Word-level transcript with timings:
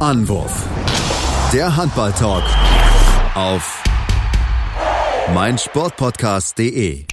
Anwurf. 0.00 0.66
Der 1.52 1.76
Handball-Talk 1.76 2.42
auf 3.34 3.84
meinsportpodcast.de. 5.34 7.04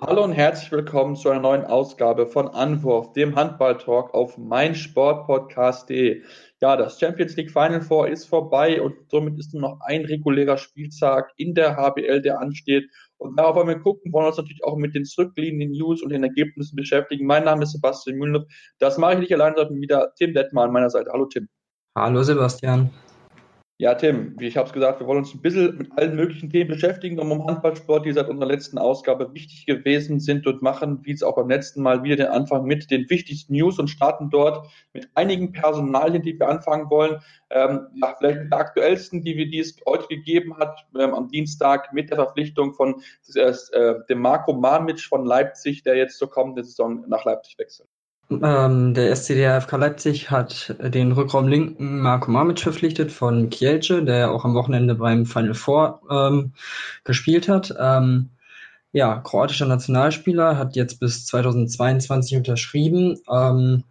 Hallo 0.00 0.22
und 0.22 0.30
herzlich 0.30 0.70
willkommen 0.70 1.16
zu 1.16 1.28
einer 1.30 1.40
neuen 1.40 1.64
Ausgabe 1.64 2.28
von 2.28 2.46
Anwurf, 2.46 3.12
dem 3.14 3.34
Handball-Talk 3.34 4.14
auf 4.14 4.38
meinsportpodcast.de. 4.38 6.22
Ja, 6.60 6.76
das 6.76 7.00
Champions 7.00 7.34
League 7.34 7.50
Final 7.50 7.80
Four 7.80 8.06
ist 8.06 8.26
vorbei 8.26 8.80
und 8.80 8.94
somit 9.10 9.40
ist 9.40 9.54
nur 9.54 9.62
noch 9.62 9.80
ein 9.80 10.04
regulärer 10.04 10.56
Spieltag 10.56 11.32
in 11.36 11.54
der 11.54 11.76
HBL, 11.76 12.22
der 12.22 12.38
ansteht. 12.40 12.88
Und 13.18 13.36
darauf 13.36 13.56
wollen 13.56 13.68
wir 13.68 13.80
gucken, 13.80 14.12
wollen 14.12 14.26
uns 14.26 14.36
natürlich 14.36 14.64
auch 14.64 14.76
mit 14.76 14.94
den 14.94 15.04
zurückliegenden 15.04 15.72
News 15.72 16.02
und 16.02 16.10
den 16.10 16.22
Ergebnissen 16.22 16.76
beschäftigen. 16.76 17.26
Mein 17.26 17.44
Name 17.44 17.64
ist 17.64 17.72
Sebastian 17.72 18.16
Mühlenhoff. 18.16 18.46
Das 18.78 18.96
mache 18.96 19.14
ich 19.14 19.18
nicht 19.18 19.34
allein, 19.34 19.54
sondern 19.56 19.80
wieder 19.80 20.12
Tim 20.16 20.34
Detmar 20.34 20.64
an 20.64 20.72
meiner 20.72 20.90
Seite. 20.90 21.10
Hallo 21.12 21.26
Tim. 21.26 21.48
Hallo 21.96 22.22
Sebastian. 22.22 22.90
Ja, 23.80 23.94
Tim, 23.94 24.34
wie 24.40 24.48
ich 24.48 24.56
habe 24.56 24.66
es 24.66 24.72
gesagt, 24.72 24.98
wir 24.98 25.06
wollen 25.06 25.20
uns 25.20 25.32
ein 25.32 25.40
bisschen 25.40 25.78
mit 25.78 25.92
allen 25.96 26.16
möglichen 26.16 26.50
Themen 26.50 26.68
beschäftigen 26.68 27.20
um 27.20 27.46
Handballsport, 27.46 28.04
die 28.04 28.12
seit 28.12 28.28
unserer 28.28 28.48
letzten 28.48 28.76
Ausgabe 28.76 29.32
wichtig 29.34 29.66
gewesen 29.66 30.18
sind 30.18 30.48
und 30.48 30.62
machen, 30.62 30.98
wie 31.04 31.12
es 31.12 31.22
auch 31.22 31.36
beim 31.36 31.48
letzten 31.48 31.82
Mal 31.82 32.02
wieder 32.02 32.16
den 32.16 32.26
Anfang 32.26 32.64
mit 32.64 32.90
den 32.90 33.08
wichtigsten 33.08 33.52
News 33.52 33.78
und 33.78 33.86
starten 33.86 34.30
dort 34.30 34.66
mit 34.94 35.08
einigen 35.14 35.52
Personalien, 35.52 36.22
die 36.22 36.36
wir 36.36 36.48
anfangen 36.48 36.90
wollen. 36.90 37.20
Ähm, 37.50 37.86
ja, 37.94 38.16
vielleicht 38.18 38.40
mit 38.40 38.52
der 38.52 38.58
aktuellsten, 38.58 39.22
die, 39.22 39.36
wir, 39.36 39.48
die 39.48 39.60
es 39.60 39.76
heute 39.86 40.08
gegeben 40.08 40.56
hat, 40.56 40.84
ähm, 40.98 41.14
am 41.14 41.28
Dienstag 41.28 41.92
mit 41.92 42.10
der 42.10 42.16
Verpflichtung 42.16 42.74
von 42.74 43.00
äh, 43.36 43.94
dem 44.08 44.18
Marco 44.18 44.54
Mamic 44.54 45.02
von 45.02 45.24
Leipzig, 45.24 45.84
der 45.84 45.94
jetzt 45.94 46.18
zur 46.18 46.30
kommenden 46.30 46.64
Saison 46.64 47.04
nach 47.06 47.24
Leipzig 47.24 47.56
wechselt. 47.60 47.88
Ähm, 48.30 48.92
der 48.92 49.16
SCDFK 49.16 49.72
Leipzig 49.78 50.30
hat 50.30 50.76
den 50.78 51.12
Rückraum 51.12 51.48
linken 51.48 52.00
Marco 52.00 52.30
Mamic 52.30 52.60
verpflichtet 52.60 53.10
von 53.10 53.48
Kielce, 53.48 54.04
der 54.04 54.30
auch 54.30 54.44
am 54.44 54.54
Wochenende 54.54 54.94
beim 54.94 55.24
Final 55.24 55.54
Four 55.54 56.02
ähm, 56.10 56.52
gespielt 57.04 57.48
hat. 57.48 57.74
Ähm, 57.78 58.28
ja, 58.92 59.16
kroatischer 59.18 59.66
Nationalspieler, 59.66 60.58
hat 60.58 60.76
jetzt 60.76 61.00
bis 61.00 61.24
2022 61.26 62.36
unterschrieben. 62.36 63.18
Ähm, 63.30 63.84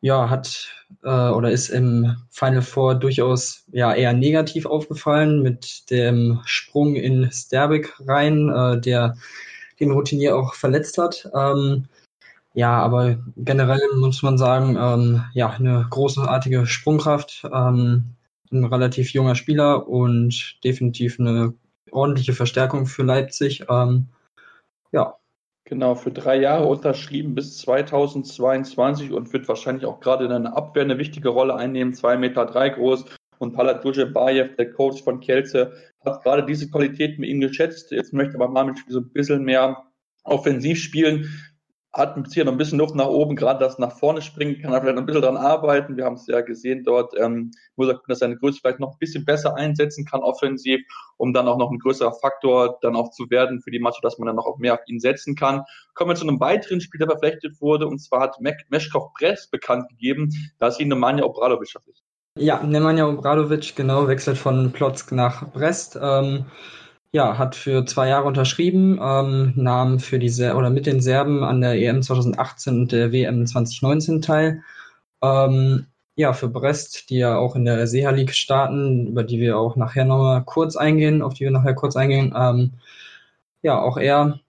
ja, 0.00 0.30
hat 0.30 0.68
äh, 1.04 1.08
oder 1.30 1.50
ist 1.50 1.68
im 1.68 2.16
Final 2.30 2.62
Four 2.62 2.96
durchaus 2.96 3.64
ja 3.72 3.94
eher 3.94 4.12
negativ 4.12 4.66
aufgefallen 4.66 5.42
mit 5.42 5.90
dem 5.90 6.40
Sprung 6.44 6.96
in 6.96 7.30
Sterbik 7.32 7.94
rein, 8.00 8.48
äh, 8.48 8.80
der 8.80 9.16
den 9.78 9.92
Routinier 9.92 10.36
auch 10.36 10.54
verletzt 10.54 10.98
hat. 10.98 11.28
Ähm, 11.34 11.86
ja, 12.56 12.78
aber 12.78 13.18
generell 13.36 13.82
muss 13.96 14.22
man 14.22 14.38
sagen, 14.38 14.78
ähm, 14.80 15.22
ja, 15.34 15.50
eine 15.50 15.86
großartige 15.90 16.64
Sprungkraft, 16.64 17.44
ähm, 17.52 18.14
ein 18.50 18.64
relativ 18.64 19.12
junger 19.12 19.34
Spieler 19.34 19.86
und 19.86 20.58
definitiv 20.64 21.20
eine 21.20 21.52
ordentliche 21.90 22.32
Verstärkung 22.32 22.86
für 22.86 23.02
Leipzig. 23.02 23.66
Ähm, 23.68 24.06
ja. 24.90 25.16
Genau, 25.64 25.96
für 25.96 26.10
drei 26.10 26.40
Jahre 26.40 26.64
unterschrieben 26.64 27.34
bis 27.34 27.58
2022 27.58 29.12
und 29.12 29.34
wird 29.34 29.48
wahrscheinlich 29.48 29.84
auch 29.84 30.00
gerade 30.00 30.24
in 30.24 30.32
einer 30.32 30.56
Abwehr 30.56 30.84
eine 30.84 30.96
wichtige 30.96 31.28
Rolle 31.28 31.56
einnehmen. 31.56 31.92
Zwei 31.92 32.16
Meter 32.16 32.46
drei 32.46 32.70
groß 32.70 33.04
und 33.38 33.52
Palat 33.52 33.82
Bayev, 34.14 34.56
der 34.56 34.72
Coach 34.72 35.02
von 35.02 35.20
Kielce, 35.20 35.74
hat 36.02 36.22
gerade 36.22 36.46
diese 36.46 36.70
Qualität 36.70 37.18
mit 37.18 37.28
ihm 37.28 37.40
geschätzt. 37.40 37.90
Jetzt 37.90 38.14
möchte 38.14 38.36
aber 38.36 38.48
Mamic 38.48 38.78
so 38.88 39.00
ein 39.00 39.10
bisschen 39.10 39.44
mehr 39.44 39.82
offensiv 40.24 40.80
spielen 40.80 41.28
hat 41.96 42.16
hier 42.32 42.44
noch 42.44 42.52
ein 42.52 42.58
bisschen 42.58 42.78
Luft 42.78 42.94
nach 42.94 43.06
oben, 43.06 43.36
gerade 43.36 43.58
das 43.58 43.78
nach 43.78 43.92
vorne 43.92 44.20
springen, 44.20 44.60
kann 44.60 44.72
er 44.72 44.82
vielleicht 44.82 44.98
ein 44.98 45.06
bisschen 45.06 45.22
dran 45.22 45.36
arbeiten. 45.36 45.96
Wir 45.96 46.04
haben 46.04 46.16
es 46.16 46.26
ja 46.26 46.42
gesehen 46.42 46.84
dort, 46.84 47.14
ähm, 47.18 47.52
er 47.90 48.00
dass 48.06 48.18
seine 48.18 48.36
Größe 48.36 48.60
vielleicht 48.60 48.80
noch 48.80 48.92
ein 48.92 48.98
bisschen 48.98 49.24
besser 49.24 49.56
einsetzen 49.56 50.04
kann 50.04 50.20
offensiv, 50.20 50.80
um 51.16 51.32
dann 51.32 51.48
auch 51.48 51.56
noch 51.56 51.70
ein 51.70 51.78
größerer 51.78 52.12
Faktor 52.20 52.78
dann 52.82 52.96
auch 52.96 53.10
zu 53.10 53.30
werden 53.30 53.60
für 53.62 53.70
die 53.70 53.78
Mannschaft, 53.78 54.04
dass 54.04 54.18
man 54.18 54.26
dann 54.26 54.36
noch 54.36 54.58
mehr 54.58 54.74
auf 54.74 54.80
ihn 54.86 55.00
setzen 55.00 55.34
kann. 55.34 55.62
Kommen 55.94 56.10
wir 56.10 56.16
zu 56.16 56.28
einem 56.28 56.38
weiteren 56.38 56.82
Spiel, 56.82 56.98
der 56.98 57.08
verflechtet 57.08 57.60
wurde, 57.60 57.86
und 57.86 57.98
zwar 57.98 58.20
hat 58.20 58.36
Meshkov 58.40 59.14
Press 59.14 59.48
bekannt 59.48 59.88
gegeben, 59.88 60.30
dass 60.58 60.78
ihn 60.78 60.88
Nemanja 60.88 61.24
Obradovic 61.24 61.70
verpflichtet. 61.70 62.04
Ja, 62.38 62.62
Nemanja 62.62 63.08
Obradovic, 63.08 63.74
genau, 63.74 64.06
wechselt 64.08 64.36
von 64.36 64.70
Plotzk 64.70 65.12
nach 65.12 65.50
Brest. 65.52 65.98
Ähm, 66.00 66.44
ja, 67.12 67.38
hat 67.38 67.54
für 67.54 67.84
zwei 67.86 68.08
Jahre 68.08 68.26
unterschrieben, 68.26 68.98
ähm, 69.02 69.52
nahm 69.56 70.00
für 70.00 70.18
die 70.18 70.28
Ser 70.28 70.56
oder 70.56 70.70
mit 70.70 70.86
den 70.86 71.00
Serben 71.00 71.44
an 71.44 71.60
der 71.60 71.74
EM 71.74 72.02
2018 72.02 72.80
und 72.82 72.92
der 72.92 73.12
WM 73.12 73.46
2019 73.46 74.22
teil. 74.22 74.62
Ähm, 75.22 75.86
ja, 76.16 76.32
für 76.32 76.48
Brest, 76.48 77.10
die 77.10 77.18
ja 77.18 77.36
auch 77.38 77.56
in 77.56 77.64
der 77.64 77.86
Seha 77.86 78.10
League 78.10 78.34
starten, 78.34 79.06
über 79.08 79.22
die 79.22 79.38
wir 79.40 79.58
auch 79.58 79.76
nachher 79.76 80.04
nochmal 80.04 80.44
kurz 80.44 80.76
eingehen, 80.76 81.22
auf 81.22 81.34
die 81.34 81.44
wir 81.44 81.50
nachher 81.50 81.74
kurz 81.74 81.96
eingehen. 81.96 82.34
Ähm, 82.36 82.72
ja, 83.62 83.80
auch 83.80 83.98
er 83.98 84.40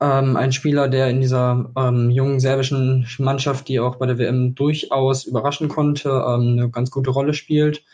ähm, 0.00 0.36
ein 0.36 0.52
Spieler, 0.52 0.88
der 0.88 1.10
in 1.10 1.20
dieser 1.20 1.70
ähm, 1.76 2.10
jungen 2.10 2.40
serbischen 2.40 3.06
Mannschaft, 3.18 3.68
die 3.68 3.80
auch 3.80 3.96
bei 3.96 4.06
der 4.06 4.18
WM 4.18 4.54
durchaus 4.54 5.24
überraschen 5.24 5.68
konnte, 5.68 6.10
ähm, 6.10 6.58
eine 6.58 6.70
ganz 6.70 6.90
gute 6.90 7.10
Rolle 7.10 7.34
spielt. 7.34 7.84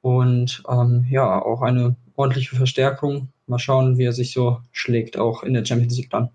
Und 0.00 0.64
ja, 1.10 1.40
auch 1.40 1.62
eine 1.62 1.94
ordentliche 2.22 2.56
Verstärkung. 2.56 3.28
Mal 3.46 3.58
schauen, 3.58 3.98
wie 3.98 4.04
er 4.04 4.12
sich 4.12 4.32
so 4.32 4.60
schlägt, 4.70 5.18
auch 5.18 5.42
in 5.42 5.54
der 5.54 5.64
Champions 5.64 5.96
League 5.96 6.10
dann. 6.10 6.30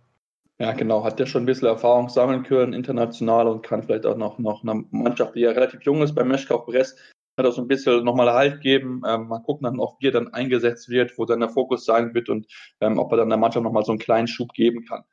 Ja, 0.60 0.74
genau. 0.74 1.04
Hat 1.04 1.20
der 1.20 1.28
schon 1.28 1.44
ein 1.44 1.46
bisschen 1.46 1.68
Erfahrung 1.68 2.10
sammeln 2.10 2.44
können, 2.44 2.74
international 2.74 3.48
und 3.48 3.62
kann 3.64 3.84
vielleicht 3.84 4.06
auch 4.06 4.18
noch, 4.18 4.40
noch 4.40 4.64
eine 4.64 4.84
Mannschaft, 4.92 5.36
die 5.36 5.42
ja 5.42 5.52
relativ 5.52 5.84
jung 5.84 6.02
ist, 6.02 6.16
bei 6.16 6.24
Meschkau 6.24 6.60
Brest, 6.60 7.00
hat 7.38 7.46
auch 7.46 7.54
so 7.54 7.62
ein 7.62 7.68
bisschen 7.68 8.04
nochmal 8.04 8.34
Halt 8.34 8.62
geben. 8.62 9.02
Ähm, 9.08 9.28
mal 9.28 9.40
gucken 9.40 9.66
dann 9.66 9.80
auch, 9.80 9.98
wie 10.00 10.08
er 10.08 10.12
dann 10.12 10.34
eingesetzt 10.34 10.90
wird, 10.90 11.18
wo 11.18 11.26
dann 11.26 11.40
der 11.40 11.50
Fokus 11.50 11.86
sein 11.86 12.14
wird 12.14 12.30
und 12.30 12.48
ähm, 12.82 12.98
ob 12.98 13.12
er 13.12 13.18
dann 13.20 13.30
der 13.30 13.38
Mannschaft 13.38 13.64
nochmal 13.64 13.86
so 13.86 13.92
einen 13.92 14.00
kleinen 14.00 14.28
Schub 14.28 14.52
geben 14.54 14.84
kann. 14.86 15.04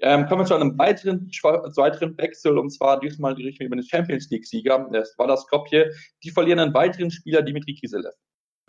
Ähm, 0.00 0.26
kommen 0.26 0.40
wir 0.40 0.46
zu 0.46 0.54
einem 0.54 0.76
weiteren, 0.78 1.30
weiteren 1.76 2.18
Wechsel, 2.18 2.58
und 2.58 2.70
zwar 2.70 2.98
diesmal 2.98 3.34
die 3.34 3.44
Richtung 3.44 3.66
über 3.66 3.76
den 3.76 3.84
Champions 3.84 4.28
League-Sieger. 4.30 4.88
Das 4.92 5.14
war 5.18 5.28
das 5.28 5.42
Skopje. 5.42 5.92
Die 6.24 6.30
verlieren 6.30 6.58
einen 6.58 6.74
weiteren 6.74 7.10
Spieler, 7.10 7.42
Dimitri 7.42 7.74
Kiselev. 7.74 8.14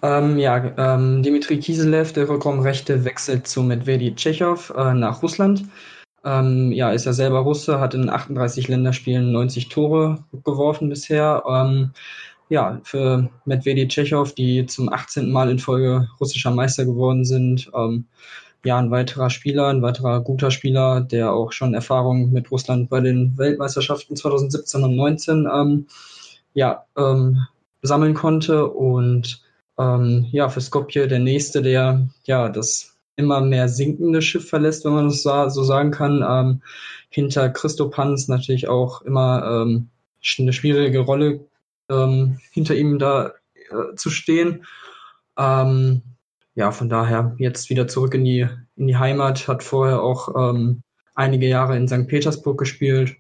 Ähm, 0.02 0.38
ja, 0.38 0.74
ähm, 0.78 1.24
Dimitri 1.24 1.60
Kiselev, 1.60 2.14
der 2.14 2.28
Rückraumrechte, 2.30 3.06
wechselt 3.06 3.48
zu 3.48 3.64
Medvedi 3.64 4.14
Tschechow 4.16 4.74
äh, 4.76 4.94
nach 4.94 5.24
Russland. 5.24 5.66
Ähm, 6.24 6.72
ja, 6.72 6.92
ist 6.92 7.06
ja 7.06 7.14
selber 7.14 7.40
Russe, 7.40 7.80
hat 7.80 7.94
in 7.94 8.10
38 8.10 8.68
Länderspielen 8.68 9.32
90 9.32 9.70
Tore 9.70 10.24
geworfen 10.44 10.90
bisher. 10.90 11.44
Ähm, 11.48 11.92
ja, 12.50 12.80
für 12.84 13.30
Medvedi 13.46 13.88
Tschechow, 13.88 14.32
die 14.34 14.66
zum 14.66 14.92
18. 14.92 15.32
Mal 15.32 15.50
in 15.50 15.60
Folge 15.60 16.08
russischer 16.20 16.52
Meister 16.52 16.86
geworden 16.86 17.26
sind. 17.26 17.72
Ähm, 17.76 18.06
ja, 18.64 18.78
ein 18.80 18.92
weiterer 18.92 19.30
Spieler, 19.30 19.68
ein 19.68 19.82
weiterer 19.84 20.22
guter 20.22 20.52
Spieler, 20.52 21.02
der 21.02 21.32
auch 21.32 21.52
schon 21.52 21.74
Erfahrung 21.76 22.32
mit 22.32 22.52
Russland 22.52 22.90
bei 22.90 23.00
den 23.00 23.38
Weltmeisterschaften 23.38 24.16
2017 24.16 24.84
und 24.84 24.96
2019 24.96 25.48
ähm, 25.54 25.88
ja, 26.54 26.86
ähm, 26.98 27.46
sammeln 27.84 28.16
konnte 28.16 28.68
und 28.68 29.45
ähm, 29.78 30.28
ja, 30.32 30.50
für 30.50 30.62
Skopje 30.62 31.08
der 31.08 31.20
nächste, 31.20 31.62
der 31.62 32.08
ja 32.24 32.50
das 32.50 32.96
immer 33.16 33.42
mehr 33.42 33.70
sinkende 33.70 34.22
Schiff 34.22 34.50
verlässt, 34.50 34.86
wenn 34.86 34.94
man 34.94 35.08
das 35.08 35.24
so 35.24 35.64
sagen 35.64 35.92
kann. 35.92 36.24
Ähm, 36.28 36.62
hinter 37.10 37.50
Christopans 37.50 38.28
natürlich 38.28 38.68
auch 38.68 39.02
immer 39.02 39.64
ähm, 39.64 39.90
eine 40.40 40.54
schwierige 40.54 41.00
Rolle, 41.00 41.48
ähm, 41.90 42.40
hinter 42.52 42.76
ihm 42.76 43.00
da 43.00 43.34
äh, 43.56 43.96
zu 43.96 44.10
stehen. 44.10 44.66
Ähm, 45.38 46.02
ja, 46.56 46.72
von 46.72 46.90
daher 46.90 47.36
jetzt 47.38 47.70
wieder 47.70 47.88
zurück 47.88 48.14
in 48.14 48.26
die, 48.26 48.48
in 48.76 48.88
die 48.88 48.98
Heimat, 48.98 49.48
hat 49.48 49.64
vorher 49.64 50.02
auch 50.02 50.54
ähm, 50.54 50.82
einige 51.14 51.48
Jahre 51.48 51.78
in 51.78 51.88
St. 51.88 52.08
Petersburg 52.08 52.58
gespielt 52.58 53.18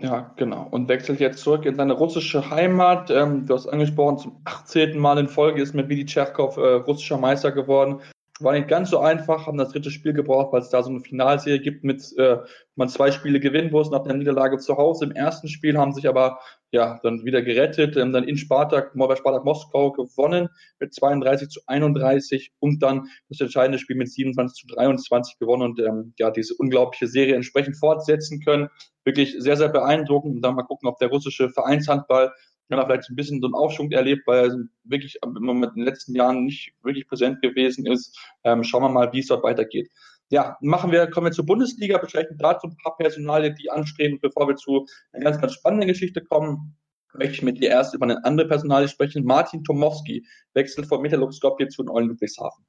ja, 0.00 0.32
genau. 0.36 0.66
Und 0.70 0.88
wechselt 0.88 1.20
jetzt 1.20 1.40
zurück 1.42 1.64
in 1.64 1.76
seine 1.76 1.92
russische 1.92 2.50
Heimat. 2.50 3.10
Ähm, 3.10 3.46
du 3.46 3.54
hast 3.54 3.66
angesprochen, 3.68 4.18
zum 4.18 4.40
18. 4.44 4.98
Mal 4.98 5.18
in 5.18 5.28
Folge 5.28 5.62
ist 5.62 5.74
mit 5.74 5.88
Vidi 5.88 6.06
Tscherkov 6.06 6.56
äh, 6.56 6.74
russischer 6.74 7.18
Meister 7.18 7.52
geworden. 7.52 8.00
War 8.42 8.52
nicht 8.52 8.68
ganz 8.68 8.90
so 8.90 8.98
einfach, 8.98 9.46
haben 9.46 9.58
das 9.58 9.70
dritte 9.70 9.90
Spiel 9.90 10.12
gebraucht, 10.12 10.52
weil 10.52 10.60
es 10.62 10.70
da 10.70 10.82
so 10.82 10.90
eine 10.90 11.00
Finalserie 11.00 11.60
gibt, 11.60 11.84
mit 11.84 12.02
äh, 12.18 12.38
man 12.74 12.88
zwei 12.88 13.10
Spiele 13.10 13.40
gewinnen 13.40 13.70
muss 13.70 13.90
nach 13.90 14.02
der 14.02 14.14
Niederlage 14.14 14.58
zu 14.58 14.76
Hause. 14.76 15.04
Im 15.04 15.12
ersten 15.12 15.48
Spiel 15.48 15.76
haben 15.76 15.92
sich 15.92 16.08
aber 16.08 16.40
ja 16.70 16.98
dann 17.02 17.24
wieder 17.24 17.42
gerettet, 17.42 17.96
ähm, 17.96 18.12
dann 18.12 18.24
in 18.24 18.36
Spartak, 18.36 18.92
bei 18.94 19.16
Spartak 19.16 19.44
Moskau 19.44 19.92
gewonnen 19.92 20.48
mit 20.80 20.94
32 20.94 21.48
zu 21.48 21.60
31 21.66 22.52
und 22.60 22.82
dann 22.82 23.08
das 23.28 23.40
entscheidende 23.40 23.78
Spiel 23.78 23.96
mit 23.96 24.10
27 24.10 24.66
zu 24.66 24.74
23 24.74 25.38
gewonnen 25.38 25.62
und 25.62 25.80
ähm, 25.80 26.14
ja 26.18 26.30
diese 26.30 26.54
unglaubliche 26.54 27.06
Serie 27.06 27.34
entsprechend 27.34 27.76
fortsetzen 27.76 28.40
können. 28.40 28.68
Wirklich 29.04 29.34
sehr, 29.38 29.56
sehr 29.56 29.68
beeindruckend. 29.68 30.36
Und 30.36 30.42
dann 30.42 30.54
mal 30.54 30.62
gucken, 30.62 30.88
ob 30.88 30.98
der 30.98 31.08
russische 31.08 31.50
Vereinshandball 31.50 32.32
wenn 32.68 32.78
er 32.78 32.86
vielleicht 32.86 33.10
ein 33.10 33.16
bisschen 33.16 33.40
so 33.40 33.46
einen 33.46 33.54
Aufschwung 33.54 33.90
erlebt, 33.90 34.26
weil 34.26 34.50
er 34.50 34.56
wirklich 34.84 35.18
in 35.24 35.34
den 35.34 35.84
letzten 35.84 36.14
Jahren 36.14 36.44
nicht 36.44 36.72
wirklich 36.82 37.06
präsent 37.06 37.42
gewesen 37.42 37.86
ist. 37.86 38.18
Ähm, 38.44 38.64
schauen 38.64 38.82
wir 38.82 38.88
mal, 38.88 39.12
wie 39.12 39.20
es 39.20 39.26
dort 39.26 39.44
weitergeht. 39.44 39.90
ja, 40.30 40.56
machen 40.62 40.90
wir, 40.90 41.08
kommen 41.08 41.26
wir 41.26 41.32
zur 41.32 41.44
Bundesliga, 41.44 41.98
besprechen 41.98 42.38
dazu 42.38 42.66
ein 42.66 42.76
paar 42.82 42.96
Personalien, 42.96 43.54
die 43.54 43.70
anstehen. 43.70 44.18
Bevor 44.20 44.48
wir 44.48 44.56
zu 44.56 44.86
einer 45.12 45.24
ganz, 45.24 45.40
ganz 45.40 45.52
spannenden 45.52 45.88
Geschichte 45.88 46.22
kommen, 46.22 46.74
möchte 47.14 47.34
ich 47.34 47.42
mit 47.42 47.60
dir 47.60 47.70
erst 47.70 47.94
über 47.94 48.04
eine 48.04 48.24
andere 48.24 48.48
Personalie 48.48 48.88
sprechen. 48.88 49.24
Martin 49.24 49.62
Tomowski 49.64 50.26
wechselt 50.54 50.86
von 50.86 51.02
Metalurg 51.02 51.34
Skopje 51.34 51.68
zu 51.68 51.86
Eulen 51.88 52.08
Ludwigshafen. 52.08 52.64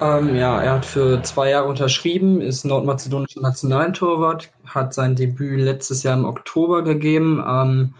Ähm, 0.00 0.36
ja, 0.36 0.60
er 0.60 0.74
hat 0.74 0.84
für 0.84 1.22
zwei 1.22 1.50
Jahre 1.50 1.68
unterschrieben, 1.68 2.42
ist 2.42 2.64
nordmazedonischer 2.64 3.40
Nationaltorwart, 3.40 4.52
hat 4.66 4.92
sein 4.92 5.16
Debüt 5.16 5.58
letztes 5.60 6.02
Jahr 6.02 6.18
im 6.18 6.26
Oktober 6.26 6.82
gegeben. 6.84 7.42
Ähm, 7.46 7.94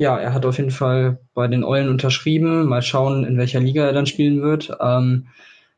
ja, 0.00 0.18
er 0.18 0.32
hat 0.32 0.46
auf 0.46 0.56
jeden 0.56 0.70
Fall 0.70 1.20
bei 1.34 1.46
den 1.46 1.62
Eulen 1.62 1.90
unterschrieben. 1.90 2.64
Mal 2.64 2.80
schauen, 2.80 3.22
in 3.24 3.36
welcher 3.36 3.60
Liga 3.60 3.84
er 3.84 3.92
dann 3.92 4.06
spielen 4.06 4.40
wird. 4.40 4.72
Ähm, 4.80 5.26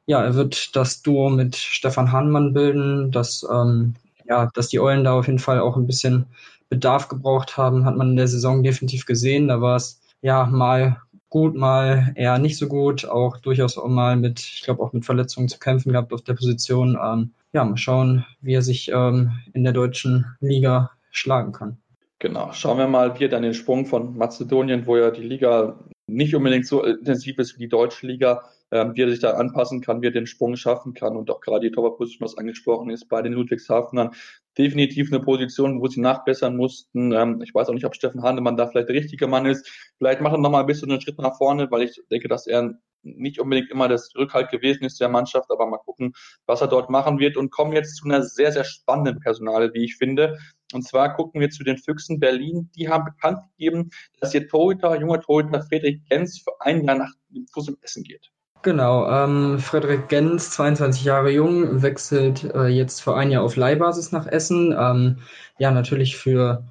ja, 0.06 0.22
er 0.22 0.36
wird 0.36 0.76
das 0.76 1.02
Duo 1.02 1.28
mit 1.28 1.56
Stefan 1.56 2.12
Hahnmann 2.12 2.52
bilden, 2.52 3.10
dass, 3.10 3.44
ähm, 3.52 3.96
ja, 4.24 4.48
dass 4.54 4.68
die 4.68 4.78
Eulen 4.78 5.02
da 5.02 5.14
auf 5.14 5.26
jeden 5.26 5.40
Fall 5.40 5.58
auch 5.58 5.76
ein 5.76 5.88
bisschen 5.88 6.26
Bedarf 6.68 7.08
gebraucht 7.08 7.56
haben, 7.56 7.84
hat 7.84 7.96
man 7.96 8.10
in 8.10 8.16
der 8.16 8.28
Saison 8.28 8.62
definitiv 8.62 9.06
gesehen. 9.06 9.48
Da 9.48 9.60
war 9.60 9.74
es 9.74 10.00
ja 10.22 10.46
mal 10.46 11.02
gut, 11.28 11.56
mal 11.56 12.12
eher 12.14 12.38
nicht 12.38 12.58
so 12.58 12.68
gut, 12.68 13.04
auch 13.04 13.38
durchaus 13.38 13.76
auch 13.76 13.88
mal 13.88 14.16
mit, 14.16 14.38
ich 14.38 14.62
glaube, 14.62 14.84
auch 14.84 14.92
mit 14.92 15.04
Verletzungen 15.04 15.48
zu 15.48 15.58
kämpfen 15.58 15.90
gehabt 15.90 16.12
auf 16.12 16.22
der 16.22 16.34
Position. 16.34 16.96
Ähm, 17.02 17.32
ja, 17.52 17.64
mal 17.64 17.76
schauen, 17.76 18.24
wie 18.40 18.54
er 18.54 18.62
sich 18.62 18.88
ähm, 18.94 19.32
in 19.52 19.64
der 19.64 19.72
deutschen 19.72 20.26
Liga 20.40 20.92
schlagen 21.10 21.50
kann. 21.50 21.81
Genau, 22.22 22.52
schauen 22.52 22.78
wir 22.78 22.86
mal, 22.86 23.18
wie 23.18 23.24
er 23.24 23.30
dann 23.30 23.42
den 23.42 23.52
Sprung 23.52 23.84
von 23.84 24.16
Mazedonien, 24.16 24.86
wo 24.86 24.96
ja 24.96 25.10
die 25.10 25.24
Liga 25.24 25.80
nicht 26.06 26.36
unbedingt 26.36 26.68
so 26.68 26.84
intensiv 26.84 27.36
ist 27.40 27.56
wie 27.56 27.64
die 27.64 27.68
deutsche 27.68 28.06
Liga, 28.06 28.44
ähm, 28.70 28.92
wie 28.94 29.02
er 29.02 29.10
sich 29.10 29.18
da 29.18 29.32
anpassen 29.32 29.80
kann, 29.80 30.02
wie 30.02 30.06
er 30.06 30.12
den 30.12 30.28
Sprung 30.28 30.54
schaffen 30.54 30.94
kann 30.94 31.16
und 31.16 31.28
auch 31.32 31.40
gerade 31.40 31.68
die 31.68 31.74
Torwartposition, 31.74 32.24
was 32.24 32.38
angesprochen 32.38 32.90
ist, 32.90 33.08
bei 33.08 33.22
den 33.22 33.32
Ludwigshafenern 33.32 34.12
definitiv 34.56 35.12
eine 35.12 35.20
Position, 35.20 35.80
wo 35.80 35.88
sie 35.88 36.00
nachbessern 36.00 36.56
mussten. 36.56 37.10
Ähm, 37.10 37.42
ich 37.42 37.52
weiß 37.52 37.68
auch 37.68 37.74
nicht, 37.74 37.86
ob 37.86 37.96
Steffen 37.96 38.22
Handemann 38.22 38.56
da 38.56 38.68
vielleicht 38.68 38.88
der 38.88 38.94
richtige 38.94 39.26
Mann 39.26 39.44
ist. 39.44 39.68
Vielleicht 39.98 40.20
machen 40.20 40.34
wir 40.34 40.42
noch 40.42 40.50
mal 40.50 40.60
ein 40.60 40.66
bisschen 40.66 40.92
einen 40.92 41.00
Schritt 41.00 41.18
nach 41.18 41.36
vorne, 41.36 41.72
weil 41.72 41.82
ich 41.82 42.00
denke, 42.08 42.28
dass 42.28 42.46
er 42.46 42.72
nicht 43.02 43.40
unbedingt 43.40 43.68
immer 43.70 43.88
das 43.88 44.14
Rückhalt 44.16 44.50
gewesen 44.50 44.84
ist 44.84 45.00
der 45.00 45.08
Mannschaft, 45.08 45.50
aber 45.50 45.66
mal 45.66 45.78
gucken, 45.78 46.12
was 46.46 46.60
er 46.60 46.68
dort 46.68 46.88
machen 46.88 47.18
wird 47.18 47.36
und 47.36 47.50
kommen 47.50 47.72
jetzt 47.72 47.96
zu 47.96 48.04
einer 48.04 48.22
sehr, 48.22 48.52
sehr 48.52 48.62
spannenden 48.62 49.18
Personale, 49.18 49.74
wie 49.74 49.84
ich 49.84 49.96
finde. 49.96 50.38
Und 50.74 50.82
zwar 50.82 51.14
gucken 51.14 51.40
wir 51.40 51.50
zu 51.50 51.64
den 51.64 51.78
Füchsen 51.78 52.20
Berlin. 52.20 52.70
Die 52.76 52.88
haben 52.88 53.04
bekannt 53.04 53.40
gegeben, 53.56 53.90
dass 54.20 54.34
ihr 54.34 54.48
Torhüter, 54.48 54.98
junger 55.00 55.20
Torhüter 55.20 55.62
Friedrich 55.62 56.00
Gens 56.08 56.38
für 56.38 56.52
ein 56.60 56.84
Jahr 56.84 56.96
nach 56.96 57.12
dem 57.30 57.46
Fuß 57.46 57.68
im 57.68 57.76
Essen 57.82 58.04
geht. 58.04 58.30
Genau, 58.62 59.10
ähm, 59.10 59.58
Frederik 59.58 60.08
Gens, 60.08 60.50
22 60.50 61.04
Jahre 61.04 61.30
jung, 61.32 61.82
wechselt 61.82 62.44
äh, 62.44 62.68
jetzt 62.68 63.00
für 63.00 63.16
ein 63.16 63.32
Jahr 63.32 63.42
auf 63.42 63.56
Leihbasis 63.56 64.12
nach 64.12 64.28
Essen. 64.28 64.72
Ähm, 64.78 65.18
ja, 65.58 65.72
natürlich 65.72 66.16
für 66.16 66.64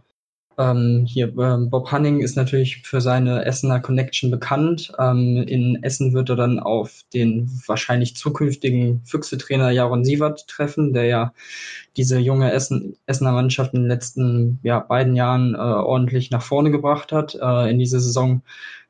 ähm, 0.57 1.05
hier 1.07 1.33
ähm, 1.37 1.69
Bob 1.69 1.91
Hanning 1.91 2.19
ist 2.19 2.35
natürlich 2.35 2.81
für 2.83 3.01
seine 3.01 3.45
Essener 3.45 3.79
Connection 3.79 4.29
bekannt. 4.31 4.91
Ähm, 4.99 5.43
in 5.47 5.81
Essen 5.83 6.13
wird 6.13 6.29
er 6.29 6.35
dann 6.35 6.59
auf 6.59 7.01
den 7.13 7.49
wahrscheinlich 7.65 8.15
zukünftigen 8.15 9.01
Füchse-Trainer 9.05 9.71
Jaron 9.71 10.03
Sievert 10.05 10.47
treffen, 10.47 10.93
der 10.93 11.05
ja 11.05 11.33
diese 11.97 12.19
junge 12.19 12.51
Essen, 12.51 12.97
Essener 13.05 13.31
Mannschaft 13.31 13.73
in 13.73 13.81
den 13.81 13.89
letzten 13.89 14.59
ja, 14.63 14.79
beiden 14.79 15.15
Jahren 15.15 15.55
äh, 15.55 15.57
ordentlich 15.57 16.31
nach 16.31 16.43
vorne 16.43 16.71
gebracht 16.71 17.11
hat. 17.11 17.35
Äh, 17.41 17.71
in 17.71 17.79
dieser 17.79 17.99
Saison 17.99 18.41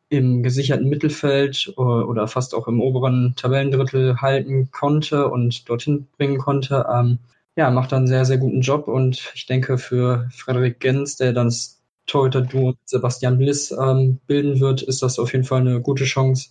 im 0.10 0.44
gesicherten 0.44 0.90
Mittelfeld 0.90 1.74
äh, 1.78 1.81
oder 1.81 2.28
fast 2.28 2.54
auch 2.54 2.68
im 2.68 2.81
oberen 2.81 3.34
Tabellendrittel 3.38 4.18
halten 4.22 4.69
konnte 4.72 5.30
und 5.30 5.69
dorthin 5.69 6.07
bringen 6.18 6.38
konnte. 6.38 6.86
Ja, 7.57 7.69
macht 7.69 7.92
einen 7.94 8.07
sehr, 8.07 8.25
sehr 8.25 8.38
guten 8.38 8.62
Job 8.62 8.88
und 8.88 9.31
ich 9.36 9.45
denke 9.45 9.77
für 9.77 10.30
Frederik 10.31 10.80
Gens, 10.80 11.18
der 11.18 11.33
dann 11.33 11.48
das 11.48 11.81
Torhüter-Duo 12.07 12.69
mit 12.69 12.77
Sebastian 12.86 13.38
Bliss 13.38 13.71
ähm, 13.71 14.19
bilden 14.25 14.59
wird, 14.59 14.81
ist 14.81 15.01
das 15.01 15.19
auf 15.19 15.33
jeden 15.33 15.44
Fall 15.45 15.62
eine 15.62 15.81
gute 15.81 16.06
Chance, 16.06 16.50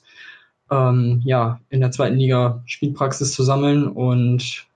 ähm, 0.70 1.22
ja, 1.24 1.60
in 1.70 1.80
der 1.80 1.90
zweiten 1.90 2.16
Liga 2.16 2.62
Spielpraxis 2.66 3.32
zu 3.32 3.42
sammeln 3.42 3.88
und 3.88 4.68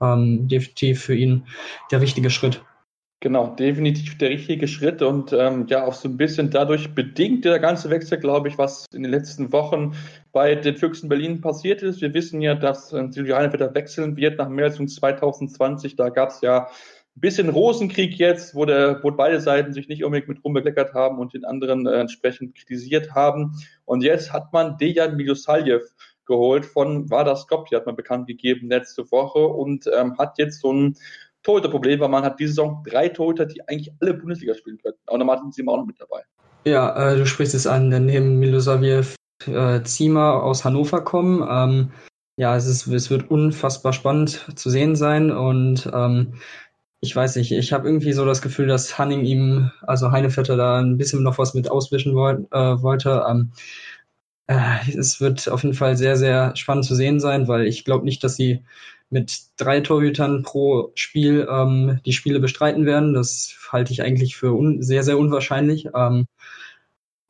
ähm, 0.00 0.48
definitiv 0.48 1.02
für 1.02 1.14
ihn 1.14 1.46
der 1.90 2.00
richtige 2.00 2.30
Schritt. 2.30 2.62
Genau, 3.22 3.54
definitiv 3.54 4.18
der 4.18 4.30
richtige 4.30 4.66
Schritt 4.66 5.00
und 5.00 5.32
ähm, 5.32 5.68
ja 5.68 5.86
auch 5.86 5.94
so 5.94 6.08
ein 6.08 6.16
bisschen 6.16 6.50
dadurch 6.50 6.92
bedingt 6.92 7.44
der 7.44 7.60
ganze 7.60 7.88
Wechsel, 7.88 8.18
glaube 8.18 8.48
ich, 8.48 8.58
was 8.58 8.84
in 8.92 9.04
den 9.04 9.12
letzten 9.12 9.52
Wochen 9.52 9.94
bei 10.32 10.56
den 10.56 10.76
Füchsen 10.76 11.08
Berlin 11.08 11.40
passiert 11.40 11.84
ist. 11.84 12.00
Wir 12.00 12.12
wissen 12.14 12.40
ja, 12.40 12.56
dass 12.56 12.92
äh, 12.92 13.06
Silvio 13.12 13.36
Heinevetter 13.36 13.72
wechseln 13.76 14.16
wird 14.16 14.38
nach 14.38 14.48
März 14.48 14.78
2020. 14.78 15.94
Da 15.94 16.08
gab 16.08 16.30
es 16.30 16.40
ja 16.40 16.66
ein 16.66 17.20
bisschen 17.20 17.48
Rosenkrieg 17.48 18.18
jetzt, 18.18 18.56
wo, 18.56 18.64
der, 18.64 18.98
wo 19.04 19.12
beide 19.12 19.40
Seiten 19.40 19.72
sich 19.72 19.86
nicht 19.86 20.02
unbedingt 20.02 20.28
mit 20.28 20.44
rumbekleckert 20.44 20.92
haben 20.92 21.20
und 21.20 21.32
den 21.32 21.44
anderen 21.44 21.86
äh, 21.86 22.00
entsprechend 22.00 22.56
kritisiert 22.56 23.14
haben. 23.14 23.52
Und 23.84 24.02
jetzt 24.02 24.32
hat 24.32 24.52
man 24.52 24.78
Dejan 24.78 25.14
Milosaljev 25.14 25.84
geholt 26.26 26.66
von 26.66 27.08
Vardar 27.08 27.36
Skopje, 27.36 27.76
hat 27.76 27.86
man 27.86 27.94
bekannt 27.94 28.26
gegeben 28.26 28.68
letzte 28.68 29.08
Woche 29.12 29.46
und 29.46 29.88
ähm, 29.96 30.18
hat 30.18 30.38
jetzt 30.38 30.60
so 30.60 30.72
ein 30.72 30.96
Torhüterproblem, 31.42 32.00
weil 32.00 32.08
man 32.08 32.24
hat 32.24 32.38
diese 32.38 32.54
Saison 32.54 32.82
drei 32.88 33.08
Torhüter, 33.08 33.46
die 33.46 33.66
eigentlich 33.68 33.92
alle 34.00 34.14
Bundesliga 34.14 34.54
spielen 34.54 34.78
könnten. 34.78 35.00
Aber 35.06 35.18
dann 35.18 35.26
Martin 35.26 35.52
Ziemer 35.52 35.72
auch 35.72 35.78
noch 35.78 35.86
mit 35.86 36.00
dabei. 36.00 36.22
Ja, 36.64 37.12
äh, 37.12 37.16
du 37.16 37.26
sprichst 37.26 37.54
es 37.54 37.66
an, 37.66 37.90
denn 37.90 38.06
neben 38.06 38.38
Milosaviev 38.38 39.16
äh, 39.46 39.82
Ziemer 39.82 40.42
aus 40.42 40.64
Hannover 40.64 41.02
kommen. 41.02 41.46
Ähm, 41.48 41.90
ja, 42.36 42.56
es, 42.56 42.66
ist, 42.66 42.86
es 42.86 43.10
wird 43.10 43.30
unfassbar 43.30 43.92
spannend 43.92 44.46
zu 44.54 44.70
sehen 44.70 44.96
sein 44.96 45.30
und 45.30 45.90
ähm, 45.92 46.34
ich 47.00 47.14
weiß 47.14 47.34
nicht, 47.36 47.50
ich 47.50 47.72
habe 47.72 47.88
irgendwie 47.88 48.12
so 48.12 48.24
das 48.24 48.42
Gefühl, 48.42 48.68
dass 48.68 48.96
Hanning 48.96 49.24
ihm, 49.24 49.72
also 49.82 50.12
Heinevetter 50.12 50.56
da 50.56 50.78
ein 50.80 50.98
bisschen 50.98 51.24
noch 51.24 51.36
was 51.36 51.52
mit 51.52 51.68
auswischen 51.68 52.14
wollt, 52.14 52.46
äh, 52.52 52.80
wollte. 52.80 53.24
Ähm, 53.28 53.52
äh, 54.46 54.76
es 54.96 55.20
wird 55.20 55.48
auf 55.48 55.64
jeden 55.64 55.74
Fall 55.74 55.96
sehr, 55.96 56.16
sehr 56.16 56.54
spannend 56.54 56.84
zu 56.84 56.94
sehen 56.94 57.18
sein, 57.18 57.48
weil 57.48 57.66
ich 57.66 57.84
glaube 57.84 58.04
nicht, 58.04 58.22
dass 58.22 58.36
sie 58.36 58.64
mit 59.12 59.42
drei 59.56 59.80
Torhütern 59.80 60.42
pro 60.42 60.90
Spiel 60.94 61.46
ähm, 61.50 62.00
die 62.06 62.12
Spiele 62.12 62.40
bestreiten 62.40 62.86
werden. 62.86 63.14
Das 63.14 63.54
halte 63.70 63.92
ich 63.92 64.02
eigentlich 64.02 64.36
für 64.36 64.58
sehr, 64.82 65.02
sehr 65.02 65.18
unwahrscheinlich. 65.18 65.88
Ähm, 65.94 66.26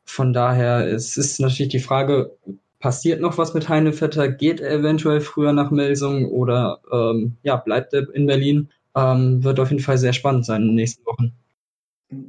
von 0.05 0.32
daher 0.32 0.87
es 0.87 1.17
ist 1.17 1.40
natürlich 1.40 1.73
die 1.73 1.81
Frage, 1.81 2.37
passiert 2.79 3.20
noch 3.20 3.38
was 3.38 3.55
mit 3.55 3.69
Heinevetter? 3.69 4.29
Geht 4.29 4.61
er 4.61 4.73
eventuell 4.73 5.20
früher 5.20 5.52
nach 5.52 5.70
Melsung 5.70 6.26
oder 6.31 6.81
ähm, 6.93 7.37
ja, 7.43 7.56
bleibt 7.56 7.94
er 7.94 8.12
in 8.14 8.26
Berlin? 8.26 8.70
Ähm, 8.94 9.43
wird 9.43 9.58
auf 9.61 9.70
jeden 9.70 9.82
Fall 9.82 9.99
sehr 9.99 10.12
spannend 10.12 10.44
sein 10.46 10.62
in 10.62 10.69
den 10.69 10.75
nächsten 10.76 11.05
Wochen. 11.06 11.32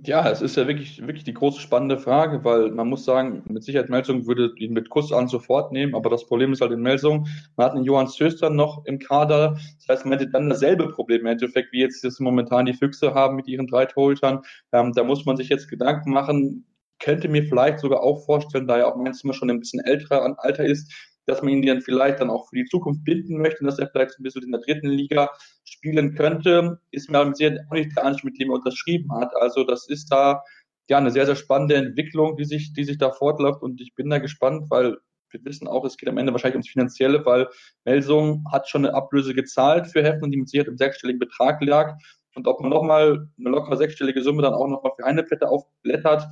Ja, 0.05 0.29
es 0.29 0.41
ist 0.41 0.55
ja 0.55 0.65
wirklich, 0.65 1.01
wirklich 1.01 1.25
die 1.25 1.33
große 1.33 1.59
spannende 1.59 1.97
Frage, 1.97 2.45
weil 2.45 2.71
man 2.71 2.87
muss 2.87 3.03
sagen, 3.03 3.43
mit 3.49 3.65
Sicherheit 3.65 3.89
Melsung 3.89 4.25
würde 4.25 4.53
ihn 4.55 4.71
mit 4.71 4.89
Kuss 4.89 5.11
an 5.11 5.27
sofort 5.27 5.73
nehmen, 5.73 5.93
aber 5.93 6.09
das 6.09 6.25
Problem 6.25 6.53
ist 6.53 6.61
halt 6.61 6.71
in 6.71 6.81
Melsung, 6.81 7.27
man 7.57 7.65
hat 7.65 7.73
einen 7.73 7.83
Johann 7.83 8.07
Söster 8.07 8.49
noch 8.49 8.85
im 8.85 8.97
Kader, 8.97 9.57
das 9.79 9.87
heißt, 9.89 10.05
man 10.05 10.17
hätte 10.17 10.31
dann 10.31 10.49
dasselbe 10.49 10.87
Problem 10.87 11.21
im 11.21 11.27
Endeffekt, 11.27 11.73
wie 11.73 11.81
jetzt 11.81 12.01
das 12.05 12.21
momentan 12.21 12.65
die 12.65 12.73
Füchse 12.73 13.13
haben 13.13 13.35
mit 13.35 13.47
ihren 13.49 13.67
drei 13.67 13.85
Torhütern. 13.85 14.39
Ähm, 14.71 14.93
da 14.93 15.03
muss 15.03 15.25
man 15.25 15.35
sich 15.35 15.49
jetzt 15.49 15.67
Gedanken 15.67 16.11
machen, 16.11 16.65
könnte 16.99 17.27
mir 17.27 17.43
vielleicht 17.43 17.79
sogar 17.79 18.03
auch 18.03 18.23
vorstellen, 18.25 18.67
da 18.67 18.77
ja 18.77 18.85
auch 18.85 18.95
manchmal 18.95 19.33
schon 19.33 19.49
ein 19.49 19.59
bisschen 19.59 19.81
älterer 19.81 20.33
Alter 20.37 20.63
ist, 20.63 20.93
dass 21.25 21.41
man 21.41 21.53
ihn 21.53 21.61
dann 21.61 21.81
vielleicht 21.81 22.19
dann 22.19 22.29
auch 22.29 22.49
für 22.49 22.55
die 22.55 22.65
Zukunft 22.65 23.03
binden 23.03 23.37
möchte, 23.41 23.63
dass 23.63 23.79
er 23.79 23.89
vielleicht 23.89 24.19
ein 24.19 24.23
bisschen 24.23 24.43
in 24.43 24.51
der 24.51 24.61
dritten 24.61 24.89
Liga 24.89 25.29
spielen 25.63 26.15
könnte, 26.15 26.79
ist 26.91 27.09
mir 27.09 27.19
aber 27.19 27.33
sehr 27.33 27.65
auch 27.69 27.73
nicht 27.73 27.95
der 27.95 28.05
Anspruch, 28.05 28.25
mit 28.25 28.39
dem 28.39 28.49
er 28.49 28.55
unterschrieben 28.55 29.11
hat. 29.13 29.35
Also 29.35 29.63
das 29.63 29.87
ist 29.89 30.11
da 30.11 30.43
ja 30.89 30.97
eine 30.97 31.11
sehr, 31.11 31.25
sehr 31.25 31.35
spannende 31.35 31.75
Entwicklung, 31.75 32.35
die 32.35 32.45
sich, 32.45 32.73
die 32.73 32.83
sich 32.83 32.97
da 32.97 33.11
fortläuft 33.11 33.61
und 33.61 33.79
ich 33.81 33.95
bin 33.95 34.09
da 34.09 34.17
gespannt, 34.17 34.69
weil 34.69 34.97
wir 35.33 35.43
wissen 35.45 35.67
auch, 35.67 35.83
es 35.83 35.97
geht 35.97 36.09
am 36.09 36.17
Ende 36.17 36.31
wahrscheinlich 36.31 36.55
ums 36.55 36.69
Finanzielle, 36.69 37.25
weil 37.25 37.47
Melsung 37.85 38.45
hat 38.51 38.69
schon 38.69 38.85
eine 38.85 38.93
Ablöse 38.93 39.33
gezahlt 39.33 39.87
für 39.87 40.03
Heffen, 40.03 40.31
die 40.31 40.37
mit 40.37 40.49
Sicherheit 40.49 40.67
im 40.67 40.77
sechsstelligen 40.77 41.19
Betrag 41.19 41.61
lag. 41.63 41.97
Und 42.35 42.47
ob 42.47 42.61
man 42.61 42.69
nochmal 42.69 43.27
eine 43.37 43.49
locker 43.49 43.75
sechsstellige 43.77 44.21
Summe 44.21 44.41
dann 44.41 44.53
auch 44.53 44.67
nochmal 44.67 44.91
für 44.95 45.05
eine 45.05 45.23
Plätte 45.23 45.49
aufblättert, 45.49 46.27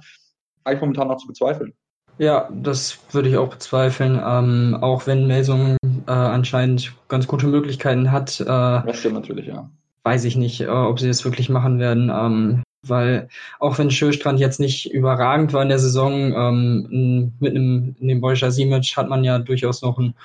habe 0.65 0.75
ich 0.75 0.81
momentan 0.81 1.07
noch 1.07 1.17
zu 1.17 1.27
bezweifeln. 1.27 1.73
Ja, 2.17 2.49
das 2.51 2.99
würde 3.11 3.29
ich 3.29 3.37
auch 3.37 3.49
bezweifeln. 3.49 4.21
Ähm, 4.23 4.77
auch 4.79 5.07
wenn 5.07 5.27
Melsung 5.27 5.77
äh, 6.07 6.11
anscheinend 6.11 6.93
ganz 7.07 7.27
gute 7.27 7.47
Möglichkeiten 7.47 8.11
hat. 8.11 8.39
Äh, 8.39 8.45
das 8.45 8.99
stimmt 8.99 9.15
natürlich, 9.15 9.47
ja. 9.47 9.69
Weiß 10.03 10.25
ich 10.25 10.35
nicht, 10.35 10.61
äh, 10.61 10.67
ob 10.67 10.99
sie 10.99 11.07
das 11.07 11.25
wirklich 11.25 11.49
machen 11.49 11.79
werden. 11.79 12.11
Ähm, 12.13 12.63
weil 12.83 13.27
auch 13.59 13.77
wenn 13.77 13.91
Schöstrand 13.91 14.39
jetzt 14.39 14.59
nicht 14.59 14.91
überragend 14.91 15.53
war 15.53 15.61
in 15.61 15.69
der 15.69 15.79
Saison, 15.79 16.33
ähm, 16.33 17.33
mit 17.39 17.55
einem 17.55 17.95
in 17.99 18.07
dem 18.07 18.21
Boyscher 18.21 18.51
Simic 18.51 18.97
hat 18.97 19.09
man 19.09 19.23
ja 19.23 19.37
durchaus 19.39 19.81
noch 19.81 19.99
einen 19.99 20.15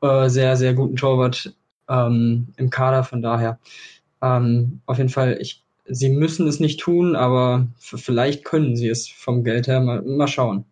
äh, 0.00 0.28
sehr, 0.28 0.56
sehr 0.56 0.74
guten 0.74 0.96
Torwart 0.96 1.54
ähm, 1.88 2.48
im 2.56 2.70
Kader. 2.70 3.04
Von 3.04 3.20
daher 3.22 3.58
ähm, 4.22 4.80
auf 4.86 4.98
jeden 4.98 5.10
Fall, 5.10 5.38
ich, 5.40 5.62
sie 5.86 6.08
müssen 6.08 6.46
es 6.46 6.60
nicht 6.60 6.80
tun, 6.80 7.16
aber 7.16 7.66
vielleicht 7.78 8.44
können 8.44 8.76
sie 8.76 8.88
es 8.88 9.08
vom 9.08 9.44
Geld 9.44 9.66
her. 9.66 9.80
Mal, 9.80 10.02
mal 10.02 10.28
schauen. 10.28 10.64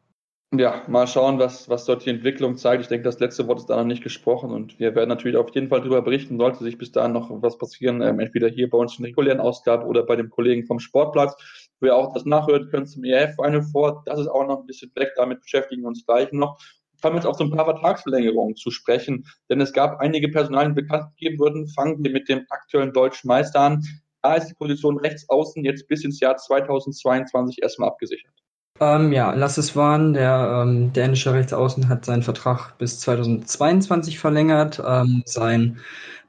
Ja, 0.55 0.83
mal 0.89 1.07
schauen, 1.07 1.39
was, 1.39 1.69
was 1.69 1.85
dort 1.85 2.07
die 2.07 2.11
Entwicklung 2.11 2.57
zeigt. 2.57 2.81
Ich 2.81 2.89
denke, 2.89 3.05
das 3.05 3.21
letzte 3.21 3.47
Wort 3.47 3.59
ist 3.59 3.67
da 3.67 3.77
noch 3.77 3.85
nicht 3.85 4.03
gesprochen 4.03 4.51
und 4.51 4.79
wir 4.79 4.95
werden 4.95 5.11
natürlich 5.11 5.37
auf 5.37 5.55
jeden 5.55 5.69
Fall 5.69 5.81
darüber 5.81 6.01
berichten, 6.01 6.39
sollte 6.39 6.65
sich 6.65 6.79
bis 6.79 6.91
dahin 6.91 7.13
noch 7.13 7.29
was 7.43 7.59
passieren, 7.59 8.01
ähm, 8.01 8.19
entweder 8.19 8.49
hier 8.49 8.71
bei 8.71 8.79
uns 8.79 8.97
in 8.97 9.03
der 9.03 9.11
regulären 9.11 9.41
Ausgabe 9.41 9.85
oder 9.85 10.05
bei 10.05 10.17
dem 10.17 10.31
Kollegen 10.31 10.65
vom 10.65 10.81
Sportplatz, 10.81 11.35
wo 11.81 11.87
ihr 11.89 11.95
auch 11.95 12.15
das 12.15 12.25
nachhören 12.25 12.71
könnt 12.71 12.89
zum 12.89 13.05
EF 13.05 13.35
Final 13.35 13.63
Four. 13.63 14.03
Das 14.07 14.19
ist 14.19 14.29
auch 14.29 14.47
noch 14.47 14.61
ein 14.61 14.67
bisschen 14.67 14.91
weg, 14.95 15.13
damit 15.17 15.43
beschäftigen 15.43 15.83
wir 15.83 15.89
uns 15.89 16.07
gleich 16.07 16.33
noch. 16.33 16.59
Wir 17.03 17.11
haben 17.11 17.17
jetzt 17.17 17.27
auch 17.27 17.37
so 17.37 17.45
ein 17.45 17.51
paar 17.51 17.67
Vertragsverlängerungen 17.67 18.57
zu 18.57 18.71
sprechen, 18.71 19.27
denn 19.51 19.61
es 19.61 19.75
gab 19.75 20.01
einige 20.01 20.31
Personalien, 20.31 20.75
die 20.75 20.81
bekannt 20.81 21.11
gegeben 21.19 21.39
wurden. 21.41 21.69
Fangen 21.69 22.03
wir 22.03 22.11
mit 22.11 22.27
dem 22.31 22.47
aktuellen 22.49 22.95
deutschen 22.95 23.29
Meister 23.29 23.61
an. 23.61 23.85
Da 24.23 24.37
ist 24.37 24.49
die 24.49 24.55
Position 24.55 24.99
rechts 24.99 25.29
außen 25.29 25.63
jetzt 25.63 25.87
bis 25.89 26.05
ins 26.05 26.21
Jahr 26.21 26.39
2022 26.39 27.63
erstmal 27.63 27.91
abgesichert. 27.91 28.33
Ähm, 28.81 29.13
ja, 29.13 29.33
Lasses 29.33 29.75
Wahn, 29.75 30.13
der 30.13 30.63
ähm, 30.63 30.93
dänische 30.93 31.33
Rechtsaußen, 31.35 31.89
hat 31.89 32.05
seinen 32.05 32.23
Vertrag 32.23 32.79
bis 32.79 33.01
2022 33.01 34.19
verlängert. 34.19 34.81
Ähm, 34.87 35.23
sein 35.27 35.79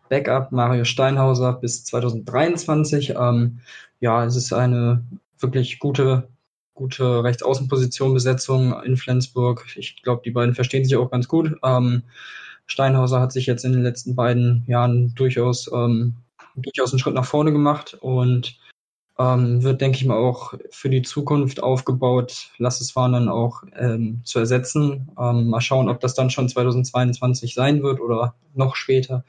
Backup 0.10 0.52
Mario 0.52 0.84
Steinhauser 0.84 1.54
bis 1.54 1.86
2023. 1.86 3.12
Ähm, 3.12 3.60
ja, 4.00 4.26
es 4.26 4.36
ist 4.36 4.52
eine 4.52 5.04
wirklich 5.38 5.80
gute, 5.80 6.28
gute 6.74 7.24
Rechtsaußenposition, 7.24 8.14
Besetzung 8.16 8.82
in 8.84 8.98
Flensburg. 8.98 9.66
Ich 9.76 10.02
glaube, 10.02 10.24
die 10.26 10.32
beiden 10.32 10.56
verstehen 10.56 10.84
sich 10.86 10.98
auch 10.98 11.12
ganz 11.12 11.28
gut. 11.28 11.56
Ähm, 11.64 12.04
Steinhauser 12.66 13.20
hat 13.22 13.32
sich 13.32 13.46
jetzt 13.46 13.64
in 13.64 13.74
den 13.74 13.84
letzten 13.84 14.16
beiden 14.16 14.64
Jahren 14.68 15.14
durchaus, 15.14 15.70
ähm, 15.72 16.16
durchaus 16.56 16.92
einen 16.92 17.00
Schritt 17.00 17.14
nach 17.16 17.26
vorne 17.26 17.52
gemacht 17.52 17.96
und 18.00 18.60
ähm, 19.20 19.62
wird, 19.64 19.82
denke 19.82 19.98
ich 19.98 20.06
mal, 20.06 20.18
auch 20.18 20.54
für 20.72 20.90
die 20.90 21.02
Zukunft 21.02 21.62
aufgebaut, 21.62 22.52
Lass 22.58 22.80
es 22.80 22.92
fahren 22.92 23.14
dann 23.14 23.30
auch 23.30 23.64
ähm, 23.78 24.22
zu 24.24 24.40
ersetzen. 24.40 25.10
Ähm, 25.20 25.50
mal 25.50 25.62
schauen, 25.62 25.90
ob 25.90 26.00
das 26.00 26.16
dann 26.16 26.30
schon 26.30 26.48
2022 26.48 27.54
sein 27.54 27.84
wird 27.84 28.00
oder 28.00 28.36
noch 28.56 28.76
später. 28.76 29.26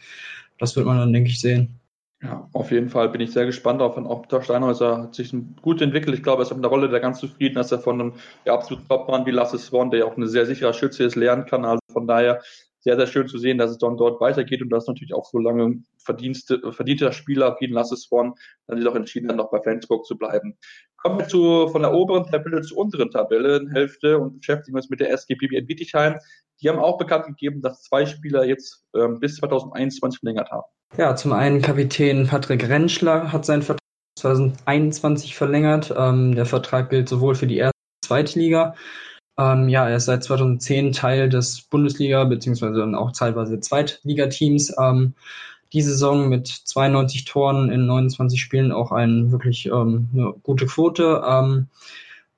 Das 0.58 0.76
wird 0.76 0.86
man 0.86 0.98
dann, 0.98 1.12
denke 1.12 1.30
ich, 1.30 1.40
sehen. 1.40 1.80
Ja, 2.22 2.48
auf 2.52 2.70
jeden 2.70 2.90
Fall 2.90 3.08
bin 3.08 3.22
ich 3.22 3.32
sehr 3.32 3.46
gespannt 3.46 3.80
darauf. 3.80 3.96
Auch 3.96 4.26
der 4.26 4.42
Steinhäuser 4.42 5.04
hat 5.04 5.14
sich 5.14 5.34
gut 5.62 5.80
entwickelt. 5.80 6.14
Ich 6.14 6.22
glaube, 6.22 6.42
er 6.42 6.46
ist 6.46 6.52
in 6.52 6.60
der 6.60 6.70
Rolle 6.70 6.88
der 6.88 7.00
ganz 7.00 7.18
zufrieden, 7.18 7.54
dass 7.54 7.72
er 7.72 7.78
von 7.78 7.98
einem 7.98 8.12
ja, 8.44 8.52
absoluten 8.54 8.86
Topmann 8.86 9.24
wie 9.24 9.30
Lasse 9.30 9.58
Swan, 9.58 9.90
der 9.90 10.00
ja 10.00 10.06
auch 10.06 10.16
ein 10.16 10.28
sehr 10.28 10.44
sicherer 10.44 10.74
Schütze 10.74 11.04
ist, 11.04 11.16
lernen 11.16 11.46
kann. 11.46 11.64
Also 11.64 11.80
von 11.90 12.06
daher 12.06 12.42
sehr, 12.80 12.96
sehr 12.96 13.06
schön 13.06 13.28
zu 13.28 13.38
sehen, 13.38 13.58
dass 13.58 13.70
es 13.70 13.78
dann 13.78 13.96
dort 13.96 14.20
weitergeht 14.20 14.62
und 14.62 14.70
dass 14.70 14.86
natürlich 14.86 15.14
auch 15.14 15.26
so 15.26 15.38
lange 15.38 15.82
verdienste, 15.98 16.60
verdienter 16.72 17.12
Spieler 17.12 17.56
wie 17.60 17.66
Lasses 17.66 18.02
Swan 18.02 18.34
dann 18.66 18.78
sich 18.78 18.88
auch 18.88 18.94
entschieden 18.94 19.28
hat, 19.28 19.36
noch 19.36 19.50
bei 19.50 19.60
Flensburg 19.60 20.06
zu 20.06 20.16
bleiben. 20.16 20.56
Kommen 20.96 21.18
wir 21.18 21.28
zu, 21.28 21.68
von 21.68 21.82
der 21.82 21.92
oberen 21.92 22.24
Tabelle 22.24 22.62
zur 22.62 22.78
unteren 22.78 23.10
Tabellenhälfte 23.10 24.18
und 24.18 24.38
beschäftigen 24.38 24.76
uns 24.76 24.90
mit 24.90 25.00
der 25.00 25.10
SGPB 25.12 25.56
in 25.56 25.66
Bietigheim. 25.66 26.18
Die 26.60 26.68
haben 26.68 26.78
auch 26.78 26.98
bekannt 26.98 27.26
gegeben, 27.26 27.62
dass 27.62 27.82
zwei 27.82 28.04
Spieler 28.06 28.44
jetzt 28.44 28.84
ähm, 28.94 29.20
bis 29.20 29.36
2021 29.36 30.20
verlängert 30.20 30.50
haben. 30.50 30.66
Ja, 30.96 31.14
zum 31.16 31.32
einen 31.32 31.62
Kapitän 31.62 32.26
Patrick 32.26 32.68
Rentschler 32.68 33.32
hat 33.32 33.44
seinen 33.44 33.62
Vertrag 33.62 33.80
2021 34.18 35.36
verlängert. 35.36 35.94
Ähm, 35.96 36.34
der 36.34 36.46
Vertrag 36.46 36.90
gilt 36.90 37.08
sowohl 37.08 37.34
für 37.34 37.46
die 37.46 37.56
erste 37.58 37.76
und 37.76 38.06
zweite 38.06 38.38
Liga 38.38 38.74
ähm, 39.40 39.68
ja, 39.68 39.88
er 39.88 39.96
ist 39.96 40.04
seit 40.04 40.22
2010 40.22 40.92
Teil 40.92 41.28
des 41.30 41.62
Bundesliga- 41.62 42.24
beziehungsweise 42.24 42.80
dann 42.80 42.94
auch 42.94 43.12
teilweise 43.12 43.58
Zweitligateams. 43.60 44.74
Ähm, 44.78 45.14
die 45.72 45.82
Saison 45.82 46.28
mit 46.28 46.48
92 46.48 47.24
Toren 47.24 47.70
in 47.70 47.86
29 47.86 48.40
Spielen 48.40 48.72
auch 48.72 48.92
ein 48.92 49.32
wirklich 49.32 49.66
ähm, 49.66 50.08
eine 50.12 50.34
gute 50.42 50.66
Quote. 50.66 51.22
Ähm, 51.26 51.68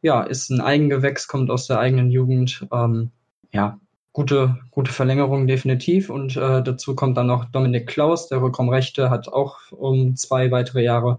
ja, 0.03 0.23
ist 0.23 0.51
ein 0.51 0.61
Eigengewächs, 0.61 1.29
kommt 1.29 1.51
aus 1.51 1.67
der 1.67 1.81
eigenen 1.81 2.11
Jugend. 2.11 2.67
Ähm, 2.73 3.11
ja, 3.53 3.81
gute, 4.13 4.59
gute 4.71 4.93
Verlängerung 4.93 5.47
definitiv. 5.47 6.11
Und 6.11 6.37
äh, 6.37 6.63
dazu 6.63 6.95
kommt 6.95 7.17
dann 7.17 7.27
noch 7.27 7.47
Dominik 7.47 7.87
Klaus, 7.89 8.29
der 8.29 8.43
Rückraumrechte, 8.43 9.11
hat 9.11 9.29
auch 9.29 9.59
um 9.73 10.17
zwei 10.17 10.51
weitere 10.51 10.83
Jahre 10.83 11.19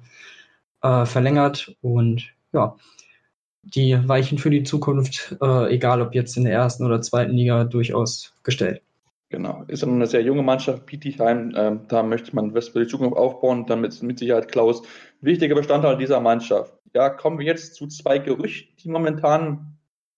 äh, 0.81 1.05
verlängert. 1.05 1.75
Und 1.81 2.29
ja, 2.53 2.75
die 3.63 3.97
Weichen 4.07 4.37
für 4.37 4.49
die 4.49 4.63
Zukunft, 4.63 5.35
äh, 5.41 5.73
egal 5.73 6.01
ob 6.01 6.13
jetzt 6.13 6.37
in 6.37 6.43
der 6.43 6.53
ersten 6.53 6.85
oder 6.85 7.01
zweiten 7.01 7.33
Liga, 7.33 7.63
durchaus 7.63 8.33
gestellt. 8.43 8.81
Genau, 9.29 9.63
ist 9.67 9.83
eine 9.83 10.05
sehr 10.05 10.21
junge 10.21 10.43
Mannschaft, 10.43 10.85
Bietigheim, 10.85 11.55
äh, 11.55 11.77
da 11.87 12.03
möchte 12.03 12.35
man 12.35 12.53
was 12.53 12.69
für 12.69 12.81
die 12.81 12.87
Zukunft 12.87 13.17
aufbauen, 13.17 13.65
damit 13.65 13.99
mit 14.03 14.19
Sicherheit 14.19 14.51
Klaus 14.51 14.83
wichtiger 15.21 15.55
Bestandteil 15.55 15.97
dieser 15.97 16.19
Mannschaft. 16.19 16.73
Ja, 16.93 17.09
kommen 17.09 17.39
wir 17.39 17.45
jetzt 17.45 17.73
zu 17.73 17.87
zwei 17.87 18.19
Gerüchten, 18.19 18.75
die 18.83 18.89
momentan 18.89 19.77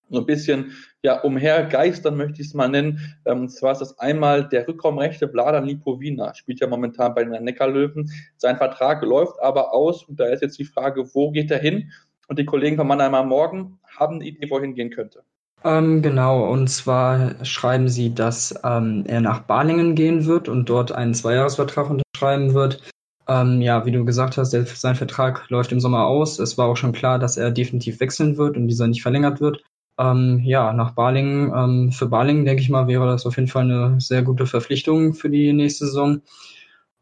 so 0.09 0.19
ein 0.19 0.25
bisschen 0.25 0.73
ja 1.01 1.21
umhergeistern, 1.21 2.17
möchte 2.17 2.41
ich 2.41 2.49
es 2.49 2.53
mal 2.53 2.67
nennen. 2.67 3.15
Ähm, 3.25 3.41
und 3.41 3.49
zwar 3.49 3.71
ist 3.71 3.79
das 3.79 3.97
einmal 3.99 4.49
der 4.49 4.67
Rückraumrechte 4.67 5.29
Vladan 5.29 5.65
Lipovina, 5.65 6.33
spielt 6.33 6.59
ja 6.59 6.67
momentan 6.67 7.15
bei 7.15 7.23
den 7.23 7.43
Neckarlöwen. 7.43 8.11
Sein 8.37 8.57
Vertrag 8.57 9.01
läuft 9.03 9.39
aber 9.41 9.73
aus 9.73 10.03
und 10.03 10.19
da 10.19 10.25
ist 10.25 10.41
jetzt 10.41 10.59
die 10.59 10.65
Frage, 10.65 11.13
wo 11.13 11.31
geht 11.31 11.51
er 11.51 11.59
hin? 11.59 11.91
Und 12.27 12.39
die 12.39 12.45
Kollegen 12.45 12.77
von 12.77 12.87
Mannheimer 12.87 13.23
Morgen 13.23 13.79
haben 13.97 14.15
eine 14.15 14.25
Idee, 14.25 14.49
wohin 14.49 14.75
gehen 14.75 14.89
könnte. 14.89 15.23
Ähm, 15.63 16.01
genau, 16.01 16.51
und 16.51 16.67
zwar 16.69 17.43
schreiben 17.43 17.89
sie, 17.89 18.13
dass 18.13 18.53
ähm, 18.63 19.03
er 19.07 19.21
nach 19.21 19.41
Balingen 19.41 19.95
gehen 19.95 20.25
wird 20.25 20.47
und 20.47 20.69
dort 20.69 20.91
einen 20.91 21.15
Zweijahresvertrag 21.15 21.89
unterschreiben 21.89 22.53
wird. 22.53 22.83
Ähm, 23.27 23.61
ja, 23.61 23.85
wie 23.85 23.91
du 23.91 24.05
gesagt 24.05 24.37
hast, 24.37 24.51
der, 24.53 24.65
sein 24.67 24.95
Vertrag 24.95 25.49
läuft 25.49 25.71
im 25.71 25.79
Sommer 25.79 26.05
aus. 26.05 26.37
Es 26.37 26.57
war 26.59 26.67
auch 26.67 26.77
schon 26.77 26.91
klar, 26.91 27.17
dass 27.17 27.37
er 27.37 27.49
definitiv 27.49 27.99
wechseln 27.99 28.37
wird 28.37 28.57
und 28.57 28.67
dieser 28.67 28.87
nicht 28.87 29.01
verlängert 29.01 29.41
wird. 29.41 29.63
Ähm, 29.97 30.41
ja, 30.43 30.73
nach 30.73 30.91
Balingen, 30.91 31.51
ähm, 31.55 31.91
für 31.91 32.07
Balingen, 32.07 32.45
denke 32.45 32.61
ich 32.61 32.69
mal, 32.69 32.87
wäre 32.87 33.07
das 33.07 33.25
auf 33.25 33.37
jeden 33.37 33.47
Fall 33.47 33.63
eine 33.63 33.99
sehr 33.99 34.21
gute 34.21 34.45
Verpflichtung 34.45 35.13
für 35.13 35.29
die 35.29 35.51
nächste 35.53 35.85
Saison. 35.85 36.21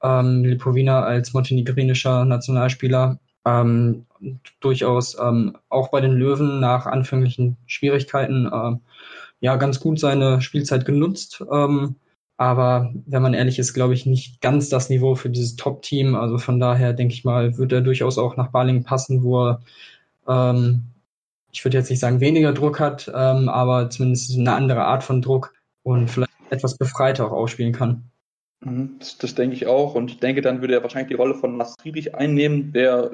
Ähm, 0.02 0.46
Lipovina 0.46 1.04
als 1.04 1.34
montenegrinischer 1.34 2.24
Nationalspieler 2.24 3.20
ähm, 3.46 4.06
durchaus 4.60 5.18
ähm, 5.20 5.58
auch 5.70 5.90
bei 5.90 6.02
den 6.02 6.14
Löwen 6.14 6.60
nach 6.60 6.86
anfänglichen 6.86 7.58
Schwierigkeiten 7.66 8.48
äh, 8.48 8.78
ja 9.40 9.56
ganz 9.58 9.80
gut 9.80 10.00
seine 10.00 10.42
Spielzeit 10.42 10.86
genutzt. 10.86 11.44
Ähm, 11.52 11.96
aber 12.38 12.94
wenn 13.06 13.22
man 13.22 13.34
ehrlich 13.34 13.60
ist, 13.60 13.74
glaube 13.74 13.94
ich, 13.94 14.06
nicht 14.06 14.42
ganz 14.42 14.70
das 14.70 14.90
Niveau 14.90 15.16
für 15.16 15.30
dieses 15.30 15.56
Top-Team. 15.56 16.16
Also 16.16 16.38
von 16.38 16.60
daher 16.60 16.94
denke 16.94 17.14
ich 17.14 17.24
mal, 17.24 17.58
wird 17.58 17.72
er 17.72 17.82
durchaus 17.82 18.18
auch 18.18 18.38
nach 18.38 18.50
Balingen 18.50 18.84
passen, 18.84 19.24
wo 19.24 19.48
er, 19.48 19.62
ähm, 20.28 20.84
ich 21.52 21.64
würde 21.64 21.78
jetzt 21.78 21.90
nicht 21.90 22.00
sagen, 22.00 22.20
weniger 22.20 22.54
Druck 22.54 22.80
hat, 22.80 23.12
ähm, 23.14 23.50
aber 23.50 23.90
zumindest 23.90 24.38
eine 24.38 24.54
andere 24.54 24.86
Art 24.86 25.04
von 25.04 25.22
Druck 25.22 25.54
und 25.84 26.10
vielleicht 26.10 26.32
etwas 26.50 26.78
befreiter 26.78 27.28
auch 27.28 27.32
ausspielen 27.32 27.74
kann. 27.74 28.04
Mhm, 28.62 28.96
das, 29.00 29.18
das, 29.18 29.36
denke 29.36 29.56
ich 29.56 29.68
auch. 29.68 29.96
Und 29.96 30.12
ich 30.12 30.20
denke, 30.20 30.42
dann 30.42 30.62
würde 30.62 30.74
er 30.74 30.84
wahrscheinlich 30.84 31.10
die 31.10 31.22
Rolle 31.22 31.36
von 31.36 31.62
Friedrich 31.80 32.16
einnehmen, 32.16 32.74
der 32.74 33.12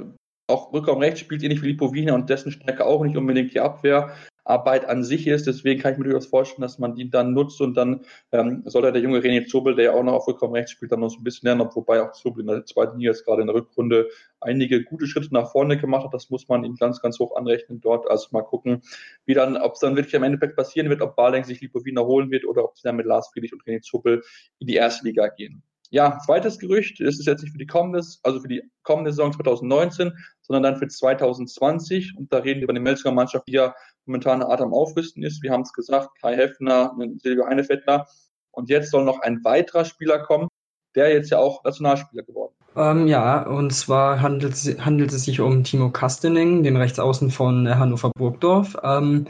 auch 0.50 0.74
Rückraum 0.74 1.00
rechts 1.00 1.20
spielt 1.20 1.44
ähnlich 1.44 1.62
wie 1.62 1.68
Lipovina 1.68 2.14
und 2.14 2.30
dessen 2.30 2.52
Stärke 2.52 2.86
auch 2.86 3.04
nicht 3.04 3.16
unbedingt 3.18 3.54
die 3.54 3.60
Abwehrarbeit 3.60 4.86
an 4.88 5.04
sich 5.04 5.28
ist. 5.28 5.48
Deswegen 5.48 5.82
kann 5.82 5.94
ich 5.94 5.98
mir 6.00 6.06
durchaus 6.06 6.26
vorstellen, 6.26 6.62
dass 6.62 6.80
man 6.80 6.96
die 6.96 7.10
dann 7.10 7.34
nutzt 7.34 7.62
und 7.62 7.76
dann 7.76 8.02
ähm, 8.32 8.64
soll 8.66 8.92
der 8.92 9.02
junge 9.02 9.20
René 9.20 9.48
Zobel, 9.48 9.76
der 9.76 9.86
ja 9.86 9.94
auch 9.94 10.04
noch 10.04 10.14
auf 10.14 10.28
Rückraum 10.28 10.54
rechts 10.54 10.72
spielt, 10.72 10.92
dann 10.92 11.02
noch 11.02 11.10
so 11.10 11.20
ein 11.20 11.24
bisschen 11.24 11.48
lernen, 11.48 11.70
wobei 11.74 12.02
auch 12.02 12.12
Zobel 12.14 12.42
in 12.42 12.48
der 12.48 12.66
zweiten 12.66 12.98
Liga 12.98 13.12
jetzt 13.12 13.26
gerade 13.26 13.42
in 13.42 13.48
der 13.48 13.56
Rückrunde 13.56 14.10
einige 14.42 14.84
gute 14.84 15.08
Schritte 15.08 15.34
nach 15.34 15.52
vorne 15.52 15.78
gemacht 15.78 16.06
hat. 16.06 16.14
Das 16.14 16.30
muss 16.30 16.48
man 16.48 16.64
ihm 16.64 16.76
ganz, 16.76 17.02
ganz 17.02 17.20
hoch 17.20 17.36
anrechnen 17.36 17.82
dort. 17.82 18.10
Also 18.10 18.28
mal 18.32 18.42
gucken, 18.42 18.82
wie 19.26 19.34
dann, 19.34 19.58
ob 19.58 19.74
es 19.74 19.80
dann 19.80 19.96
wirklich 19.96 20.16
am 20.16 20.24
Endeffekt 20.24 20.56
passieren 20.56 20.90
wird, 20.90 21.02
ob 21.02 21.16
Barleng 21.16 21.44
sich 21.44 21.62
Lipovina 21.62 22.02
holen 22.02 22.32
wird 22.32 22.46
oder 22.46 22.64
ob 22.64 22.78
sie 22.78 22.84
dann 22.84 22.96
mit 22.96 23.06
Lars 23.06 23.30
Friedrich 23.32 23.54
und 23.54 23.64
René 23.64 23.82
Zobel 23.82 24.24
in 24.60 24.68
die 24.68 24.76
erste 24.76 25.06
Liga 25.06 25.28
gehen. 25.28 25.64
Ja, 25.92 26.20
zweites 26.24 26.60
Gerücht, 26.60 27.00
das 27.00 27.20
ist 27.20 27.26
jetzt 27.26 27.42
nicht 27.42 27.52
für 27.52 27.58
die 27.58 27.66
kommende, 27.66 28.04
also 28.24 28.40
für 28.40 28.48
die 28.48 28.62
kommende 28.84 29.12
Saison 29.12 29.34
2019, 29.34 30.12
sondern 30.42 30.64
dann 30.64 30.80
für 30.80 30.88
2020. 30.88 32.14
Und 32.18 32.32
da 32.32 32.38
reden 32.38 32.60
wir 32.60 32.66
über 32.66 32.74
die 32.74 32.80
Melzinger 32.80 33.14
Mannschaft, 33.14 33.48
die 33.48 33.54
ja 33.54 33.74
momentan 34.06 34.42
eine 34.42 34.52
Art 34.52 34.62
am 34.62 34.74
Aufrüsten 34.74 35.24
ist. 35.24 35.42
Wir 35.42 35.52
haben 35.52 35.62
es 35.62 35.74
gesagt, 35.74 36.10
Kai 36.22 36.36
Heffner, 36.36 36.96
Silvio 37.18 37.46
Heinefettler. 37.46 38.06
Und 38.52 38.70
jetzt 38.70 38.92
soll 38.92 39.04
noch 39.04 39.20
ein 39.22 39.44
weiterer 39.44 39.86
Spieler 39.86 40.20
kommen, 40.20 40.48
der 40.96 41.12
jetzt 41.14 41.32
ja 41.32 41.40
auch 41.40 41.64
Nationalspieler 41.64 42.24
geworden 42.24 42.54
ist. 42.60 42.60
Ähm, 42.76 43.08
ja, 43.08 43.48
und 43.48 43.72
zwar 43.72 44.22
handelt, 44.22 44.56
handelt 44.80 45.12
es 45.12 45.26
sich 45.26 45.40
um 45.40 45.64
Timo 45.64 45.90
Kastening, 45.90 46.64
den 46.64 46.78
Rechtsaußen 46.78 47.32
von 47.32 47.68
Hannover 47.68 48.12
Burgdorf. 48.16 48.78
Ähm, 48.84 49.26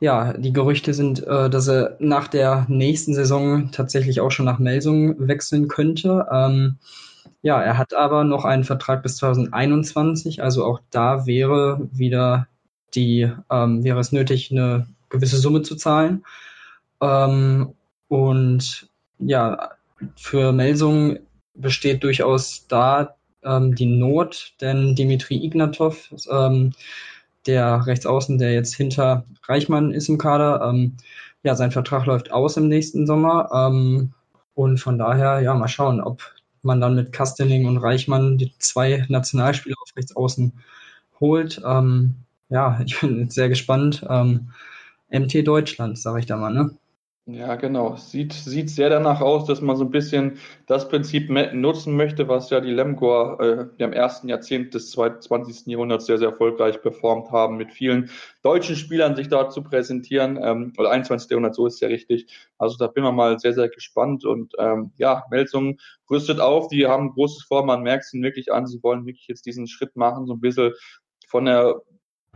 ja, 0.00 0.32
die 0.32 0.52
Gerüchte 0.52 0.94
sind, 0.94 1.26
äh, 1.26 1.50
dass 1.50 1.68
er 1.68 1.96
nach 2.00 2.26
der 2.26 2.64
nächsten 2.68 3.14
Saison 3.14 3.70
tatsächlich 3.70 4.20
auch 4.20 4.30
schon 4.30 4.46
nach 4.46 4.58
Melsung 4.58 5.28
wechseln 5.28 5.68
könnte. 5.68 6.26
Ähm, 6.32 6.78
ja, 7.42 7.60
er 7.62 7.78
hat 7.78 7.94
aber 7.94 8.24
noch 8.24 8.44
einen 8.44 8.64
Vertrag 8.64 9.02
bis 9.02 9.16
2021, 9.16 10.42
also 10.42 10.64
auch 10.64 10.80
da 10.90 11.26
wäre 11.26 11.88
wieder 11.92 12.48
die, 12.94 13.30
ähm, 13.50 13.84
wäre 13.84 14.00
es 14.00 14.12
nötig, 14.12 14.50
eine 14.50 14.86
gewisse 15.10 15.38
Summe 15.38 15.62
zu 15.62 15.76
zahlen. 15.76 16.24
Ähm, 17.02 17.74
und 18.08 18.88
ja, 19.18 19.70
für 20.16 20.52
Melsung 20.52 21.18
besteht 21.54 22.02
durchaus 22.04 22.66
da 22.68 23.16
ähm, 23.44 23.74
die 23.74 23.86
Not, 23.86 24.54
denn 24.60 24.94
Dimitri 24.94 25.44
Ignatov 25.44 26.14
ähm, 26.30 26.72
der 27.46 27.86
Rechtsaußen, 27.86 28.38
der 28.38 28.52
jetzt 28.52 28.74
hinter 28.74 29.24
Reichmann 29.46 29.92
ist 29.92 30.08
im 30.08 30.18
Kader. 30.18 30.62
Ähm, 30.68 30.96
ja, 31.42 31.54
sein 31.54 31.70
Vertrag 31.70 32.06
läuft 32.06 32.32
aus 32.32 32.56
im 32.56 32.68
nächsten 32.68 33.06
Sommer. 33.06 33.50
Ähm, 33.52 34.12
und 34.54 34.78
von 34.78 34.98
daher, 34.98 35.40
ja, 35.40 35.54
mal 35.54 35.68
schauen, 35.68 36.00
ob 36.00 36.22
man 36.62 36.80
dann 36.80 36.94
mit 36.94 37.12
Kastening 37.12 37.66
und 37.66 37.78
Reichmann 37.78 38.36
die 38.38 38.52
zwei 38.58 39.06
Nationalspieler 39.08 39.76
auf 39.80 39.96
Rechtsaußen 39.96 40.52
holt. 41.20 41.62
Ähm, 41.64 42.16
ja, 42.48 42.80
ich 42.84 43.00
bin 43.00 43.20
jetzt 43.20 43.34
sehr 43.34 43.48
gespannt. 43.48 44.04
Ähm, 44.08 44.50
MT 45.10 45.46
Deutschland, 45.46 45.98
sage 45.98 46.20
ich 46.20 46.26
da 46.26 46.36
mal, 46.36 46.52
ne? 46.52 46.70
Ja, 47.32 47.54
genau. 47.54 47.96
Sieht, 47.96 48.32
sieht 48.32 48.70
sehr 48.70 48.88
danach 48.90 49.20
aus, 49.20 49.44
dass 49.46 49.60
man 49.60 49.76
so 49.76 49.84
ein 49.84 49.90
bisschen 49.90 50.38
das 50.66 50.88
Prinzip 50.88 51.30
nutzen 51.30 51.94
möchte, 51.94 52.28
was 52.28 52.50
ja 52.50 52.60
die 52.60 52.72
Lemgor 52.72 53.40
äh, 53.40 53.66
im 53.82 53.92
ersten 53.92 54.28
Jahrzehnt 54.28 54.74
des 54.74 54.90
20. 54.90 55.66
Jahrhunderts 55.66 56.06
sehr, 56.06 56.18
sehr 56.18 56.30
erfolgreich 56.30 56.82
performt 56.82 57.30
haben, 57.30 57.56
mit 57.56 57.72
vielen 57.72 58.10
deutschen 58.42 58.74
Spielern 58.74 59.14
sich 59.14 59.28
da 59.28 59.48
zu 59.48 59.62
präsentieren. 59.62 60.38
Ähm, 60.42 60.72
oder 60.76 60.90
21. 60.90 61.30
Jahrhundert, 61.30 61.54
so 61.54 61.66
ist 61.66 61.80
ja 61.80 61.88
richtig. 61.88 62.26
Also 62.58 62.76
da 62.78 62.88
bin 62.88 63.04
ich 63.04 63.12
mal 63.12 63.38
sehr, 63.38 63.52
sehr 63.52 63.68
gespannt. 63.68 64.24
Und 64.24 64.54
ähm, 64.58 64.90
ja, 64.96 65.24
Melsung 65.30 65.78
rüstet 66.10 66.40
auf, 66.40 66.68
die 66.68 66.86
haben 66.86 67.10
großes 67.12 67.44
Vor, 67.44 67.64
man 67.64 67.82
merkt 67.82 68.04
es 68.04 68.12
wirklich 68.14 68.52
an, 68.52 68.66
sie 68.66 68.82
wollen 68.82 69.06
wirklich 69.06 69.28
jetzt 69.28 69.46
diesen 69.46 69.68
Schritt 69.68 69.94
machen, 69.94 70.26
so 70.26 70.34
ein 70.34 70.40
bisschen 70.40 70.72
von 71.28 71.44
der 71.44 71.80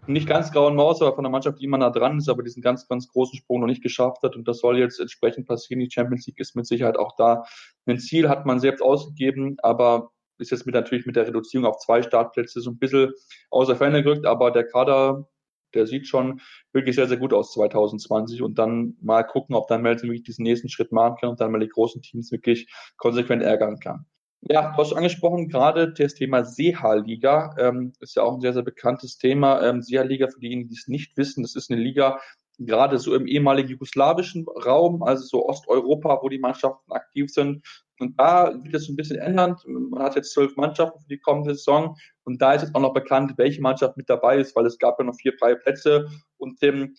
nicht 0.06 0.28
ganz 0.28 0.52
grauen 0.52 0.76
Maus, 0.76 1.00
aber 1.00 1.14
von 1.14 1.24
der 1.24 1.30
Mannschaft, 1.30 1.60
die 1.60 1.64
immer 1.64 1.78
nah 1.78 1.90
dran 1.90 2.18
ist, 2.18 2.28
aber 2.28 2.42
diesen 2.42 2.62
ganz, 2.62 2.86
ganz 2.88 3.08
großen 3.08 3.38
Sprung 3.38 3.60
noch 3.60 3.66
nicht 3.66 3.82
geschafft 3.82 4.22
hat. 4.22 4.36
Und 4.36 4.46
das 4.46 4.58
soll 4.58 4.78
jetzt 4.78 5.00
entsprechend 5.00 5.46
passieren. 5.46 5.80
Die 5.80 5.90
Champions 5.90 6.26
League 6.26 6.40
ist 6.40 6.56
mit 6.56 6.66
Sicherheit 6.66 6.98
auch 6.98 7.14
da. 7.16 7.44
Ein 7.86 7.98
Ziel 7.98 8.28
hat 8.28 8.46
man 8.46 8.60
selbst 8.60 8.82
ausgegeben, 8.82 9.56
aber 9.62 10.10
ist 10.38 10.50
jetzt 10.50 10.66
mit 10.66 10.74
natürlich 10.74 11.06
mit 11.06 11.16
der 11.16 11.26
Reduzierung 11.26 11.66
auf 11.66 11.78
zwei 11.78 12.02
Startplätze 12.02 12.60
so 12.60 12.70
ein 12.70 12.78
bisschen 12.78 13.12
außer 13.50 13.76
Ferne 13.76 14.02
gerückt, 14.02 14.26
aber 14.26 14.50
der 14.50 14.66
Kader, 14.66 15.28
der 15.74 15.86
sieht 15.86 16.06
schon 16.06 16.40
wirklich 16.72 16.96
sehr, 16.96 17.08
sehr 17.08 17.16
gut 17.16 17.32
aus 17.32 17.52
2020 17.52 18.42
und 18.42 18.58
dann 18.58 18.96
mal 19.00 19.22
gucken, 19.22 19.54
ob 19.54 19.68
dann 19.68 19.82
Melton 19.82 20.08
wirklich 20.08 20.24
diesen 20.24 20.42
nächsten 20.42 20.68
Schritt 20.68 20.92
machen 20.92 21.16
kann 21.20 21.30
und 21.30 21.40
dann 21.40 21.52
mal 21.52 21.60
die 21.60 21.68
großen 21.68 22.02
Teams 22.02 22.32
wirklich 22.32 22.68
konsequent 22.96 23.42
ärgern 23.42 23.78
kann. 23.78 24.06
Ja, 24.46 24.72
du 24.72 24.76
hast 24.76 24.92
angesprochen, 24.92 25.48
gerade 25.48 25.90
das 25.94 26.14
Thema 26.14 26.44
Seha-Liga 26.44 27.54
ähm, 27.58 27.94
ist 28.00 28.16
ja 28.16 28.24
auch 28.24 28.34
ein 28.34 28.42
sehr, 28.42 28.52
sehr 28.52 28.62
bekanntes 28.62 29.16
Thema. 29.16 29.62
Ähm, 29.62 29.80
Seha-Liga, 29.80 30.28
für 30.28 30.38
diejenigen, 30.38 30.68
die 30.68 30.76
es 30.76 30.86
nicht 30.86 31.16
wissen, 31.16 31.42
das 31.42 31.56
ist 31.56 31.70
eine 31.70 31.80
Liga, 31.80 32.20
gerade 32.58 32.98
so 32.98 33.14
im 33.14 33.26
ehemaligen 33.26 33.70
jugoslawischen 33.70 34.44
Raum, 34.66 35.02
also 35.02 35.24
so 35.24 35.48
Osteuropa, 35.48 36.18
wo 36.20 36.28
die 36.28 36.38
Mannschaften 36.38 36.92
aktiv 36.92 37.30
sind. 37.32 37.64
Und 37.98 38.20
da 38.20 38.52
wird 38.62 38.74
es 38.74 38.88
ein 38.90 38.96
bisschen 38.96 39.18
ändern. 39.18 39.56
Man 39.66 40.02
hat 40.02 40.14
jetzt 40.14 40.34
zwölf 40.34 40.54
Mannschaften 40.56 41.00
für 41.00 41.08
die 41.08 41.20
kommende 41.20 41.54
Saison. 41.54 41.96
Und 42.24 42.42
da 42.42 42.52
ist 42.52 42.62
jetzt 42.62 42.74
auch 42.74 42.80
noch 42.80 42.92
bekannt, 42.92 43.32
welche 43.38 43.62
Mannschaft 43.62 43.96
mit 43.96 44.10
dabei 44.10 44.38
ist, 44.38 44.54
weil 44.54 44.66
es 44.66 44.78
gab 44.78 44.98
ja 44.98 45.06
noch 45.06 45.16
vier 45.16 45.32
freie 45.38 45.56
Plätze 45.56 46.06
und 46.36 46.58
ähm, 46.62 46.94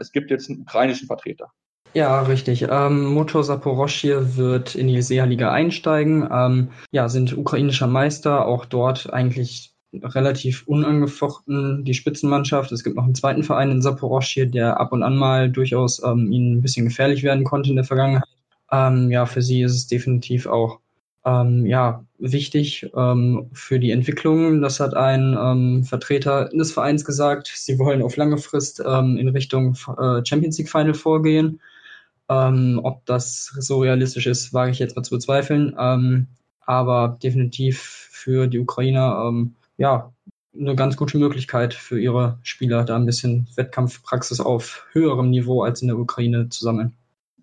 es 0.00 0.10
gibt 0.10 0.30
jetzt 0.32 0.50
einen 0.50 0.62
ukrainischen 0.62 1.06
Vertreter. 1.06 1.52
Ja, 1.92 2.22
richtig. 2.22 2.66
Ähm, 2.70 3.06
Motor 3.06 3.42
Saporoschje 3.42 4.36
wird 4.36 4.76
in 4.76 4.86
die 4.86 5.02
SEA-Liga 5.02 5.50
einsteigen. 5.50 6.28
Ähm, 6.30 6.68
ja, 6.92 7.08
sind 7.08 7.36
ukrainischer 7.36 7.88
Meister, 7.88 8.46
auch 8.46 8.64
dort 8.64 9.12
eigentlich 9.12 9.72
relativ 9.92 10.68
unangefochten 10.68 11.84
die 11.84 11.94
Spitzenmannschaft. 11.94 12.70
Es 12.70 12.84
gibt 12.84 12.94
noch 12.94 13.04
einen 13.04 13.16
zweiten 13.16 13.42
Verein 13.42 13.72
in 13.72 13.82
Saporoschje, 13.82 14.46
der 14.46 14.78
ab 14.78 14.92
und 14.92 15.02
an 15.02 15.16
mal 15.16 15.50
durchaus 15.50 16.00
ähm, 16.04 16.30
ihnen 16.30 16.58
ein 16.58 16.62
bisschen 16.62 16.86
gefährlich 16.86 17.24
werden 17.24 17.42
konnte 17.42 17.70
in 17.70 17.76
der 17.76 17.84
Vergangenheit. 17.84 18.28
Ähm, 18.70 19.10
ja, 19.10 19.26
für 19.26 19.42
sie 19.42 19.62
ist 19.62 19.74
es 19.74 19.88
definitiv 19.88 20.46
auch 20.46 20.78
ähm, 21.24 21.66
ja, 21.66 22.04
wichtig 22.18 22.88
ähm, 22.96 23.50
für 23.52 23.80
die 23.80 23.90
Entwicklung. 23.90 24.62
Das 24.62 24.78
hat 24.78 24.94
ein 24.94 25.36
ähm, 25.38 25.82
Vertreter 25.82 26.48
des 26.50 26.70
Vereins 26.72 27.04
gesagt. 27.04 27.50
Sie 27.52 27.78
wollen 27.80 28.02
auf 28.02 28.16
lange 28.16 28.38
Frist 28.38 28.80
ähm, 28.86 29.16
in 29.16 29.28
Richtung 29.28 29.74
äh, 29.98 30.24
Champions 30.24 30.56
League 30.58 30.70
Final 30.70 30.94
vorgehen. 30.94 31.60
Ähm, 32.30 32.80
ob 32.84 33.04
das 33.06 33.52
so 33.58 33.80
realistisch 33.80 34.26
ist, 34.26 34.54
wage 34.54 34.70
ich 34.70 34.78
jetzt 34.78 34.94
mal 34.94 35.02
zu 35.02 35.16
bezweifeln. 35.16 35.74
Ähm, 35.78 36.28
aber 36.64 37.18
definitiv 37.20 37.80
für 37.80 38.46
die 38.46 38.60
Ukrainer, 38.60 39.24
ähm, 39.26 39.56
ja, 39.76 40.12
eine 40.58 40.76
ganz 40.76 40.96
gute 40.96 41.18
Möglichkeit 41.18 41.74
für 41.74 42.00
ihre 42.00 42.38
Spieler, 42.42 42.84
da 42.84 42.96
ein 42.96 43.06
bisschen 43.06 43.48
Wettkampfpraxis 43.56 44.40
auf 44.40 44.86
höherem 44.92 45.30
Niveau 45.30 45.62
als 45.62 45.82
in 45.82 45.88
der 45.88 45.98
Ukraine 45.98 46.48
zu 46.48 46.64
sammeln. 46.64 46.94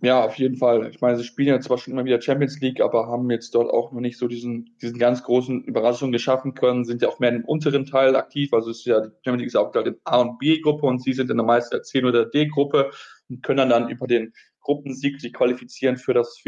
Ja, 0.02 0.24
auf 0.24 0.36
jeden 0.36 0.58
Fall. 0.58 0.90
Ich 0.92 1.02
meine, 1.02 1.18
sie 1.18 1.24
spielen 1.24 1.48
ja 1.48 1.60
zwar 1.60 1.80
schon 1.80 1.94
immer 1.94 2.06
wieder 2.06 2.22
Champions 2.22 2.60
League, 2.62 2.82
aber 2.82 3.08
haben 3.08 3.32
jetzt 3.32 3.56
dort 3.56 3.72
auch 3.72 3.92
noch 3.92 4.00
nicht 4.00 4.18
so 4.18 4.28
diesen, 4.28 4.76
diesen 4.80 5.00
ganz 5.00 5.24
großen 5.24 5.64
Überraschungen 5.64 6.12
geschaffen 6.12 6.54
können, 6.54 6.86
sind 6.86 7.02
ja 7.02 7.10
auch 7.10 7.20
mehr 7.20 7.32
im 7.32 7.44
unteren 7.44 7.86
Teil 7.86 8.16
aktiv. 8.16 8.54
Also 8.54 8.70
ist 8.70 8.86
ja, 8.86 9.02
die 9.02 9.10
Champions 9.26 9.40
League 9.40 9.48
ist 9.48 9.56
auch 9.56 9.74
in 9.74 9.96
A 10.04 10.18
und 10.20 10.38
B-Gruppe 10.38 10.86
und 10.86 11.02
sie 11.02 11.14
sind 11.14 11.32
in 11.32 11.38
der 11.38 11.46
meisten 11.46 11.84
C 11.84 12.04
oder 12.04 12.26
D-Gruppe 12.26 12.92
und 13.28 13.42
können 13.42 13.70
dann 13.70 13.90
über 13.90 14.06
den 14.06 14.34
Gruppensieg 14.68 15.20
sich 15.22 15.34
qualifizieren 15.34 15.96
für 15.98 16.14
das 16.14 16.44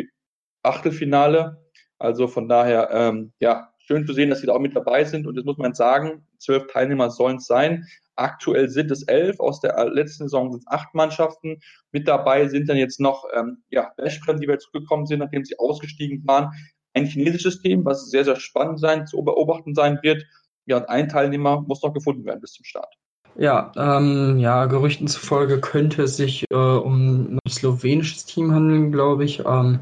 Achtelfinale. 0.62 1.64
Also 1.98 2.28
von 2.28 2.50
daher, 2.50 2.90
ähm, 2.92 3.32
ja, 3.40 3.74
schön 3.80 4.06
zu 4.06 4.14
sehen, 4.14 4.30
dass 4.30 4.42
sie 4.42 4.48
da 4.48 4.54
auch 4.54 4.60
mit 4.60 4.76
dabei 4.76 5.06
sind. 5.06 5.26
Und 5.26 5.36
jetzt 5.36 5.46
muss 5.46 5.58
man 5.58 5.74
sagen, 5.74 6.28
zwölf 6.38 6.68
Teilnehmer 6.68 7.10
sollen 7.10 7.38
es 7.38 7.48
sein. 7.48 7.86
Aktuell 8.16 8.70
sind 8.70 8.92
es 8.92 9.04
elf. 9.04 9.40
Aus 9.40 9.62
der 9.62 9.90
letzten 9.90 10.26
Saison 10.26 10.52
sind 10.52 10.60
es 10.60 10.68
acht 10.68 10.94
Mannschaften. 10.94 11.60
Mit 11.94 12.08
dabei 12.08 12.48
sind 12.50 12.68
dann 12.68 12.78
jetzt 12.78 13.00
noch 13.00 13.26
ähm, 13.34 13.64
ja, 13.70 13.94
Westbrem, 13.96 14.40
die 14.40 14.48
wir 14.48 14.60
zurückgekommen 14.60 15.06
sind, 15.06 15.20
nachdem 15.20 15.46
sie 15.46 15.58
ausgestiegen 15.58 16.22
waren. 16.28 16.52
Ein 16.94 17.06
chinesisches 17.06 17.62
Team, 17.62 17.86
was 17.86 18.10
sehr, 18.10 18.26
sehr 18.26 18.36
spannend 18.36 18.82
sein, 18.82 19.08
zu 19.08 19.24
beobachten 19.24 19.74
sein 19.74 20.00
wird. 20.02 20.26
Ja, 20.66 20.78
und 20.78 20.90
ein 20.90 21.08
Teilnehmer 21.08 21.62
muss 21.62 21.82
noch 21.82 21.94
gefunden 21.94 22.26
werden 22.26 22.42
bis 22.42 22.52
zum 22.52 22.66
Start. 22.66 22.94
Ja, 23.40 23.72
ähm, 23.78 24.38
ja, 24.38 24.66
Gerüchten 24.66 25.08
zufolge 25.08 25.62
könnte 25.62 26.04
es 26.04 26.18
sich 26.18 26.44
äh, 26.52 26.56
um 26.56 27.36
ein 27.36 27.40
slowenisches 27.48 28.26
Team 28.26 28.54
handeln, 28.54 28.92
glaube 28.92 29.24
ich. 29.24 29.46
Ähm, 29.46 29.80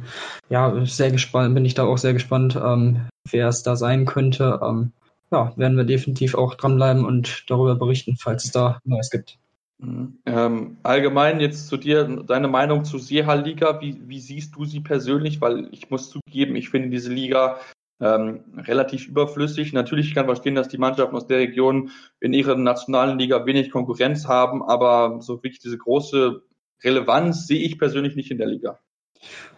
ja, 0.48 0.86
sehr 0.86 1.10
gespannt, 1.10 1.56
bin 1.56 1.66
ich 1.66 1.74
da 1.74 1.84
auch 1.84 1.98
sehr 1.98 2.14
gespannt, 2.14 2.56
ähm, 2.56 3.08
wer 3.32 3.48
es 3.48 3.64
da 3.64 3.76
sein 3.76 4.06
könnte. 4.06 4.60
Ähm, 4.62 4.92
ja, 5.32 5.54
werden 5.58 5.76
wir 5.76 5.86
definitiv 5.86 6.36
auch 6.36 6.54
dranbleiben 6.54 7.04
und 7.04 7.46
darüber 7.50 7.74
berichten, 7.74 8.16
falls 8.16 8.46
es 8.46 8.52
da 8.52 8.80
Neues 8.84 9.10
gibt. 9.10 9.40
Mhm. 9.80 10.20
Ähm, 10.28 10.78
allgemein 10.84 11.40
jetzt 11.40 11.68
zu 11.68 11.78
dir, 11.78 12.04
deine 12.04 12.48
Meinung 12.48 12.86
zu 12.86 13.00
Seha 13.00 13.34
Liga, 13.34 13.82
wie, 13.82 14.00
wie 14.08 14.20
siehst 14.20 14.56
du 14.56 14.66
sie 14.66 14.82
persönlich? 14.82 15.42
Weil 15.42 15.68
ich 15.72 15.90
muss 15.90 16.12
zugeben, 16.12 16.56
ich 16.56 16.70
finde 16.70 16.90
diese 16.90 17.12
Liga 17.12 17.58
ähm, 18.00 18.44
relativ 18.58 19.08
überflüssig. 19.08 19.74
Natürlich 19.74 20.14
kann 20.14 20.26
man 20.26 20.36
verstehen, 20.36 20.56
dass 20.56 20.68
die 20.68 20.78
Mannschaften 20.78 21.16
aus 21.16 21.28
der 21.28 21.40
Region 21.40 21.92
in 22.20 22.34
ihrer 22.34 22.56
nationalen 22.56 23.18
Liga 23.18 23.46
wenig 23.46 23.72
Konkurrenz 23.72 24.28
haben, 24.28 24.64
aber 24.64 25.18
so 25.22 25.38
wirklich 25.38 25.60
diese 25.60 25.78
große 25.78 26.42
Relevanz 26.84 27.48
sehe 27.48 27.62
ich 27.62 27.80
persönlich 27.80 28.16
nicht 28.16 28.32
in 28.32 28.38
der 28.38 28.48
Liga. 28.48 28.80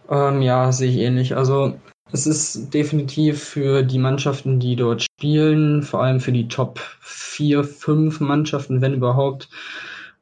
Ähm, 0.08 0.42
ja, 0.42 0.72
sehe 0.72 0.90
ich 0.90 0.96
ähnlich. 0.96 1.36
Also 1.36 1.74
es 2.12 2.26
ist 2.26 2.74
definitiv 2.74 3.42
für 3.42 3.82
die 3.82 3.98
Mannschaften, 3.98 4.58
die 4.58 4.74
dort 4.74 5.02
spielen, 5.02 5.82
vor 5.82 6.02
allem 6.02 6.20
für 6.20 6.32
die 6.32 6.48
Top 6.48 6.80
4, 7.00 7.62
5 7.62 8.20
Mannschaften, 8.20 8.80
wenn 8.80 8.94
überhaupt, 8.94 9.48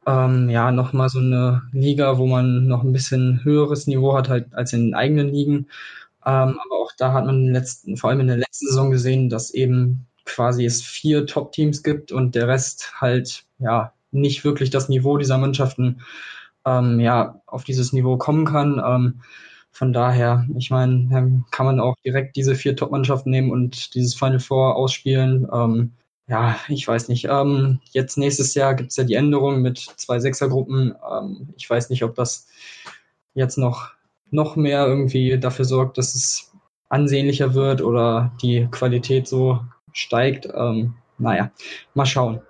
ähm, 0.07 0.51
ja, 0.51 0.71
nochmal 0.71 1.09
so 1.09 1.21
eine 1.21 1.63
Liga, 1.73 2.19
wo 2.19 2.27
man 2.27 2.67
noch 2.67 2.83
ein 2.83 2.93
bisschen 2.93 3.43
höheres 3.45 3.87
Niveau 3.87 4.17
hat 4.17 4.29
halt 4.29 4.55
als 4.55 4.73
in 4.73 4.87
den 4.87 4.95
eigenen 4.95 5.29
Ligen. 5.33 5.69
Ähm, 6.29 6.61
aber 6.63 6.77
auch 6.83 6.93
da 6.99 7.15
hat 7.15 7.25
man 7.25 7.37
in 7.37 7.45
den 7.47 7.55
letzten, 7.55 7.97
vor 7.97 8.11
allem 8.11 8.21
in 8.21 8.27
der 8.27 8.37
letzten 8.37 8.67
Saison 8.67 8.91
gesehen, 8.91 9.31
dass 9.31 9.51
eben 9.51 10.07
quasi 10.27 10.67
es 10.67 10.83
vier 10.83 11.25
Top-Teams 11.25 11.83
gibt 11.83 12.13
und 12.13 12.35
der 12.35 12.49
Rest 12.49 12.93
halt 13.01 13.45
ja 13.59 13.95
nicht 14.11 14.45
wirklich 14.45 14.69
das 14.69 14.91
Niveau 14.91 15.17
dieser 15.17 15.39
Mannschaften 15.39 16.03
ähm, 16.67 17.01
ja 17.01 17.41
auf 17.47 17.65
dieses 17.65 17.95
Niveau 17.95 18.19
kommen 18.19 18.45
kann. 18.45 18.83
Ähm, 18.85 19.23
von 19.71 19.95
daher, 19.95 20.47
ich 20.59 20.71
meine, 20.71 21.45
kann 21.51 21.65
man 21.67 21.81
auch 21.81 21.97
direkt 22.05 22.37
diese 22.37 22.55
vier 22.55 22.77
Top-Mannschaften 22.77 23.31
nehmen 23.31 23.51
und 23.51 23.95
dieses 23.95 24.15
Final 24.15 24.41
Four 24.41 24.77
ausspielen. 24.77 25.49
Ähm, 25.51 25.93
ja, 26.27 26.59
ich 26.69 26.87
weiß 26.87 27.09
nicht. 27.09 27.25
Ähm, 27.25 27.81
jetzt 27.93 28.19
nächstes 28.19 28.55
Jahr 28.55 28.75
gibt 28.75 28.91
es 28.91 28.97
ja 28.97 29.05
die 29.05 29.15
Änderung 29.15 29.63
mit 29.63 29.79
zwei 29.79 30.19
Sechsergruppen. 30.19 30.95
Ähm, 31.11 31.55
ich 31.57 31.71
weiß 31.71 31.89
nicht, 31.89 32.05
ob 32.05 32.15
das 32.17 32.49
jetzt 33.33 33.57
noch 33.57 33.93
noch 34.31 34.57
mehr 34.57 34.87
irgendwie 34.87 35.39
dafür 35.39 35.65
sorgt, 35.65 35.99
dass 35.99 36.15
es 36.15 36.53
ansehnlicher 36.89 37.55
wird 37.55 37.83
oder 37.83 38.33
die 38.43 38.69
Qualität 38.71 39.29
so 39.29 39.61
steigt. 39.93 40.49
Ähm, 40.55 40.95
naja, 41.19 41.51
mal 41.95 42.07
schauen. 42.07 42.41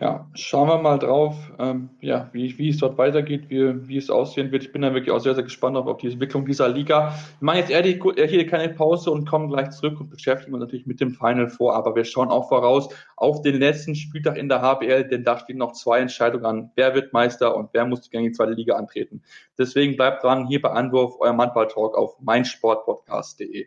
Ja, 0.00 0.26
schauen 0.32 0.68
wir 0.68 0.78
mal 0.78 0.98
drauf, 0.98 1.36
ähm, 1.58 1.90
ja, 2.00 2.30
wie, 2.32 2.56
wie 2.56 2.70
es 2.70 2.78
dort 2.78 2.96
weitergeht, 2.96 3.50
wie, 3.50 3.88
wie 3.88 3.98
es 3.98 4.08
aussehen 4.08 4.50
wird. 4.50 4.64
Ich 4.64 4.72
bin 4.72 4.80
da 4.80 4.94
wirklich 4.94 5.10
auch 5.10 5.18
sehr, 5.18 5.34
sehr 5.34 5.44
gespannt 5.44 5.76
auf, 5.76 5.86
auf 5.86 5.98
die 5.98 6.10
Entwicklung 6.10 6.46
dieser 6.46 6.70
Liga. 6.70 7.10
Wir 7.40 7.44
machen 7.44 7.58
jetzt 7.58 7.70
eher, 7.70 7.82
die, 7.82 8.00
eher 8.16 8.26
hier 8.26 8.46
keine 8.46 8.72
Pause 8.72 9.10
und 9.10 9.28
kommen 9.28 9.50
gleich 9.50 9.68
zurück 9.70 10.00
und 10.00 10.08
beschäftigen 10.08 10.54
uns 10.54 10.62
natürlich 10.62 10.86
mit 10.86 10.98
dem 11.02 11.10
Final 11.10 11.50
vor. 11.50 11.74
Aber 11.76 11.94
wir 11.94 12.04
schauen 12.04 12.30
auch 12.30 12.48
voraus 12.48 12.88
auf 13.16 13.42
den 13.42 13.58
letzten 13.58 13.94
Spieltag 13.94 14.38
in 14.38 14.48
der 14.48 14.62
HBL, 14.62 15.08
denn 15.08 15.24
da 15.24 15.38
stehen 15.38 15.58
noch 15.58 15.72
zwei 15.72 15.98
Entscheidungen 15.98 16.46
an. 16.46 16.70
Wer 16.74 16.94
wird 16.94 17.12
Meister 17.12 17.54
und 17.54 17.68
wer 17.74 17.84
muss 17.84 18.08
gegen 18.08 18.24
die 18.24 18.32
zweite 18.32 18.52
Liga 18.52 18.76
antreten? 18.76 19.22
Deswegen 19.58 19.96
bleibt 19.96 20.24
dran, 20.24 20.46
hier 20.46 20.62
bei 20.62 20.70
Anwurf, 20.70 21.16
euer 21.20 21.36
Handball-Talk 21.36 21.98
auf 21.98 22.18
meinsportpodcast.de. 22.20 23.66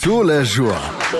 Tour 0.00 0.24
Le 0.24 0.42
Jour. 0.42 0.76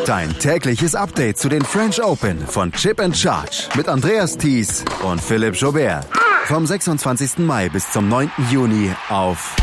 Dein 0.07 0.31
tägliches 0.38 0.94
Update 0.94 1.38
zu 1.38 1.48
den 1.48 1.62
French 1.62 2.03
Open 2.03 2.38
von 2.38 2.70
Chip 2.72 3.01
and 3.01 3.16
Charge 3.16 3.68
mit 3.77 3.88
Andreas 3.88 4.37
Thies 4.37 4.85
und 5.05 5.20
Philipp 5.20 5.55
Jobert. 5.55 6.07
Vom 6.44 6.64
26. 6.64 7.38
Mai 7.38 7.68
bis 7.68 7.90
zum 7.90 8.09
9. 8.09 8.31
Juni 8.51 8.90
auf 9.09 9.57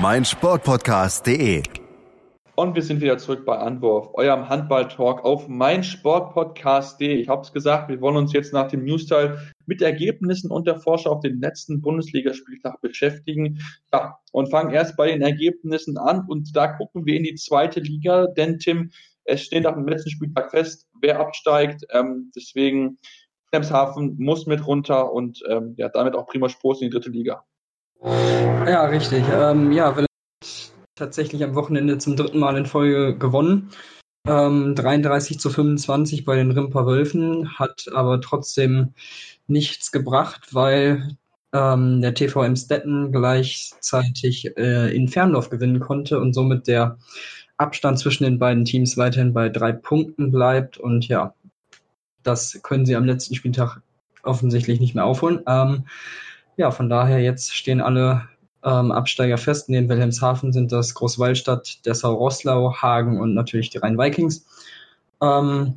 meinsportpodcast.de. 0.00 1.62
Und 2.54 2.74
wir 2.74 2.82
sind 2.82 3.00
wieder 3.00 3.18
zurück 3.18 3.44
bei 3.44 3.56
Anwurf, 3.56 4.10
eurem 4.14 4.48
Handball-Talk 4.48 5.24
auf 5.24 5.48
meinsportpodcast.de. 5.48 7.14
Ich 7.14 7.28
habe 7.28 7.42
es 7.42 7.52
gesagt, 7.52 7.88
wir 7.88 8.00
wollen 8.00 8.16
uns 8.16 8.32
jetzt 8.32 8.52
nach 8.52 8.68
dem 8.68 8.84
Newsteil 8.84 9.38
mit 9.70 9.82
Ergebnissen 9.82 10.50
und 10.50 10.66
der 10.66 10.80
Vorschau 10.80 11.12
auf 11.12 11.20
den 11.20 11.40
letzten 11.40 11.80
Bundesligaspieltag 11.80 12.80
beschäftigen. 12.80 13.60
Ja, 13.92 14.18
und 14.32 14.50
fangen 14.50 14.74
erst 14.74 14.96
bei 14.96 15.06
den 15.06 15.22
Ergebnissen 15.22 15.96
an. 15.96 16.26
Und 16.26 16.56
da 16.56 16.66
gucken 16.66 17.06
wir 17.06 17.16
in 17.16 17.22
die 17.22 17.36
zweite 17.36 17.78
Liga, 17.78 18.26
denn 18.26 18.58
Tim, 18.58 18.90
es 19.24 19.42
steht 19.42 19.62
nach 19.62 19.74
dem 19.74 19.86
letzten 19.86 20.10
Spieltag 20.10 20.50
fest, 20.50 20.88
wer 21.00 21.20
absteigt. 21.20 21.84
Ähm, 21.92 22.32
deswegen 22.34 22.98
Wilhelmshaven 23.52 24.16
muss 24.18 24.46
mit 24.46 24.66
runter 24.66 25.12
und 25.12 25.40
ähm, 25.48 25.74
ja, 25.76 25.88
damit 25.88 26.16
auch 26.16 26.26
prima 26.26 26.48
Spurs 26.48 26.80
in 26.80 26.88
die 26.88 26.94
dritte 26.94 27.10
Liga. 27.10 27.44
Ja, 28.02 28.86
richtig. 28.86 29.22
Ähm, 29.32 29.70
ja, 29.70 29.94
tatsächlich 30.96 31.44
am 31.44 31.54
Wochenende 31.54 31.98
zum 31.98 32.16
dritten 32.16 32.40
Mal 32.40 32.56
in 32.56 32.66
Folge 32.66 33.16
gewonnen. 33.16 33.70
Ähm, 34.26 34.74
33 34.74 35.38
zu 35.38 35.48
25 35.48 36.24
bei 36.24 36.36
den 36.36 36.50
Rimper 36.50 36.86
Wölfen, 36.86 37.58
hat 37.58 37.86
aber 37.94 38.20
trotzdem 38.20 38.92
nichts 39.50 39.92
gebracht, 39.92 40.54
weil 40.54 41.16
ähm, 41.52 42.00
der 42.00 42.14
TVM 42.14 42.56
Stetten 42.56 43.12
gleichzeitig 43.12 44.56
äh, 44.56 44.94
in 44.94 45.08
Ferndorf 45.08 45.50
gewinnen 45.50 45.80
konnte 45.80 46.18
und 46.20 46.32
somit 46.32 46.66
der 46.68 46.98
Abstand 47.56 47.98
zwischen 47.98 48.24
den 48.24 48.38
beiden 48.38 48.64
Teams 48.64 48.96
weiterhin 48.96 49.34
bei 49.34 49.48
drei 49.48 49.72
Punkten 49.72 50.30
bleibt. 50.30 50.78
Und 50.78 51.08
ja, 51.08 51.34
das 52.22 52.60
können 52.62 52.86
sie 52.86 52.96
am 52.96 53.04
letzten 53.04 53.34
Spieltag 53.34 53.82
offensichtlich 54.22 54.80
nicht 54.80 54.94
mehr 54.94 55.04
aufholen. 55.04 55.42
Ähm, 55.46 55.86
ja, 56.56 56.70
von 56.70 56.88
daher 56.88 57.20
jetzt 57.20 57.54
stehen 57.54 57.80
alle 57.80 58.28
ähm, 58.62 58.92
Absteiger 58.92 59.38
fest. 59.38 59.68
Neben 59.68 59.88
Wilhelmshaven 59.88 60.52
sind 60.52 60.72
das 60.72 60.94
Großwaldstadt, 60.94 61.84
Dessau-Rosslau, 61.86 62.74
Hagen 62.74 63.20
und 63.20 63.34
natürlich 63.34 63.70
die 63.70 63.78
Rhein-Vikings. 63.78 64.46
Ähm, 65.22 65.76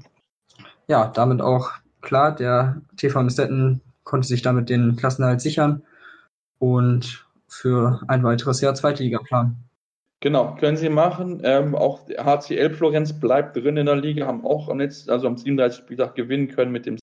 ja, 0.88 1.08
damit 1.08 1.42
auch 1.42 1.72
klar, 2.04 2.36
der 2.36 2.82
TV 2.98 3.20
Amstetten 3.20 3.82
konnte 4.04 4.28
sich 4.28 4.44
damit 4.44 4.70
den 4.70 4.96
Klassenerhalt 4.96 5.42
sichern 5.42 5.82
und 6.60 7.26
für 7.48 8.02
ein 8.08 8.24
weiteres 8.24 8.62
Jahr 8.62 8.76
zweite 8.76 9.04
Liga 9.04 9.20
planen. 9.20 9.56
Genau, 10.20 10.56
können 10.56 10.78
sie 10.78 10.90
machen. 10.90 11.42
Ähm, 11.44 11.76
auch 11.76 12.08
HCL 12.08 12.74
Florenz 12.74 13.20
bleibt 13.20 13.58
drin 13.58 13.78
in 13.78 13.88
der 13.88 13.96
Liga, 13.96 14.28
haben 14.28 14.46
auch 14.46 14.70
am 14.70 14.80
letzten, 14.80 15.10
also 15.10 15.28
am 15.28 15.38
37. 15.38 15.84
Spieltag 15.84 16.16
gewinnen 16.16 16.48
können 16.48 16.72
mit 16.72 16.86
dem 16.86 16.98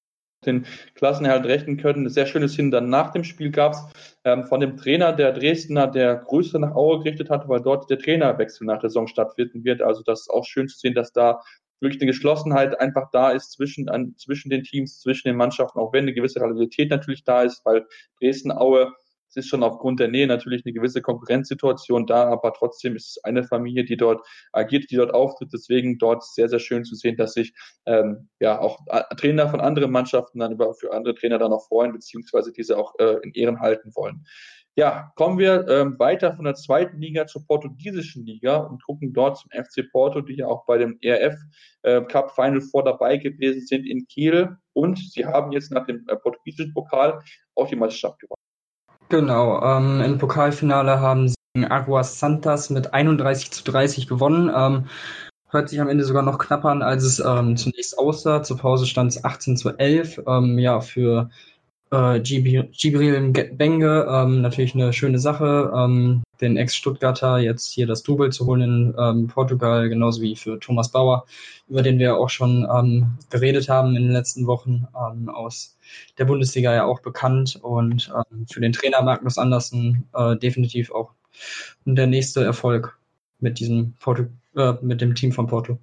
den 0.47 0.65
Klassenerhalt 0.95 1.45
rechnen 1.45 1.77
können. 1.77 2.07
Ein 2.07 2.11
sehr 2.11 2.27
schönes 2.27 2.57
Hin 2.57 2.71
dann 2.71 2.89
nach 2.89 3.13
dem 3.13 3.25
Spiel 3.25 3.51
gab 3.51 3.75
es 3.75 3.85
ähm, 4.25 4.45
von 4.45 4.61
dem 4.61 4.77
Trainer 4.77 5.13
der 5.13 5.33
Dresdner, 5.33 5.87
der 5.87 6.17
Größe 6.17 6.59
nach 6.59 6.75
Aue 6.75 7.01
gerichtet 7.01 7.31
hat, 7.31 7.49
weil 7.49 7.61
dort 7.61 7.91
der 7.91 7.99
Trainerwechsel 7.99 8.67
nach 8.67 8.81
der 8.81 8.91
Saison 8.91 9.07
stattfinden 9.07 9.65
wird. 9.65 9.83
Also 9.83 10.03
das 10.03 10.23
ist 10.23 10.31
auch 10.31 10.45
schön 10.45 10.69
zu 10.69 10.79
sehen, 10.79 10.95
dass 10.95 11.13
da 11.13 11.43
wirklich 11.81 12.01
eine 12.01 12.11
Geschlossenheit 12.11 12.79
einfach 12.81 13.11
da 13.13 13.31
ist 13.31 13.53
zwischen, 13.53 13.89
an, 13.89 14.15
zwischen 14.17 14.51
den 14.51 14.65
Teams, 14.65 15.01
zwischen 15.01 15.29
den 15.29 15.37
Mannschaften, 15.37 15.79
auch 15.79 15.93
wenn 15.93 16.05
eine 16.05 16.15
gewisse 16.15 16.41
Realität 16.41 16.91
natürlich 16.91 17.25
da 17.25 17.43
ist, 17.43 17.65
weil 17.65 17.87
Dresden-Aue 18.21 18.93
es 19.31 19.37
ist 19.37 19.49
schon 19.49 19.63
aufgrund 19.63 20.01
der 20.01 20.09
Nähe 20.09 20.27
natürlich 20.27 20.65
eine 20.65 20.73
gewisse 20.73 21.03
Konkurrenzsituation 21.03 22.05
da, 22.07 22.29
aber 22.29 22.53
trotzdem 22.53 22.97
ist 22.97 23.11
es 23.11 23.25
eine 23.25 23.45
Familie, 23.45 23.85
die 23.85 23.97
dort 23.97 24.27
agiert, 24.53 24.91
die 24.91 24.97
dort 24.97 25.15
auftritt. 25.15 25.51
Deswegen 25.53 25.99
dort 25.99 26.25
sehr, 26.25 26.49
sehr 26.49 26.59
schön 26.59 26.85
zu 26.85 26.97
sehen, 26.97 27.17
dass 27.17 27.35
sich 27.35 27.53
ähm, 27.87 28.29
ja 28.41 28.59
auch 28.59 28.81
Trainer 29.17 29.49
von 29.49 29.61
anderen 29.61 29.93
Mannschaften 29.93 30.41
dann 30.41 30.53
über 30.53 30.75
für 30.75 30.93
andere 30.93 31.15
Trainer 31.15 31.39
dann 31.39 31.53
auch 31.53 31.67
freuen, 31.69 31.93
beziehungsweise 31.93 32.53
diese 32.53 32.77
auch 32.77 32.95
äh, 32.99 33.19
in 33.23 33.33
Ehren 33.35 33.61
halten 33.61 33.93
wollen. 33.95 34.25
Ja, 34.77 35.13
kommen 35.17 35.39
wir 35.39 35.67
ähm, 35.69 35.99
weiter 35.99 36.35
von 36.35 36.45
der 36.45 36.55
zweiten 36.55 36.99
Liga 36.99 37.27
zur 37.27 37.45
portugiesischen 37.45 38.25
Liga 38.25 38.59
und 38.59 38.83
gucken 38.85 39.13
dort 39.13 39.39
zum 39.39 39.51
FC 39.51 39.91
Porto, 39.91 40.21
die 40.21 40.37
ja 40.37 40.47
auch 40.47 40.65
bei 40.65 40.79
dem 40.79 40.97
ERF 41.03 41.35
äh, 41.83 42.01
Cup 42.03 42.35
Final 42.35 42.61
vor 42.61 42.85
dabei 42.85 43.17
gewesen 43.17 43.67
sind 43.67 43.85
in 43.85 44.07
Kiel. 44.07 44.57
Und 44.73 44.99
sie 44.99 45.27
haben 45.27 45.53
jetzt 45.53 45.73
nach 45.73 45.87
dem 45.87 46.07
äh, 46.09 46.17
portugiesischen 46.17 46.73
Pokal 46.73 47.21
auch 47.57 47.69
die 47.69 47.77
Meisterschaft 47.77 48.21
gewonnen. 48.21 48.37
Genau, 49.09 49.61
ähm, 49.61 50.01
im 50.03 50.19
Pokalfinale 50.19 51.01
haben 51.01 51.29
sie 51.29 51.35
Aguas 51.69 52.21
Santas 52.21 52.71
mit 52.71 52.95
31 52.95 53.51
zu 53.51 53.65
30 53.65 54.07
gewonnen. 54.07 54.53
Ähm, 54.55 54.87
hört 55.49 55.69
sich 55.69 55.81
am 55.81 55.89
Ende 55.89 56.05
sogar 56.05 56.23
noch 56.23 56.39
knapper 56.39 56.69
an, 56.69 56.83
als 56.83 57.03
es 57.03 57.19
ähm, 57.19 57.57
zunächst 57.57 57.99
aussah. 57.99 58.45
Zur 58.45 58.59
Pause 58.59 58.87
stand 58.87 59.11
es 59.11 59.25
18 59.25 59.57
zu 59.57 59.77
11. 59.77 60.23
Ähm, 60.29 60.59
ja, 60.61 60.81
für 60.81 61.31
äh, 61.91 62.21
Gibril 62.21 63.33
Benge 63.53 64.07
ähm, 64.09 64.43
natürlich 64.43 64.75
eine 64.75 64.93
schöne 64.93 65.19
Sache. 65.19 65.73
Ähm, 65.75 66.23
den 66.41 66.57
Ex-Stuttgarter 66.57 67.39
jetzt 67.39 67.73
hier 67.73 67.87
das 67.87 68.03
Double 68.03 68.31
zu 68.31 68.47
holen 68.47 68.63
in 68.63 68.95
ähm, 68.99 69.27
Portugal, 69.27 69.89
genauso 69.89 70.23
wie 70.23 70.37
für 70.37 70.59
Thomas 70.59 70.91
Bauer, 70.91 71.27
über 71.69 71.83
den 71.83 71.99
wir 71.99 72.17
auch 72.17 72.31
schon 72.31 72.67
ähm, 72.75 73.19
geredet 73.31 73.69
haben 73.69 73.97
in 73.97 74.05
den 74.05 74.13
letzten 74.13 74.47
Wochen, 74.47 74.87
ähm, 74.97 75.29
aus 75.29 75.77
der 76.19 76.25
Bundesliga 76.25 76.75
ja 76.75 76.85
auch 76.85 77.01
bekannt 77.01 77.59
und 77.63 78.13
ähm, 78.15 78.47
für 78.51 78.61
den 78.61 78.73
Trainer 78.73 79.03
Magnus 79.03 79.39
Andersen 79.39 80.09
äh, 80.15 80.37
definitiv 80.37 80.91
auch 80.93 81.11
der 81.85 82.07
nächste 82.07 82.45
Erfolg 82.45 82.99
mit 83.41 83.59
diesem 83.59 83.95
Porto, 84.01 84.25
äh, 84.57 84.75
mit 84.83 85.01
dem 85.01 85.15
Team 85.15 85.33
von 85.33 85.47
Porto. 85.47 85.79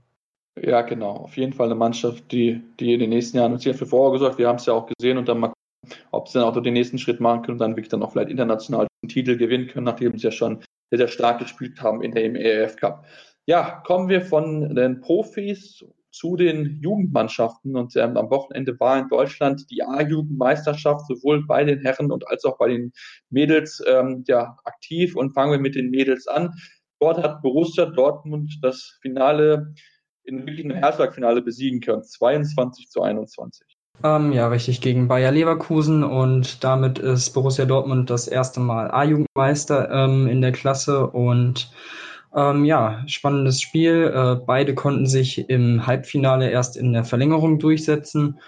Ja, 0.61 0.81
genau. 0.81 1.11
Auf 1.11 1.37
jeden 1.37 1.53
Fall 1.53 1.67
eine 1.67 1.75
Mannschaft, 1.75 2.31
die, 2.31 2.61
die 2.79 2.93
in 2.93 2.99
den 2.99 3.11
nächsten 3.11 3.37
Jahren 3.37 3.53
uns 3.53 3.63
hier 3.63 3.75
für 3.75 3.85
vorgesorgt. 3.85 4.39
Wir 4.39 4.47
haben 4.47 4.55
es 4.55 4.65
ja 4.65 4.73
auch 4.73 4.87
gesehen 4.87 5.23
dann 5.27 5.39
mal 5.39 5.53
ob 6.11 6.27
sie 6.27 6.39
dann 6.39 6.47
auch 6.47 6.61
den 6.61 6.73
nächsten 6.73 6.97
Schritt 6.97 7.19
machen 7.19 7.41
können 7.41 7.55
und 7.55 7.59
dann 7.59 7.71
wirklich 7.71 7.89
dann 7.89 8.03
auch 8.03 8.11
vielleicht 8.11 8.29
international 8.29 8.87
den 9.03 9.09
Titel 9.09 9.37
gewinnen 9.37 9.67
können, 9.67 9.85
nachdem 9.85 10.17
sie 10.17 10.25
ja 10.25 10.31
schon 10.31 10.63
sehr, 10.89 10.99
sehr 10.99 11.07
stark 11.07 11.39
gespielt 11.39 11.81
haben 11.81 12.01
in 12.01 12.11
der 12.11 12.33
ERF 12.35 12.75
Cup. 12.77 13.05
Ja, 13.45 13.81
kommen 13.85 14.09
wir 14.09 14.21
von 14.21 14.75
den 14.75 14.99
Profis 14.99 15.83
zu 16.11 16.35
den 16.35 16.79
Jugendmannschaften 16.81 17.75
und 17.75 17.95
ähm, 17.95 18.17
am 18.17 18.29
Wochenende 18.29 18.79
war 18.79 18.99
in 18.99 19.07
Deutschland 19.07 19.69
die 19.69 19.83
A-Jugendmeisterschaft 19.83 21.05
sowohl 21.07 21.45
bei 21.45 21.63
den 21.63 21.81
Herren 21.81 22.11
und 22.11 22.27
als 22.27 22.43
auch 22.43 22.57
bei 22.57 22.69
den 22.69 22.91
Mädels 23.29 23.83
ähm, 23.87 24.23
ja 24.27 24.57
aktiv 24.63 25.15
und 25.15 25.33
fangen 25.33 25.51
wir 25.51 25.59
mit 25.59 25.75
den 25.75 25.89
Mädels 25.89 26.27
an. 26.27 26.55
Dort 26.99 27.21
hat 27.21 27.41
Borussia 27.43 27.85
Dortmund 27.85 28.57
das 28.63 28.97
Finale 29.01 29.73
in 30.23 30.45
wirklich 30.45 30.65
einem 30.65 30.77
Herzschlagfinale 30.77 31.41
besiegen 31.41 31.79
können, 31.79 32.03
22 32.03 32.89
zu 32.89 33.01
21. 33.01 33.76
Ähm, 34.03 34.31
ja, 34.31 34.47
richtig, 34.47 34.81
gegen 34.81 35.07
Bayer 35.07 35.31
Leverkusen 35.31 36.03
und 36.03 36.63
damit 36.63 36.99
ist 36.99 37.31
Borussia 37.31 37.65
Dortmund 37.65 38.09
das 38.09 38.27
erste 38.27 38.59
Mal 38.59 38.91
A-Jugendmeister 38.91 39.89
ähm, 39.89 40.27
in 40.27 40.41
der 40.41 40.51
Klasse 40.51 41.07
und 41.07 41.71
ähm, 42.35 42.63
ja, 42.63 43.03
spannendes 43.07 43.59
Spiel. 43.59 44.11
Äh, 44.13 44.45
beide 44.45 44.75
konnten 44.75 45.07
sich 45.07 45.49
im 45.49 45.87
Halbfinale 45.87 46.51
erst 46.51 46.77
in 46.77 46.93
der 46.93 47.05
Verlängerung 47.05 47.57
durchsetzen 47.57 48.39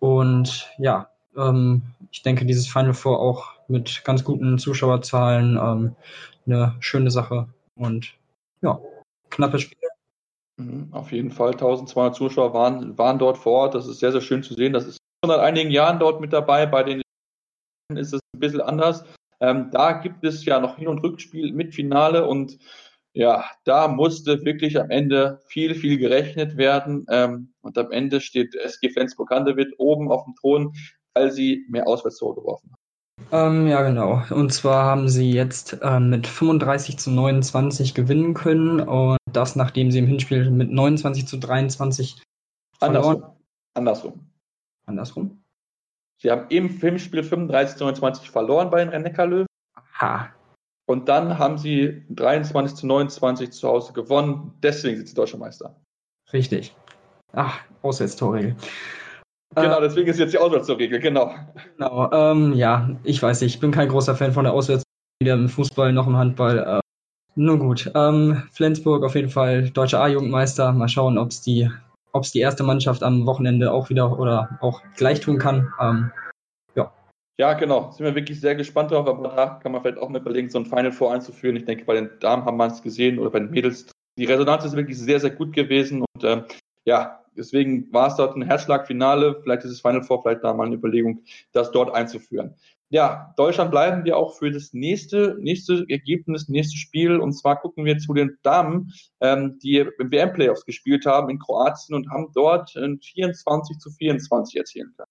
und 0.00 0.68
ja, 0.78 1.10
ähm, 1.36 1.82
ich 2.10 2.22
denke, 2.22 2.44
dieses 2.44 2.66
Final 2.66 2.94
Four 2.94 3.20
auch 3.20 3.52
mit 3.68 4.02
ganz 4.04 4.24
guten 4.24 4.58
Zuschauerzahlen 4.58 5.56
ähm, 5.56 5.96
eine 6.46 6.74
schöne 6.80 7.12
Sache 7.12 7.46
und 7.76 8.14
ja, 8.62 8.80
knappes 9.30 9.62
Spiel. 9.62 9.78
Mhm, 10.58 10.88
auf 10.92 11.12
jeden 11.12 11.30
Fall. 11.30 11.52
1200 11.52 12.14
Zuschauer 12.14 12.52
waren, 12.52 12.98
waren 12.98 13.18
dort 13.18 13.38
vor 13.38 13.52
Ort. 13.52 13.74
Das 13.74 13.86
ist 13.86 14.00
sehr, 14.00 14.12
sehr 14.12 14.20
schön 14.20 14.42
zu 14.42 14.54
sehen. 14.54 14.72
Das 14.72 14.86
ist 14.86 14.98
schon 15.24 15.30
seit 15.30 15.40
einigen 15.40 15.70
Jahren 15.70 15.98
dort 15.98 16.20
mit 16.20 16.32
dabei. 16.32 16.66
Bei 16.66 16.82
den 16.82 17.02
ist 17.94 18.12
es 18.12 18.20
ein 18.34 18.40
bisschen 18.40 18.60
anders. 18.60 19.04
Ähm, 19.40 19.70
da 19.70 19.92
gibt 19.92 20.24
es 20.24 20.44
ja 20.44 20.60
noch 20.60 20.76
Hin- 20.76 20.88
und 20.88 20.98
Rückspiel 20.98 21.52
mit 21.52 21.74
Finale 21.74 22.26
und 22.26 22.58
ja, 23.14 23.44
da 23.64 23.88
musste 23.88 24.44
wirklich 24.44 24.78
am 24.78 24.90
Ende 24.90 25.40
viel, 25.46 25.74
viel 25.74 25.98
gerechnet 25.98 26.56
werden. 26.56 27.06
Ähm, 27.10 27.54
und 27.62 27.78
am 27.78 27.90
Ende 27.90 28.20
steht 28.20 28.54
SG 28.54 28.90
Flensburg-Handewitt 28.90 29.74
oben 29.78 30.10
auf 30.10 30.24
dem 30.24 30.34
Thron, 30.34 30.72
weil 31.14 31.30
sie 31.30 31.66
mehr 31.68 31.86
Auswärtstore 31.86 32.34
geworfen 32.34 32.70
haben. 32.70 32.78
Ähm, 33.30 33.66
ja, 33.66 33.82
genau. 33.82 34.22
Und 34.30 34.52
zwar 34.52 34.84
haben 34.84 35.08
sie 35.08 35.32
jetzt 35.32 35.78
ähm, 35.82 36.10
mit 36.10 36.26
35 36.26 36.98
zu 36.98 37.10
29 37.10 37.94
gewinnen 37.94 38.34
können 38.34 38.80
und 38.80 39.17
das, 39.36 39.56
nachdem 39.56 39.90
sie 39.90 39.98
im 39.98 40.06
Hinspiel 40.06 40.50
mit 40.50 40.70
29 40.70 41.26
zu 41.26 41.38
23 41.38 42.22
verloren. 42.78 43.04
Andersrum. 43.06 43.36
Andersrum. 43.74 44.30
Andersrum? 44.86 45.44
Sie 46.20 46.30
haben 46.30 46.46
im 46.48 46.68
Hinspiel 46.68 47.22
35 47.22 47.76
zu 47.76 47.84
29 47.84 48.30
verloren 48.30 48.70
bei 48.70 48.80
den 48.80 48.88
Rennecker-Löwen. 48.88 49.46
Aha. 49.94 50.30
Und 50.86 51.08
dann 51.08 51.38
haben 51.38 51.58
sie 51.58 52.02
23 52.10 52.76
zu 52.76 52.86
29 52.86 53.52
zu 53.52 53.68
Hause 53.68 53.92
gewonnen. 53.92 54.54
Deswegen 54.62 54.96
sind 54.96 55.08
sie 55.08 55.14
Deutscher 55.14 55.38
Meister. 55.38 55.76
Richtig. 56.32 56.74
Ach, 57.32 57.60
Auswärtstorregel. 57.82 58.56
Genau, 59.54 59.78
äh, 59.78 59.82
deswegen 59.82 60.08
ist 60.08 60.18
jetzt 60.18 60.32
die 60.32 60.38
Auswärtsregel, 60.38 60.98
genau. 60.98 61.34
Genau, 61.76 62.10
ähm, 62.12 62.54
ja, 62.54 62.90
ich 63.04 63.22
weiß 63.22 63.40
nicht, 63.40 63.54
ich 63.54 63.60
bin 63.60 63.70
kein 63.70 63.88
großer 63.88 64.14
Fan 64.14 64.32
von 64.32 64.44
der 64.44 64.52
Auswärtsregel, 64.52 64.84
weder 65.22 65.34
im 65.34 65.48
Fußball 65.48 65.92
noch 65.92 66.06
im 66.06 66.16
Handball. 66.16 66.80
Nun 67.40 67.60
gut, 67.60 67.88
ähm, 67.94 68.42
Flensburg 68.50 69.04
auf 69.04 69.14
jeden 69.14 69.28
Fall 69.28 69.70
deutscher 69.70 70.00
A-Jugendmeister. 70.00 70.72
Mal 70.72 70.88
schauen, 70.88 71.18
ob 71.18 71.28
es 71.28 71.40
die, 71.40 71.70
ob's 72.12 72.32
die 72.32 72.40
erste 72.40 72.64
Mannschaft 72.64 73.04
am 73.04 73.26
Wochenende 73.26 73.70
auch 73.70 73.90
wieder 73.90 74.18
oder 74.18 74.58
auch 74.60 74.82
gleich 74.96 75.20
tun 75.20 75.38
kann. 75.38 75.72
Ähm, 75.80 76.10
ja. 76.74 76.92
Ja, 77.38 77.52
genau. 77.52 77.92
Sind 77.92 78.06
wir 78.06 78.16
wirklich 78.16 78.40
sehr 78.40 78.56
gespannt 78.56 78.90
drauf, 78.90 79.06
aber 79.06 79.28
da 79.28 79.60
kann 79.62 79.70
man 79.70 79.82
vielleicht 79.82 79.98
auch 79.98 80.08
mal 80.08 80.20
überlegen, 80.20 80.50
so 80.50 80.58
ein 80.58 80.66
Final 80.66 80.90
Four 80.90 81.12
einzuführen. 81.12 81.54
Ich 81.54 81.64
denke, 81.64 81.84
bei 81.84 81.94
den 81.94 82.10
Damen 82.18 82.44
haben 82.44 82.56
wir 82.56 82.66
es 82.66 82.82
gesehen 82.82 83.20
oder 83.20 83.30
bei 83.30 83.38
den 83.38 83.50
Mädels. 83.50 83.86
Die 84.18 84.24
Resonanz 84.24 84.64
ist 84.64 84.74
wirklich 84.74 84.98
sehr, 84.98 85.20
sehr 85.20 85.30
gut 85.30 85.52
gewesen 85.52 86.04
und 86.12 86.24
ähm, 86.24 86.42
ja, 86.86 87.20
deswegen 87.36 87.92
war 87.92 88.08
es 88.08 88.16
dort 88.16 88.34
ein 88.34 88.42
Herzschlagfinale. 88.42 89.42
Vielleicht 89.44 89.62
ist 89.62 89.70
es 89.70 89.80
Final 89.80 90.02
Four 90.02 90.22
vielleicht 90.22 90.42
da 90.42 90.52
mal 90.54 90.66
eine 90.66 90.74
Überlegung, 90.74 91.22
das 91.52 91.70
dort 91.70 91.94
einzuführen 91.94 92.56
ja, 92.90 93.34
Deutschland 93.36 93.70
bleiben 93.70 94.04
wir 94.04 94.16
auch 94.16 94.36
für 94.36 94.50
das 94.50 94.72
nächste, 94.72 95.36
nächste 95.40 95.84
Ergebnis, 95.88 96.48
nächste 96.48 96.76
Spiel. 96.78 97.18
Und 97.18 97.34
zwar 97.34 97.60
gucken 97.60 97.84
wir 97.84 97.98
zu 97.98 98.14
den 98.14 98.38
Damen, 98.42 98.92
ähm, 99.20 99.58
die 99.62 99.76
im 99.76 100.10
WM-Playoffs 100.10 100.64
gespielt 100.64 101.04
haben 101.04 101.28
in 101.28 101.38
Kroatien 101.38 101.94
und 101.94 102.10
haben 102.10 102.30
dort 102.34 102.74
ein 102.76 102.98
24 103.00 103.78
zu 103.78 103.90
24 103.90 104.56
erzielen 104.56 104.94
können. 104.96 105.10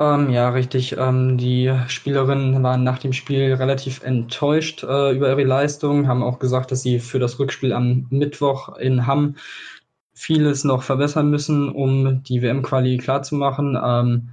Ähm, 0.00 0.30
ja, 0.30 0.48
richtig. 0.50 0.96
Ähm, 0.96 1.38
die 1.38 1.72
Spielerinnen 1.88 2.62
waren 2.62 2.84
nach 2.84 2.98
dem 2.98 3.12
Spiel 3.12 3.54
relativ 3.54 4.02
enttäuscht 4.02 4.84
äh, 4.84 5.12
über 5.12 5.30
ihre 5.30 5.44
Leistung, 5.44 6.06
haben 6.08 6.22
auch 6.22 6.38
gesagt, 6.38 6.70
dass 6.72 6.82
sie 6.82 7.00
für 7.00 7.18
das 7.18 7.38
Rückspiel 7.38 7.72
am 7.72 8.06
Mittwoch 8.10 8.76
in 8.76 9.06
Hamm 9.06 9.36
vieles 10.14 10.64
noch 10.64 10.82
verbessern 10.82 11.30
müssen, 11.30 11.70
um 11.70 12.22
die 12.24 12.42
WM-Quali 12.42 12.98
klarzumachen. 12.98 13.78
Ähm, 13.82 14.30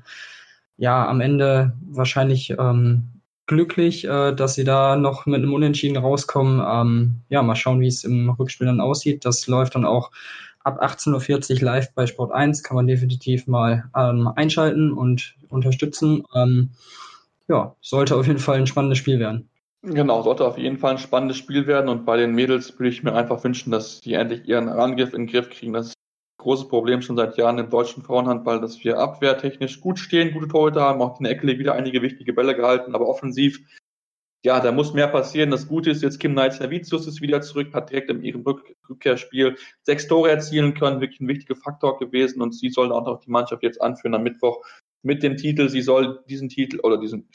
ja, 0.77 1.07
am 1.07 1.21
Ende 1.21 1.73
wahrscheinlich 1.89 2.51
ähm, 2.51 3.21
glücklich, 3.47 4.05
äh, 4.05 4.33
dass 4.33 4.55
sie 4.55 4.63
da 4.63 4.95
noch 4.95 5.25
mit 5.25 5.41
einem 5.41 5.53
Unentschieden 5.53 5.97
rauskommen. 5.97 6.61
Ähm, 6.65 7.21
ja, 7.29 7.41
mal 7.43 7.55
schauen, 7.55 7.81
wie 7.81 7.87
es 7.87 8.03
im 8.03 8.29
Rückspiel 8.29 8.67
dann 8.67 8.81
aussieht. 8.81 9.25
Das 9.25 9.47
läuft 9.47 9.75
dann 9.75 9.85
auch 9.85 10.11
ab 10.63 10.81
18.40 10.81 11.55
Uhr 11.55 11.61
live 11.61 11.93
bei 11.93 12.07
Sport 12.07 12.31
1. 12.31 12.63
Kann 12.63 12.75
man 12.75 12.87
definitiv 12.87 13.47
mal 13.47 13.89
ähm, 13.95 14.27
einschalten 14.35 14.91
und 14.91 15.35
unterstützen. 15.49 16.23
Ähm, 16.33 16.71
ja, 17.47 17.75
sollte 17.81 18.15
auf 18.15 18.27
jeden 18.27 18.39
Fall 18.39 18.57
ein 18.57 18.67
spannendes 18.67 18.97
Spiel 18.97 19.19
werden. 19.19 19.49
Genau, 19.83 20.23
sollte 20.23 20.45
auf 20.45 20.57
jeden 20.57 20.79
Fall 20.79 20.93
ein 20.93 20.97
spannendes 20.97 21.37
Spiel 21.37 21.67
werden. 21.67 21.89
Und 21.89 22.05
bei 22.05 22.17
den 22.17 22.33
Mädels 22.33 22.77
würde 22.79 22.89
ich 22.89 23.03
mir 23.03 23.13
einfach 23.13 23.43
wünschen, 23.43 23.71
dass 23.71 24.01
die 24.01 24.13
endlich 24.13 24.47
ihren 24.47 24.67
Angriff 24.67 25.13
in 25.13 25.27
den 25.27 25.27
Griff 25.27 25.51
kriegen. 25.51 25.73
Das 25.73 25.93
großes 26.45 26.67
Problem 26.67 27.01
schon 27.01 27.17
seit 27.17 27.37
Jahren 27.37 27.57
im 27.57 27.71
deutschen 27.71 28.03
Frauenhandball, 28.03 28.61
dass 28.61 28.83
wir 28.83 28.99
abwehrtechnisch 28.99 29.81
gut 29.81 29.97
stehen, 29.97 30.31
gute 30.31 30.47
Torhüter 30.47 30.81
haben, 30.81 31.01
auch 31.01 31.19
in 31.19 31.23
der 31.23 31.33
Ecke 31.33 31.47
wieder 31.47 31.73
einige 31.73 32.03
wichtige 32.03 32.33
Bälle 32.33 32.55
gehalten, 32.55 32.93
aber 32.93 33.07
offensiv, 33.07 33.59
ja, 34.45 34.59
da 34.59 34.71
muss 34.71 34.93
mehr 34.93 35.07
passieren. 35.07 35.49
Das 35.49 35.67
Gute 35.67 35.89
ist 35.89 36.03
jetzt, 36.03 36.19
Kim 36.19 36.33
Knight-Servicius 36.33 37.07
ist 37.07 37.19
wieder 37.19 37.41
zurück, 37.41 37.73
hat 37.73 37.89
direkt 37.89 38.11
in 38.11 38.21
ihrem 38.21 38.41
Rück 38.41 38.75
Rückkehrspiel 38.87 39.57
sechs 39.81 40.07
Tore 40.07 40.29
erzielen 40.29 40.75
können, 40.75 41.01
wirklich 41.01 41.19
ein 41.19 41.27
wichtiger 41.27 41.55
Faktor 41.55 41.97
gewesen 41.97 42.43
und 42.43 42.53
sie 42.53 42.69
soll 42.69 42.91
auch 42.91 43.07
noch 43.07 43.21
die 43.21 43.31
Mannschaft 43.31 43.63
jetzt 43.63 43.81
anführen 43.81 44.13
am 44.13 44.21
Mittwoch 44.21 44.63
mit 45.01 45.23
dem 45.23 45.37
Titel. 45.37 45.67
Sie 45.69 45.81
soll 45.81 46.23
diesen 46.29 46.49
Titel 46.49 46.79
oder 46.81 46.99
diesen 46.99 47.27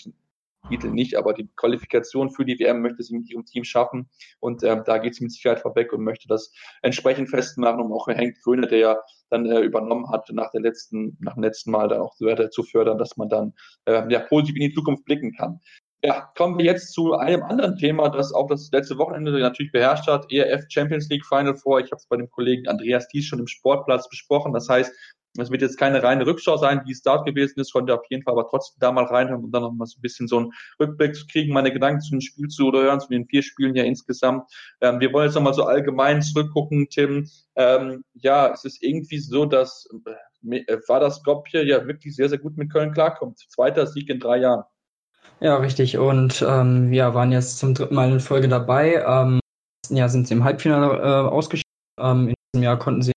Titel 0.69 0.91
nicht, 0.91 1.17
aber 1.17 1.33
die 1.33 1.49
Qualifikation 1.57 2.31
für 2.31 2.45
die 2.45 2.59
WM 2.59 2.83
möchte 2.83 3.03
sie 3.03 3.17
mit 3.17 3.31
ihrem 3.31 3.45
Team 3.45 3.65
schaffen. 3.65 4.09
Und 4.39 4.63
äh, 4.63 4.83
da 4.85 4.99
geht 4.99 5.15
sie 5.15 5.25
mit 5.25 5.33
Sicherheit 5.33 5.61
vorweg 5.61 5.93
und 5.93 6.03
möchte 6.03 6.29
das 6.29 6.53
entsprechend 6.83 7.31
festmachen. 7.31 7.81
Und 7.81 7.93
auch 7.93 8.07
Henk 8.09 8.37
Gröne, 8.43 8.67
der 8.67 8.79
ja 8.79 8.97
dann 9.31 9.47
äh, 9.47 9.61
übernommen 9.61 10.11
hat, 10.11 10.29
nach 10.33 10.51
der 10.51 10.61
letzten, 10.61 11.17
nach 11.21 11.35
dem 11.35 11.43
letzten 11.43 11.71
Mal 11.71 11.89
dann 11.89 12.01
auch 12.01 12.15
weiter 12.21 12.51
zu 12.51 12.63
fördern, 12.63 12.99
dass 12.99 13.17
man 13.17 13.29
dann 13.29 13.55
äh, 13.87 14.11
ja, 14.13 14.21
positiv 14.21 14.57
in 14.57 14.69
die 14.69 14.75
Zukunft 14.75 15.05
blicken 15.05 15.33
kann. 15.33 15.61
Ja, 16.03 16.33
kommen 16.35 16.57
wir 16.57 16.65
jetzt 16.65 16.95
zu 16.95 17.13
einem 17.13 17.43
anderen 17.43 17.77
Thema, 17.77 18.09
das 18.09 18.33
auch 18.33 18.49
das 18.49 18.71
letzte 18.73 18.97
Wochenende 18.97 19.39
natürlich 19.39 19.71
beherrscht 19.71 20.07
hat, 20.07 20.33
ERF 20.33 20.65
Champions 20.71 21.11
League 21.11 21.27
Final 21.27 21.55
Four. 21.55 21.81
Ich 21.81 21.91
habe 21.91 21.97
es 21.97 22.07
bei 22.07 22.17
dem 22.17 22.31
Kollegen 22.31 22.67
Andreas 22.69 23.07
Dies 23.09 23.27
schon 23.27 23.39
im 23.39 23.47
Sportplatz 23.47 24.09
besprochen. 24.09 24.55
Das 24.55 24.67
heißt, 24.67 24.91
es 25.39 25.51
wird 25.51 25.63
jetzt 25.63 25.79
keine 25.79 26.03
reine 26.03 26.27
Rückschau 26.27 26.57
sein, 26.57 26.83
wie 26.87 26.93
es 26.93 27.03
dort 27.03 27.25
gewesen 27.25 27.61
ist, 27.61 27.73
konnte 27.73 27.95
auf 27.95 28.05
jeden 28.11 28.23
Fall 28.23 28.33
aber 28.33 28.49
trotzdem 28.49 28.79
da 28.81 28.91
mal 28.91 29.05
reinhören 29.05 29.45
und 29.45 29.53
dann 29.53 29.63
noch 29.63 29.73
mal 29.73 29.87
so 29.87 29.99
ein 29.99 30.03
bisschen 30.03 30.27
so 30.27 30.39
einen 30.39 30.53
Rückblick 30.81 31.15
zu 31.15 31.27
kriegen, 31.27 31.53
meine 31.53 31.73
Gedanken 31.73 32.01
zu 32.01 32.11
dem 32.11 32.21
Spiel 32.21 32.49
zu 32.49 32.67
oder 32.67 32.83
hören, 32.83 33.01
zu 33.01 33.09
den 33.09 33.27
vier 33.27 33.43
Spielen 33.43 33.77
ja 33.77 33.85
insgesamt. 33.85 34.51
Ähm, 34.81 34.99
wir 34.99 35.13
wollen 35.13 35.27
jetzt 35.27 35.37
nochmal 35.37 35.55
so 35.55 35.65
allgemein 35.65 36.21
zurückgucken, 36.23 36.89
Tim. 36.91 37.29
Ähm, 37.55 38.05
ja, 38.15 38.53
es 38.53 38.65
ist 38.65 38.83
irgendwie 38.83 39.19
so, 39.19 39.47
dass 39.47 39.89
äh, 40.43 40.77
das 40.89 41.17
Skopje 41.17 41.63
ja 41.65 41.87
wirklich 41.87 42.17
sehr, 42.17 42.29
sehr 42.29 42.39
gut 42.39 42.57
mit 42.57 42.73
Köln 42.73 42.93
klarkommt. 42.93 43.39
Zweiter 43.49 43.87
Sieg 43.87 44.09
in 44.09 44.19
drei 44.19 44.39
Jahren. 44.39 44.65
Ja, 45.41 45.57
richtig. 45.57 45.97
Und 45.97 46.45
ähm, 46.47 46.91
wir 46.91 47.15
waren 47.15 47.33
jetzt 47.33 47.59
zum 47.59 47.75
dritten 47.75 47.95
Mal 47.95 48.11
in 48.11 48.21
Folge 48.21 48.49
dabei. 48.49 49.03
Ähm, 49.07 49.41
ja, 49.89 50.09
sind 50.09 50.27
sie 50.29 50.35
im 50.35 50.45
Halbfinale 50.45 50.99
äh, 50.99 51.29
ausgeschieden. 51.29 51.71
Ähm, 51.99 52.29
in 52.29 52.35
diesem 52.53 52.65
Jahr 52.65 52.79
konnten 52.79 53.03
sie 53.03 53.13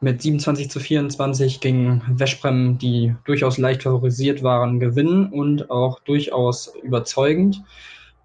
mit 0.00 0.22
27 0.22 0.70
zu 0.70 0.80
24 0.80 1.60
gegen 1.60 2.02
Weschbrem, 2.08 2.78
die 2.78 3.14
durchaus 3.24 3.58
leicht 3.58 3.82
favorisiert 3.82 4.42
waren, 4.42 4.80
gewinnen 4.80 5.26
und 5.26 5.70
auch 5.70 6.00
durchaus 6.00 6.72
überzeugend. 6.82 7.62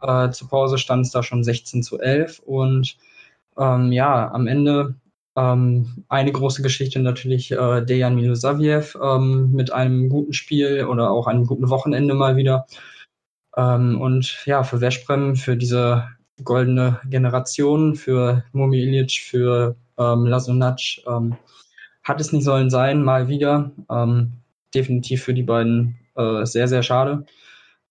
Äh, 0.02 0.32
zur 0.32 0.50
Pause 0.50 0.78
stand 0.78 1.06
es 1.06 1.12
da 1.12 1.22
schon 1.22 1.44
16 1.44 1.84
zu 1.84 2.00
11 2.00 2.40
und 2.46 2.98
ähm, 3.58 3.92
ja, 3.92 4.32
am 4.32 4.48
Ende 4.48 4.96
ähm, 5.36 6.06
eine 6.08 6.32
große 6.32 6.62
Geschichte 6.62 7.00
natürlich 7.00 7.52
äh, 7.52 7.82
Dejan 7.84 8.16
Milosaviev 8.16 8.98
ähm, 9.02 9.52
mit 9.52 9.72
einem 9.74 10.10
guten 10.10 10.34
Spiel 10.34 10.86
oder 10.86 11.12
auch 11.12 11.28
einem 11.28 11.46
guten 11.46 11.70
Wochenende 11.70 12.14
mal 12.14 12.38
wieder. 12.38 12.68
Ähm, 13.58 14.00
und 14.00 14.44
ja, 14.46 14.64
für 14.64 14.82
Weschbrem, 14.82 15.36
für 15.36 15.58
diese 15.58 16.08
goldene 16.44 17.00
Generation, 17.10 17.96
für 17.96 18.44
Mumi 18.54 18.82
Ilic, 18.82 19.12
für 19.12 19.76
ähm, 19.98 20.26
Lasunac, 20.26 20.80
ähm, 21.08 21.36
hat 22.06 22.22
es 22.22 22.32
nicht 22.32 22.46
sollen 22.46 22.70
sein, 22.70 23.04
mal 23.04 23.28
wieder. 23.28 23.72
Ähm, 23.90 24.34
definitiv 24.74 25.24
für 25.24 25.34
die 25.34 25.44
beiden 25.44 25.98
äh, 26.16 26.46
sehr, 26.46 26.68
sehr 26.68 26.84
schade. 26.84 27.26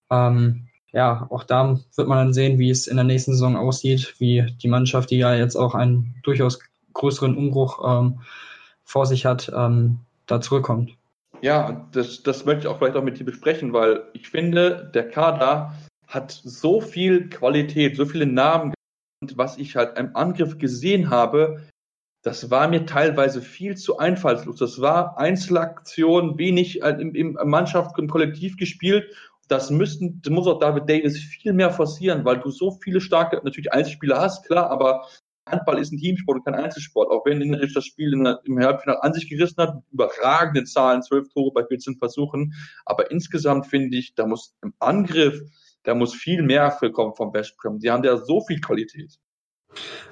Ähm, 0.09 0.67
ja, 0.91 1.27
auch 1.29 1.43
da 1.43 1.77
wird 1.95 2.07
man 2.07 2.17
dann 2.19 2.33
sehen, 2.33 2.57
wie 2.57 2.69
es 2.69 2.87
in 2.87 2.95
der 2.95 3.03
nächsten 3.03 3.33
Saison 3.33 3.57
aussieht, 3.57 4.15
wie 4.19 4.45
die 4.63 4.69
Mannschaft, 4.69 5.11
die 5.11 5.17
ja 5.17 5.35
jetzt 5.35 5.57
auch 5.57 5.75
einen 5.75 6.15
durchaus 6.23 6.59
größeren 6.93 7.35
Umbruch 7.35 7.81
ähm, 7.85 8.21
vor 8.85 9.05
sich 9.05 9.25
hat, 9.25 9.51
ähm, 9.53 9.99
da 10.25 10.39
zurückkommt. 10.39 10.95
Ja, 11.41 11.85
das, 11.91 12.23
das 12.23 12.45
möchte 12.45 12.61
ich 12.61 12.67
auch 12.67 12.77
vielleicht 12.77 12.95
auch 12.95 13.03
mit 13.03 13.19
dir 13.19 13.25
besprechen, 13.25 13.73
weil 13.73 14.03
ich 14.13 14.29
finde, 14.29 14.89
der 14.93 15.09
Kader 15.09 15.73
hat 16.07 16.31
so 16.31 16.79
viel 16.79 17.29
Qualität, 17.29 17.97
so 17.97 18.05
viele 18.05 18.25
Namen, 18.25 18.73
was 19.35 19.57
ich 19.57 19.75
halt 19.75 19.97
im 19.97 20.15
Angriff 20.15 20.57
gesehen 20.57 21.09
habe, 21.09 21.61
das 22.25 22.49
war 22.49 22.67
mir 22.67 22.87
teilweise 22.87 23.39
viel 23.39 23.77
zu 23.77 23.99
einfallslos. 23.99 24.57
Das 24.57 24.81
war 24.81 25.19
Einzelaktion, 25.19 26.39
wenig 26.39 26.81
äh, 26.81 26.97
im, 26.99 27.13
im 27.13 27.37
Mannschaft, 27.45 27.99
im 27.99 28.09
Kollektiv 28.09 28.57
gespielt. 28.57 29.05
Das 29.47 29.69
müssten, 29.69 30.23
das 30.23 30.33
muss 30.33 30.47
auch 30.47 30.57
David 30.57 30.89
Davis 30.89 31.19
viel 31.19 31.53
mehr 31.53 31.69
forcieren, 31.69 32.25
weil 32.25 32.39
du 32.39 32.49
so 32.49 32.71
viele 32.71 32.99
starke, 32.99 33.39
natürlich 33.43 33.71
Einzelspieler 33.71 34.19
hast, 34.19 34.47
klar, 34.47 34.71
aber 34.71 35.05
Handball 35.47 35.77
ist 35.77 35.93
ein 35.93 35.99
Teamsport 35.99 36.39
und 36.39 36.45
kein 36.45 36.55
Einzelsport. 36.55 37.11
Auch 37.11 37.23
wenn 37.27 37.41
Hinrich 37.41 37.75
das 37.75 37.85
Spiel 37.85 38.13
im 38.13 38.59
Halbfinale 38.59 39.03
an 39.03 39.13
sich 39.13 39.29
gerissen 39.29 39.61
hat, 39.61 39.83
überragende 39.91 40.63
Zahlen, 40.63 41.03
zwölf 41.03 41.29
Tore 41.29 41.51
bei 41.53 41.63
14 41.63 41.97
Versuchen. 41.97 42.55
Aber 42.85 43.11
insgesamt 43.11 43.67
finde 43.67 43.95
ich, 43.97 44.15
da 44.15 44.25
muss 44.25 44.55
im 44.63 44.73
Angriff, 44.79 45.39
da 45.83 45.93
muss 45.93 46.15
viel 46.15 46.41
mehr 46.41 46.75
kommen 46.91 47.13
vom 47.13 47.31
Westbrem. 47.35 47.77
Die 47.77 47.91
haben 47.91 48.03
ja 48.03 48.17
so 48.17 48.41
viel 48.41 48.59
Qualität. 48.61 49.19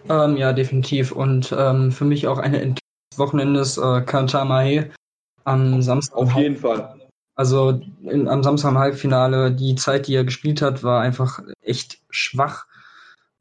Ähm, 0.10 0.38
ja, 0.38 0.54
definitiv. 0.54 1.12
Und 1.12 1.54
ähm, 1.58 1.92
für 1.92 2.06
mich 2.06 2.28
auch 2.28 2.38
eine 2.38 2.58
Entdeckung 2.58 2.80
des 3.12 3.20
Wochenendes 3.20 3.78
äh, 3.78 4.02
Kantamahe 4.02 4.90
am 5.44 5.82
Samstag. 5.82 6.18
Auf 6.18 6.36
jeden 6.36 6.58
Fall. 6.58 6.96
Also 7.36 7.82
in, 8.04 8.28
am 8.28 8.44
Samstag 8.44 8.72
im 8.72 8.78
Halbfinale, 8.78 9.52
die 9.52 9.76
Zeit, 9.76 10.08
die 10.08 10.16
er 10.16 10.24
gespielt 10.24 10.62
hat, 10.62 10.84
war 10.84 11.02
einfach 11.02 11.40
echt 11.62 12.00
schwach. 12.10 12.68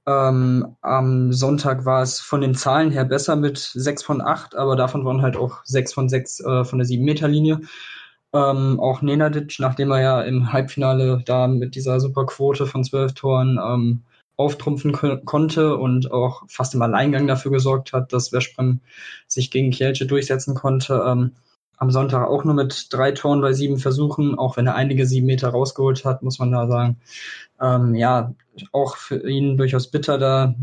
Ähm, 0.06 0.76
am 0.80 1.32
Sonntag 1.32 1.84
war 1.84 2.02
es 2.02 2.18
von 2.18 2.40
den 2.40 2.54
Zahlen 2.54 2.90
her 2.90 3.04
besser 3.04 3.36
mit 3.36 3.58
6 3.58 4.02
von 4.02 4.20
8, 4.20 4.56
aber 4.56 4.74
davon 4.74 5.04
waren 5.04 5.22
halt 5.22 5.36
auch 5.36 5.60
6 5.64 5.92
von 5.92 6.08
6 6.08 6.40
äh, 6.40 6.64
von 6.64 6.78
der 6.78 6.88
7-Meter-Linie. 6.88 7.60
Ähm, 8.34 8.80
auch 8.80 9.02
Nenadic, 9.02 9.56
nachdem 9.58 9.90
er 9.92 10.00
ja 10.00 10.22
im 10.22 10.52
Halbfinale 10.52 11.22
da 11.24 11.46
mit 11.46 11.74
dieser 11.74 12.00
Superquote 12.00 12.66
von 12.66 12.82
12 12.82 13.12
Toren 13.12 13.60
ähm, 13.62 14.02
auftrumpfen 14.42 14.92
konnte 15.24 15.76
und 15.76 16.10
auch 16.10 16.42
fast 16.48 16.74
im 16.74 16.82
Alleingang 16.82 17.26
dafür 17.26 17.52
gesorgt 17.52 17.92
hat, 17.92 18.12
dass 18.12 18.32
Veszprem 18.32 18.80
sich 19.28 19.50
gegen 19.50 19.70
Kielce 19.70 20.06
durchsetzen 20.06 20.54
konnte. 20.54 21.02
Ähm, 21.06 21.32
am 21.76 21.90
Sonntag 21.90 22.28
auch 22.28 22.44
nur 22.44 22.54
mit 22.54 22.92
drei 22.92 23.12
Toren 23.12 23.40
bei 23.40 23.52
sieben 23.52 23.78
Versuchen, 23.78 24.38
auch 24.38 24.56
wenn 24.56 24.66
er 24.66 24.74
einige 24.74 25.06
sieben 25.06 25.26
Meter 25.26 25.48
rausgeholt 25.48 26.04
hat, 26.04 26.22
muss 26.22 26.38
man 26.38 26.52
da 26.52 26.66
sagen. 26.68 26.96
Ähm, 27.60 27.94
ja, 27.94 28.34
auch 28.72 28.96
für 28.96 29.28
ihn 29.28 29.56
durchaus 29.56 29.90
bitter, 29.90 30.18
da 30.18 30.54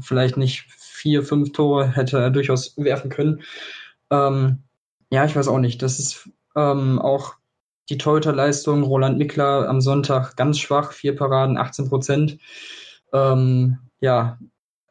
vielleicht 0.00 0.36
nicht 0.36 0.66
vier, 0.76 1.22
fünf 1.22 1.52
Tore 1.52 1.88
hätte 1.94 2.18
er 2.18 2.30
durchaus 2.30 2.76
werfen 2.76 3.10
können. 3.10 3.42
Ähm, 4.10 4.62
ja, 5.10 5.24
ich 5.24 5.34
weiß 5.34 5.48
auch 5.48 5.58
nicht. 5.58 5.82
Das 5.82 5.98
ist 5.98 6.28
ähm, 6.54 6.98
auch 7.00 7.34
die 7.88 7.98
Torhüterleistung. 7.98 8.82
Roland 8.82 9.18
Mickler 9.18 9.68
am 9.68 9.80
Sonntag 9.80 10.36
ganz 10.36 10.58
schwach, 10.58 10.92
vier 10.92 11.14
Paraden, 11.16 11.56
18 11.58 11.88
Prozent. 11.88 12.38
Ähm, 13.12 13.78
ja, 14.00 14.38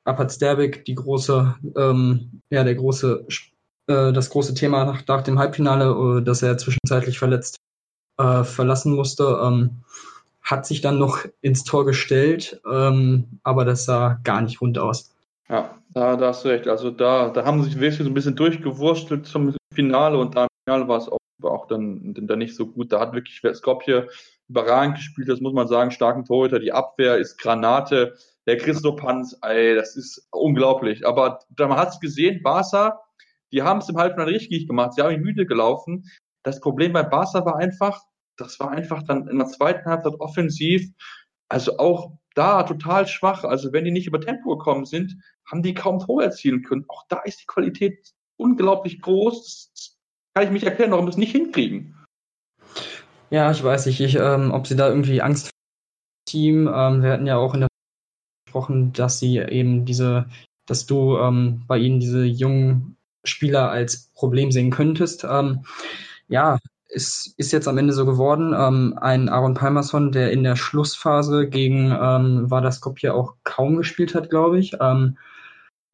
Apat 0.03 0.39
die 0.87 0.95
große, 0.95 1.55
ähm, 1.75 2.41
ja, 2.49 2.63
der 2.63 2.75
große, 2.75 3.25
äh, 3.87 4.13
das 4.13 4.29
große 4.29 4.53
Thema 4.53 4.85
nach, 4.85 5.05
nach 5.07 5.23
dem 5.23 5.39
Halbfinale, 5.39 6.19
äh, 6.19 6.23
dass 6.23 6.43
er 6.43 6.57
zwischenzeitlich 6.57 7.17
verletzt 7.17 7.57
äh, 8.17 8.43
verlassen 8.43 8.93
musste, 8.93 9.39
ähm, 9.43 9.83
hat 10.41 10.67
sich 10.67 10.81
dann 10.81 10.99
noch 10.99 11.25
ins 11.41 11.63
Tor 11.63 11.85
gestellt, 11.85 12.61
ähm, 12.71 13.39
aber 13.43 13.65
das 13.65 13.85
sah 13.85 14.19
gar 14.23 14.41
nicht 14.41 14.61
rund 14.61 14.77
aus. 14.77 15.11
Ja, 15.49 15.75
da, 15.89 16.15
da 16.15 16.27
hast 16.27 16.45
du 16.45 16.49
recht. 16.49 16.67
Also 16.67 16.91
da, 16.91 17.29
da 17.29 17.45
haben 17.45 17.63
sie 17.63 17.69
sich 17.71 17.79
wirklich 17.79 18.03
so 18.03 18.05
ein 18.05 18.13
bisschen 18.13 18.35
durchgewurstelt 18.35 19.25
zum 19.25 19.55
Finale 19.73 20.17
und 20.17 20.35
da 20.35 20.43
im 20.43 20.49
Finale 20.65 20.87
war 20.87 20.97
es 20.99 21.09
auch, 21.09 21.17
auch 21.41 21.67
dann, 21.67 22.13
dann 22.15 22.39
nicht 22.39 22.55
so 22.55 22.67
gut. 22.67 22.91
Da 22.91 22.99
hat 22.99 23.13
wirklich 23.13 23.41
Skopje 23.55 24.07
überragend 24.47 24.97
gespielt, 24.97 25.27
das 25.29 25.41
muss 25.41 25.53
man 25.53 25.67
sagen, 25.67 25.91
starken 25.91 26.25
Torhüter, 26.25 26.59
die 26.59 26.71
Abwehr 26.71 27.17
ist 27.17 27.37
Granate, 27.37 28.15
der 28.45 28.57
Christopanz, 28.57 29.37
ey, 29.41 29.75
das 29.75 29.95
ist 29.95 30.27
unglaublich. 30.31 31.05
Aber 31.05 31.39
man 31.57 31.77
hat 31.77 31.89
es 31.89 31.99
gesehen, 31.99 32.43
Barca, 32.43 32.99
die 33.51 33.63
haben 33.63 33.79
es 33.79 33.89
im 33.89 33.97
Halbfinale 33.97 34.31
richtig 34.31 34.67
gemacht, 34.67 34.93
sie 34.93 35.01
haben 35.01 35.15
ihn 35.15 35.21
müde 35.21 35.45
gelaufen. 35.45 36.05
Das 36.43 36.59
Problem 36.59 36.93
bei 36.93 37.03
Barca 37.03 37.43
war 37.45 37.57
einfach, 37.57 38.01
das 38.37 38.59
war 38.59 38.69
einfach 38.69 39.01
dann 39.03 39.27
in 39.27 39.39
der 39.39 39.47
zweiten 39.47 39.89
Halbzeit 39.89 40.13
offensiv, 40.19 40.87
also 41.49 41.77
auch 41.77 42.17
da 42.35 42.63
total 42.63 43.07
schwach. 43.07 43.43
Also 43.43 43.73
wenn 43.73 43.85
die 43.85 43.91
nicht 43.91 44.07
über 44.07 44.19
Tempo 44.19 44.57
gekommen 44.57 44.85
sind, 44.85 45.15
haben 45.49 45.63
die 45.63 45.73
kaum 45.73 45.99
Tore 45.99 46.25
erzielen 46.25 46.61
können. 46.63 46.85
Auch 46.87 47.05
da 47.07 47.21
ist 47.21 47.41
die 47.41 47.45
Qualität 47.47 48.13
unglaublich 48.37 49.01
groß. 49.01 49.94
Kann 50.35 50.47
ich 50.47 50.51
mich 50.51 50.65
erklären, 50.65 50.91
warum 50.91 51.05
das 51.05 51.15
nicht 51.15 51.31
hinkriegen. 51.31 51.95
Ja, 53.29 53.51
ich 53.51 53.63
weiß 53.63 53.85
nicht, 53.85 54.01
ich, 54.01 54.15
ähm, 54.15 54.51
ob 54.51 54.67
sie 54.67 54.75
da 54.75 54.89
irgendwie 54.89 55.21
Angst 55.21 55.47
dem 55.47 55.51
Team. 56.29 56.67
Ähm, 56.67 57.01
wir 57.01 57.11
hatten 57.11 57.25
ja 57.25 57.37
auch 57.37 57.53
in 57.53 57.61
der 57.61 57.69
gesprochen, 58.45 58.91
dass 58.91 59.19
sie 59.19 59.37
eben 59.37 59.85
diese, 59.85 60.25
dass 60.65 60.85
du 60.85 61.17
ähm, 61.17 61.63
bei 61.67 61.77
ihnen 61.77 62.01
diese 62.01 62.25
jungen 62.25 62.97
Spieler 63.23 63.69
als 63.69 64.11
Problem 64.13 64.51
sehen 64.51 64.71
könntest. 64.71 65.23
Ähm, 65.23 65.65
ja, 66.27 66.59
es 66.89 67.33
ist 67.37 67.53
jetzt 67.53 67.67
am 67.69 67.77
Ende 67.77 67.93
so 67.93 68.05
geworden. 68.05 68.53
Ähm, 68.53 68.97
ein 68.99 69.29
Aaron 69.29 69.53
Palmerson, 69.53 70.11
der 70.11 70.31
in 70.31 70.43
der 70.43 70.57
Schlussphase 70.57 71.47
gegen 71.47 71.91
ähm, 71.91 72.51
war 72.51 72.61
das 72.61 72.77
Skopje 72.77 73.13
auch 73.13 73.35
kaum 73.45 73.77
gespielt 73.77 74.13
hat, 74.15 74.29
glaube 74.29 74.59
ich. 74.59 74.73
Ähm, 74.81 75.17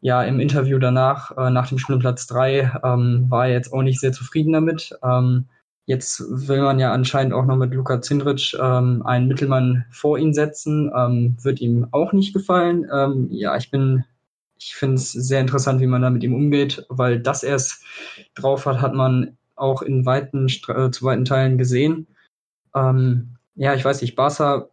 ja, 0.02 0.24
im 0.24 0.40
Interview 0.40 0.80
danach, 0.80 1.38
äh, 1.38 1.52
nach 1.52 1.70
dem 1.70 1.78
Spiel 1.78 2.00
Platz 2.00 2.26
3, 2.28 2.82
ähm, 2.84 3.26
war 3.30 3.48
er 3.48 3.54
jetzt 3.54 3.72
auch 3.72 3.84
nicht 3.84 4.00
sehr 4.00 4.12
zufrieden 4.12 4.52
damit. 4.52 4.98
Ähm, 5.04 5.46
jetzt 5.86 6.24
will 6.28 6.62
man 6.62 6.80
ja 6.80 6.92
anscheinend 6.92 7.34
auch 7.34 7.46
noch 7.46 7.56
mit 7.56 7.74
Luka 7.74 8.02
Zindric 8.02 8.56
ähm, 8.60 9.04
einen 9.06 9.28
Mittelmann 9.28 9.86
vor 9.92 10.18
ihn 10.18 10.34
setzen. 10.34 10.92
Ähm, 10.96 11.38
wird 11.42 11.62
ihm 11.62 11.88
auch 11.92 12.14
nicht 12.14 12.34
gefallen. 12.34 12.88
Ähm, 12.92 13.28
ja, 13.30 13.56
ich 13.56 13.70
bin, 13.70 14.04
ich 14.58 14.76
finde 14.76 14.96
es 14.96 15.12
sehr 15.12 15.40
interessant, 15.40 15.82
wie 15.82 15.88
man 15.88 16.02
da 16.02 16.10
mit 16.10 16.24
ihm 16.24 16.34
umgeht, 16.34 16.84
weil 16.90 17.20
das 17.20 17.44
er 17.44 17.56
es 17.56 17.84
drauf 18.34 18.66
hat, 18.66 18.82
hat 18.82 18.96
man 18.96 19.38
auch 19.56 19.84
in 19.84 20.06
weiten, 20.08 20.48
äh, 20.48 20.90
zu 20.90 21.06
weiten 21.06 21.26
Teilen 21.26 21.60
gesehen. 21.60 22.08
Ähm, 22.76 23.38
ja, 23.54 23.76
ich 23.76 23.86
weiß 23.86 24.02
nicht, 24.02 24.16
Barca, 24.16 24.70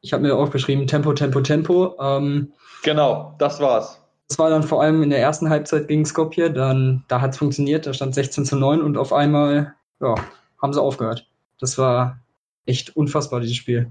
ich 0.00 0.14
habe 0.14 0.22
mir 0.22 0.36
aufgeschrieben, 0.36 0.86
Tempo, 0.86 1.12
Tempo, 1.12 1.42
Tempo. 1.42 1.96
Ähm, 2.00 2.52
genau, 2.82 3.34
das 3.38 3.60
war's. 3.60 3.99
Das 4.30 4.38
war 4.38 4.48
dann 4.48 4.62
vor 4.62 4.80
allem 4.80 5.02
in 5.02 5.10
der 5.10 5.18
ersten 5.18 5.50
Halbzeit 5.50 5.88
gegen 5.88 6.06
Skopje, 6.06 6.52
dann, 6.52 7.04
da 7.08 7.20
hat 7.20 7.32
es 7.32 7.38
funktioniert, 7.38 7.84
da 7.84 7.92
stand 7.92 8.14
16 8.14 8.44
zu 8.44 8.54
9 8.54 8.80
und 8.80 8.96
auf 8.96 9.12
einmal, 9.12 9.74
ja, 10.00 10.14
haben 10.62 10.72
sie 10.72 10.80
aufgehört. 10.80 11.28
Das 11.58 11.76
war 11.78 12.20
echt 12.64 12.96
unfassbar, 12.96 13.40
dieses 13.40 13.56
Spiel. 13.56 13.90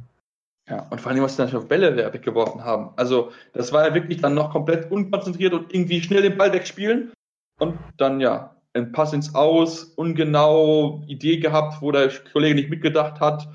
Ja, 0.69 0.87
und 0.91 1.01
vor 1.01 1.11
allem, 1.11 1.23
was 1.23 1.35
sie 1.35 1.45
dann 1.45 1.53
auf 1.53 1.67
Bälle 1.67 2.13
weggeworfen 2.13 2.63
haben. 2.63 2.91
Also, 2.95 3.33
das 3.51 3.73
war 3.73 3.85
ja 3.85 3.93
wirklich 3.93 4.21
dann 4.21 4.33
noch 4.33 4.51
komplett 4.51 4.89
unkonzentriert 4.89 5.53
und 5.53 5.73
irgendwie 5.73 6.01
schnell 6.01 6.21
den 6.21 6.37
Ball 6.37 6.53
wegspielen. 6.53 7.11
Und 7.59 7.77
dann, 7.97 8.21
ja, 8.21 8.55
ein 8.73 8.93
Pass 8.93 9.11
ins 9.11 9.35
Aus, 9.35 9.83
ungenau, 9.83 11.03
Idee 11.07 11.37
gehabt, 11.37 11.81
wo 11.81 11.91
der 11.91 12.09
Kollege 12.31 12.55
nicht 12.55 12.69
mitgedacht 12.69 13.19
hat. 13.19 13.49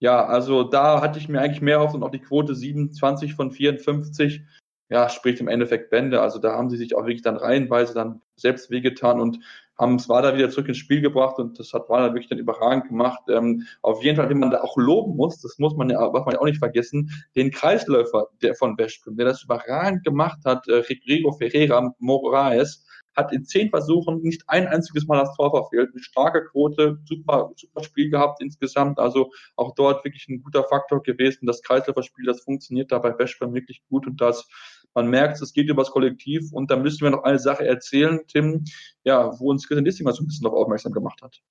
Ja, 0.00 0.24
also 0.24 0.64
da 0.64 1.02
hatte 1.02 1.18
ich 1.18 1.28
mir 1.28 1.42
eigentlich 1.42 1.60
mehr 1.60 1.82
auf 1.82 1.92
und 1.92 2.02
auch 2.02 2.10
die 2.10 2.20
Quote 2.20 2.54
27 2.54 3.34
von 3.34 3.50
54 3.50 4.40
ja, 4.88 5.08
spricht 5.08 5.40
im 5.40 5.48
Endeffekt 5.48 5.90
Bände. 5.90 6.20
Also 6.20 6.38
da 6.38 6.52
haben 6.52 6.70
sie 6.70 6.76
sich 6.76 6.94
auch 6.94 7.02
wirklich 7.02 7.22
dann 7.22 7.36
reihenweise 7.36 7.94
dann 7.94 8.20
selbst 8.36 8.70
wehgetan 8.70 9.20
und 9.20 9.38
haben 9.78 9.96
es 9.96 10.08
Wada 10.08 10.36
wieder 10.36 10.50
zurück 10.50 10.68
ins 10.68 10.78
Spiel 10.78 11.00
gebracht 11.00 11.38
und 11.38 11.58
das 11.58 11.72
hat 11.72 11.88
Wada 11.88 12.14
wirklich 12.14 12.28
dann 12.28 12.38
überragend 12.38 12.88
gemacht. 12.88 13.22
Ähm, 13.28 13.66
auf 13.82 14.02
jeden 14.02 14.16
Fall, 14.16 14.28
den 14.28 14.38
man 14.38 14.50
da 14.50 14.60
auch 14.60 14.76
loben 14.76 15.16
muss, 15.16 15.40
das 15.40 15.58
muss 15.58 15.74
man 15.74 15.90
ja, 15.90 16.12
was 16.12 16.24
man 16.24 16.34
ja 16.34 16.40
auch 16.40 16.44
nicht 16.44 16.58
vergessen, 16.58 17.10
den 17.34 17.50
Kreisläufer 17.50 18.28
der 18.42 18.54
von 18.54 18.78
Westbrem, 18.78 19.16
der 19.16 19.26
das 19.26 19.42
überragend 19.42 20.04
gemacht 20.04 20.38
hat, 20.44 20.68
äh, 20.68 20.82
Rigo 21.08 21.32
Ferreira 21.32 21.92
Moraes, 21.98 22.84
hat 23.16 23.32
in 23.32 23.44
zehn 23.44 23.70
Versuchen 23.70 24.20
nicht 24.22 24.42
ein 24.48 24.66
einziges 24.66 25.06
Mal 25.06 25.18
das 25.18 25.34
Tor 25.36 25.50
verfehlt. 25.50 25.90
Eine 25.92 26.02
starke 26.02 26.44
Quote, 26.44 26.98
super, 27.04 27.52
super 27.56 27.84
Spiel 27.84 28.10
gehabt 28.10 28.40
insgesamt. 28.42 28.98
Also 28.98 29.30
auch 29.56 29.74
dort 29.74 30.04
wirklich 30.04 30.28
ein 30.28 30.42
guter 30.42 30.64
Faktor 30.64 31.02
gewesen. 31.02 31.46
Das 31.46 31.62
Kreisläuferspiel, 31.62 32.26
das 32.26 32.42
funktioniert 32.42 32.92
da 32.92 32.98
bei 32.98 33.16
Westbrem 33.18 33.54
wirklich 33.54 33.82
gut 33.88 34.06
und 34.06 34.20
das 34.20 34.46
man 34.94 35.08
merkt, 35.08 35.42
es 35.42 35.52
geht 35.52 35.68
übers 35.68 35.90
Kollektiv 35.90 36.52
und 36.52 36.70
da 36.70 36.76
müssen 36.76 37.02
wir 37.02 37.10
noch 37.10 37.24
eine 37.24 37.38
Sache 37.38 37.66
erzählen, 37.66 38.20
Tim, 38.28 38.64
ja, 39.02 39.32
wo 39.40 39.50
uns 39.50 39.66
Christian 39.66 39.84
Dissinger 39.84 40.12
so 40.12 40.22
ein 40.22 40.28
bisschen 40.28 40.44
noch 40.44 40.52
aufmerksam 40.52 40.92
gemacht 40.92 41.20
hat. 41.20 41.42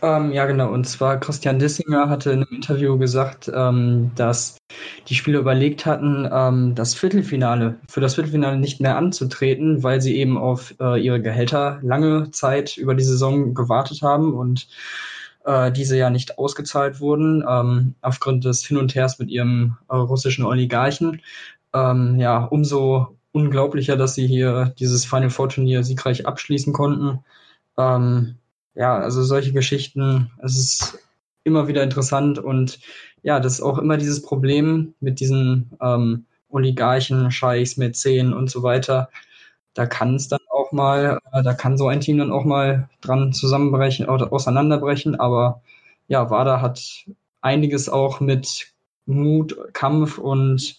Ähm, 0.00 0.32
ja, 0.32 0.46
genau. 0.46 0.72
Und 0.72 0.86
zwar 0.86 1.20
Christian 1.20 1.58
Dissinger 1.58 2.08
hatte 2.08 2.30
in 2.30 2.42
einem 2.42 2.54
Interview 2.54 2.96
gesagt, 2.98 3.50
ähm, 3.54 4.12
dass 4.14 4.56
die 5.08 5.14
Spieler 5.14 5.40
überlegt 5.40 5.84
hatten, 5.84 6.28
ähm, 6.32 6.74
das 6.74 6.94
Viertelfinale, 6.94 7.78
für 7.88 8.00
das 8.00 8.14
Viertelfinale 8.14 8.56
nicht 8.56 8.80
mehr 8.80 8.96
anzutreten, 8.96 9.82
weil 9.82 10.00
sie 10.00 10.16
eben 10.16 10.38
auf 10.38 10.74
äh, 10.80 11.00
ihre 11.00 11.20
Gehälter 11.20 11.78
lange 11.82 12.30
Zeit 12.30 12.76
über 12.76 12.94
die 12.94 13.04
Saison 13.04 13.54
gewartet 13.54 14.02
haben 14.02 14.34
und 14.34 14.68
äh, 15.44 15.70
diese 15.72 15.96
ja 15.96 16.10
nicht 16.10 16.38
ausgezahlt 16.38 17.00
wurden, 17.00 17.44
ähm, 17.48 17.94
aufgrund 18.00 18.44
des 18.44 18.64
Hin 18.64 18.78
und 18.78 18.94
Hers 18.94 19.18
mit 19.18 19.30
ihrem 19.30 19.76
äh, 19.88 19.96
russischen 19.96 20.44
Oligarchen 20.44 21.20
ähm, 21.74 22.18
ja, 22.18 22.44
umso 22.44 23.16
unglaublicher, 23.32 23.96
dass 23.96 24.14
sie 24.14 24.26
hier 24.26 24.74
dieses 24.78 25.04
Final 25.04 25.30
Four 25.30 25.48
Turnier 25.48 25.82
siegreich 25.84 26.26
abschließen 26.26 26.72
konnten. 26.72 27.24
Ähm, 27.78 28.36
ja, 28.74 28.96
also 28.96 29.22
solche 29.22 29.52
Geschichten, 29.52 30.30
es 30.42 30.58
ist 30.58 30.98
immer 31.44 31.68
wieder 31.68 31.82
interessant 31.82 32.38
und 32.38 32.78
ja, 33.22 33.40
das 33.40 33.54
ist 33.54 33.62
auch 33.62 33.78
immer 33.78 33.96
dieses 33.96 34.22
Problem 34.22 34.94
mit 35.00 35.20
diesen 35.20 35.70
ähm, 35.80 36.26
Oligarchen, 36.48 37.30
Scheichs, 37.30 37.76
Mäzen 37.76 38.32
und 38.32 38.50
so 38.50 38.62
weiter. 38.62 39.10
Da 39.74 39.86
kann 39.86 40.16
es 40.16 40.28
dann 40.28 40.40
auch 40.50 40.72
mal, 40.72 41.18
äh, 41.32 41.42
da 41.42 41.54
kann 41.54 41.78
so 41.78 41.88
ein 41.88 42.00
Team 42.00 42.18
dann 42.18 42.32
auch 42.32 42.44
mal 42.44 42.88
dran 43.00 43.32
zusammenbrechen 43.32 44.08
oder 44.08 44.32
auseinanderbrechen, 44.32 45.18
aber 45.18 45.62
ja, 46.08 46.30
WADA 46.30 46.60
hat 46.60 47.06
einiges 47.40 47.88
auch 47.88 48.20
mit 48.20 48.72
Mut, 49.06 49.56
Kampf 49.72 50.18
und 50.18 50.78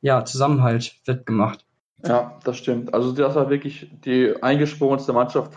ja, 0.00 0.24
Zusammenhalt 0.24 0.96
wettgemacht. 1.04 1.64
Ja, 2.04 2.38
das 2.42 2.58
stimmt. 2.58 2.92
Also 2.92 3.12
das 3.12 3.34
war 3.36 3.48
wirklich 3.50 3.88
die 4.04 4.34
eingeschworenste 4.42 5.12
Mannschaft. 5.12 5.56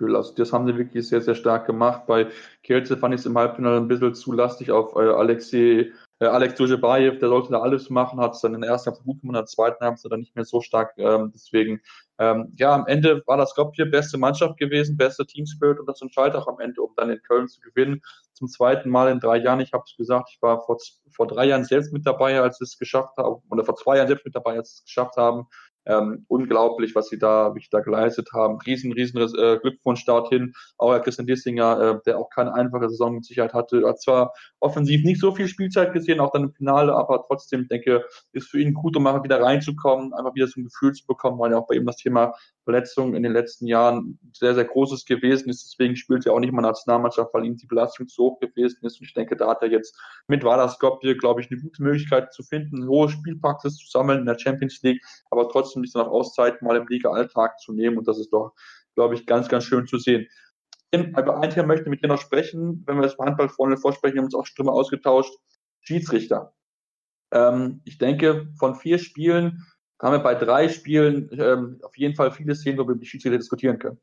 Also 0.00 0.34
das 0.34 0.52
haben 0.52 0.66
sie 0.66 0.76
wirklich 0.76 1.08
sehr, 1.08 1.20
sehr 1.20 1.34
stark 1.34 1.66
gemacht. 1.66 2.06
Bei 2.06 2.28
Kielce 2.62 2.96
fand 2.96 3.14
ich 3.14 3.20
es 3.20 3.26
im 3.26 3.36
Halbfinale 3.36 3.76
ein 3.76 3.88
bisschen 3.88 4.14
zu 4.14 4.32
lastig 4.32 4.70
auf 4.70 4.94
äh, 4.96 5.10
Alexei 5.10 5.92
äh, 6.20 6.26
Alex 6.26 6.54
Dujebayev, 6.56 7.18
der 7.18 7.30
sollte 7.30 7.52
da 7.52 7.60
alles 7.60 7.88
machen, 7.88 8.20
hat 8.20 8.34
es 8.34 8.42
dann 8.42 8.54
in 8.54 8.60
der 8.60 8.70
ersten 8.70 8.90
Halbzeit 8.90 9.06
gut 9.06 9.20
gemacht, 9.20 9.36
in 9.36 9.40
der 9.40 9.46
zweiten 9.46 9.84
Halbzeit 9.84 10.12
dann 10.12 10.20
nicht 10.20 10.36
mehr 10.36 10.44
so 10.44 10.60
stark. 10.60 10.92
Ähm, 10.98 11.32
deswegen, 11.34 11.80
ähm, 12.18 12.52
ja, 12.58 12.74
am 12.74 12.86
Ende 12.86 13.22
war 13.26 13.38
das 13.38 13.50
Skopje 13.50 13.86
beste 13.86 14.18
Mannschaft 14.18 14.58
gewesen, 14.58 14.98
beste 14.98 15.24
Teamspirit 15.24 15.80
und 15.80 15.86
das 15.86 16.02
entscheidet 16.02 16.36
auch 16.36 16.46
am 16.46 16.60
Ende, 16.60 16.82
um 16.82 16.92
dann 16.96 17.10
in 17.10 17.22
Köln 17.22 17.48
zu 17.48 17.60
gewinnen. 17.60 18.02
Zum 18.34 18.48
zweiten 18.48 18.90
Mal 18.90 19.10
in 19.10 19.18
drei 19.18 19.38
Jahren, 19.38 19.60
ich 19.60 19.72
habe 19.72 19.84
es 19.86 19.96
gesagt, 19.96 20.28
ich 20.30 20.42
war 20.42 20.60
vor, 20.60 20.76
vor 21.10 21.26
drei 21.26 21.46
Jahren 21.46 21.64
selbst 21.64 21.92
mit 21.92 22.06
dabei, 22.06 22.38
als 22.40 22.60
es 22.60 22.78
geschafft 22.78 23.16
haben, 23.16 23.42
oder 23.48 23.64
vor 23.64 23.76
zwei 23.76 23.96
Jahren 23.96 24.08
selbst 24.08 24.26
mit 24.26 24.34
dabei, 24.34 24.56
als 24.56 24.74
es 24.74 24.84
geschafft 24.84 25.16
haben, 25.16 25.46
ähm, 25.90 26.24
unglaublich, 26.28 26.94
was 26.94 27.08
sie 27.08 27.18
da, 27.18 27.54
wie 27.54 27.58
ich 27.58 27.70
da 27.70 27.80
geleistet 27.80 28.28
haben. 28.32 28.58
Riesen, 28.64 28.92
riesen 28.92 29.20
äh, 29.20 29.58
Glückwunsch 29.60 30.04
dorthin. 30.04 30.54
Auch 30.78 30.92
Herr 30.92 31.00
Christian 31.00 31.26
Dissinger, 31.26 31.80
äh, 31.80 31.98
der 32.06 32.18
auch 32.18 32.30
keine 32.30 32.54
einfache 32.54 32.88
Saison 32.88 33.14
mit 33.14 33.24
Sicherheit 33.24 33.54
hatte. 33.54 33.86
Hat 33.86 34.00
zwar 34.00 34.32
offensiv 34.60 35.04
nicht 35.04 35.20
so 35.20 35.34
viel 35.34 35.48
Spielzeit 35.48 35.92
gesehen, 35.92 36.20
auch 36.20 36.30
dann 36.30 36.44
im 36.44 36.52
Finale, 36.52 36.94
aber 36.94 37.24
trotzdem, 37.26 37.66
denke, 37.68 38.04
ist 38.32 38.48
für 38.48 38.60
ihn 38.60 38.74
gut, 38.74 38.96
um 38.96 39.02
mal 39.02 39.22
wieder 39.24 39.42
reinzukommen, 39.42 40.14
einfach 40.14 40.34
wieder 40.34 40.46
so 40.46 40.60
ein 40.60 40.64
Gefühl 40.64 40.92
zu 40.92 41.06
bekommen, 41.06 41.38
weil 41.38 41.50
ja 41.50 41.58
auch 41.58 41.66
bei 41.66 41.74
ihm 41.74 41.86
das 41.86 41.96
Thema 41.96 42.34
Verletzungen 42.70 43.14
in 43.14 43.24
den 43.24 43.32
letzten 43.32 43.66
Jahren 43.66 44.18
sehr, 44.32 44.54
sehr 44.54 44.64
großes 44.64 45.04
gewesen 45.04 45.48
ist. 45.48 45.64
Deswegen 45.64 45.96
spielt 45.96 46.24
er 46.24 46.34
auch 46.34 46.38
nicht 46.38 46.52
mal 46.52 46.62
Nationalmannschaft, 46.62 47.34
weil 47.34 47.44
ihm 47.44 47.56
die 47.56 47.66
Belastung 47.66 48.06
zu 48.06 48.22
hoch 48.22 48.40
gewesen 48.40 48.78
ist. 48.82 49.00
Und 49.00 49.06
ich 49.06 49.14
denke, 49.14 49.36
da 49.36 49.48
hat 49.48 49.62
er 49.62 49.68
jetzt 49.70 49.98
mit 50.28 50.44
Wala 50.44 50.68
Skopje, 50.68 51.16
glaube 51.16 51.40
ich, 51.40 51.50
eine 51.50 51.60
gute 51.60 51.82
Möglichkeit 51.82 52.32
zu 52.32 52.44
finden, 52.44 52.86
hohe 52.86 53.08
Spielpraxis 53.08 53.76
zu 53.76 53.90
sammeln 53.90 54.20
in 54.20 54.26
der 54.26 54.38
Champions 54.38 54.80
League, 54.82 55.02
aber 55.30 55.48
trotzdem 55.48 55.82
nicht 55.82 55.92
so 55.92 55.98
nach 55.98 56.06
Auszeit 56.06 56.62
mal 56.62 56.76
im 56.76 56.86
Liga-Alltag 56.86 57.58
zu 57.58 57.72
nehmen. 57.72 57.98
Und 57.98 58.06
das 58.06 58.18
ist 58.18 58.32
doch, 58.32 58.52
glaube 58.94 59.14
ich, 59.14 59.26
ganz, 59.26 59.48
ganz 59.48 59.64
schön 59.64 59.86
zu 59.86 59.98
sehen. 59.98 60.26
Über 60.92 61.40
ein 61.40 61.50
Thema 61.50 61.66
möchte 61.66 61.84
ich 61.84 61.90
mit 61.90 62.04
dir 62.04 62.08
noch 62.08 62.20
sprechen, 62.20 62.84
wenn 62.86 62.96
wir 62.96 63.02
das 63.02 63.18
Handball 63.18 63.48
vorne 63.48 63.76
vorsprechen, 63.76 64.18
haben 64.18 64.24
uns 64.24 64.34
auch 64.34 64.46
Stimme 64.46 64.70
ausgetauscht. 64.70 65.32
Schiedsrichter. 65.80 66.52
Ähm, 67.32 67.80
ich 67.84 67.98
denke, 67.98 68.48
von 68.58 68.74
vier 68.74 68.98
Spielen 68.98 69.64
haben 70.00 70.12
wir 70.12 70.18
bei 70.20 70.34
drei 70.34 70.68
Spielen 70.68 71.30
ähm, 71.32 71.78
auf 71.82 71.96
jeden 71.96 72.14
Fall 72.14 72.30
viele 72.32 72.54
Szenen, 72.54 72.78
wo 72.78 72.88
wir 72.88 72.94
die 72.94 73.06
Schiedsrichter 73.06 73.38
diskutieren 73.38 73.78
können. 73.78 73.98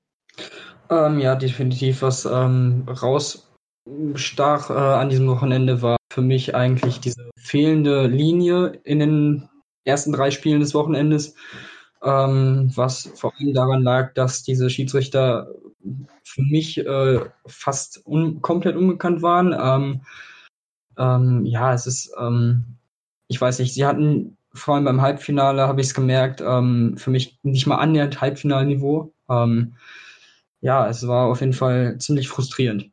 Ähm, 0.89 1.19
ja, 1.19 1.35
definitiv. 1.35 2.01
Was 2.01 2.25
ähm, 2.25 2.85
rausstach 2.87 4.69
äh, 4.69 4.73
an 4.73 5.09
diesem 5.09 5.27
Wochenende 5.27 5.81
war 5.81 5.97
für 6.11 6.21
mich 6.21 6.55
eigentlich 6.55 6.99
diese 6.99 7.29
fehlende 7.37 8.07
Linie 8.07 8.79
in 8.83 8.99
den 8.99 9.49
ersten 9.85 10.11
drei 10.11 10.31
Spielen 10.31 10.59
des 10.59 10.73
Wochenendes, 10.73 11.35
ähm, 12.03 12.71
was 12.75 13.11
vor 13.15 13.33
allem 13.37 13.53
daran 13.53 13.83
lag, 13.83 14.13
dass 14.13 14.43
diese 14.43 14.69
Schiedsrichter 14.69 15.47
für 16.23 16.41
mich 16.41 16.77
äh, 16.77 17.19
fast 17.47 18.05
un 18.05 18.41
komplett 18.41 18.75
unbekannt 18.75 19.21
waren. 19.21 19.55
Ähm, 19.57 20.01
ähm, 20.97 21.45
ja, 21.45 21.73
es 21.73 21.87
ist, 21.87 22.11
ähm, 22.19 22.77
ich 23.27 23.39
weiß 23.39 23.59
nicht, 23.59 23.73
sie 23.73 23.85
hatten 23.85 24.36
vor 24.57 24.75
allem 24.75 24.85
beim 24.85 25.01
Halbfinale, 25.01 25.67
habe 25.67 25.81
ich 25.81 25.87
es 25.87 25.93
gemerkt, 25.93 26.41
ähm, 26.41 26.95
für 26.97 27.09
mich 27.09 27.39
nicht 27.43 27.67
mal 27.67 27.77
annähernd 27.77 28.19
Halbfinalniveau. 28.21 29.13
Ähm, 29.29 29.75
ja, 30.61 30.87
es 30.87 31.07
war 31.07 31.27
auf 31.27 31.39
jeden 31.39 31.53
Fall 31.53 31.97
ziemlich 31.99 32.27
frustrierend. 32.27 32.89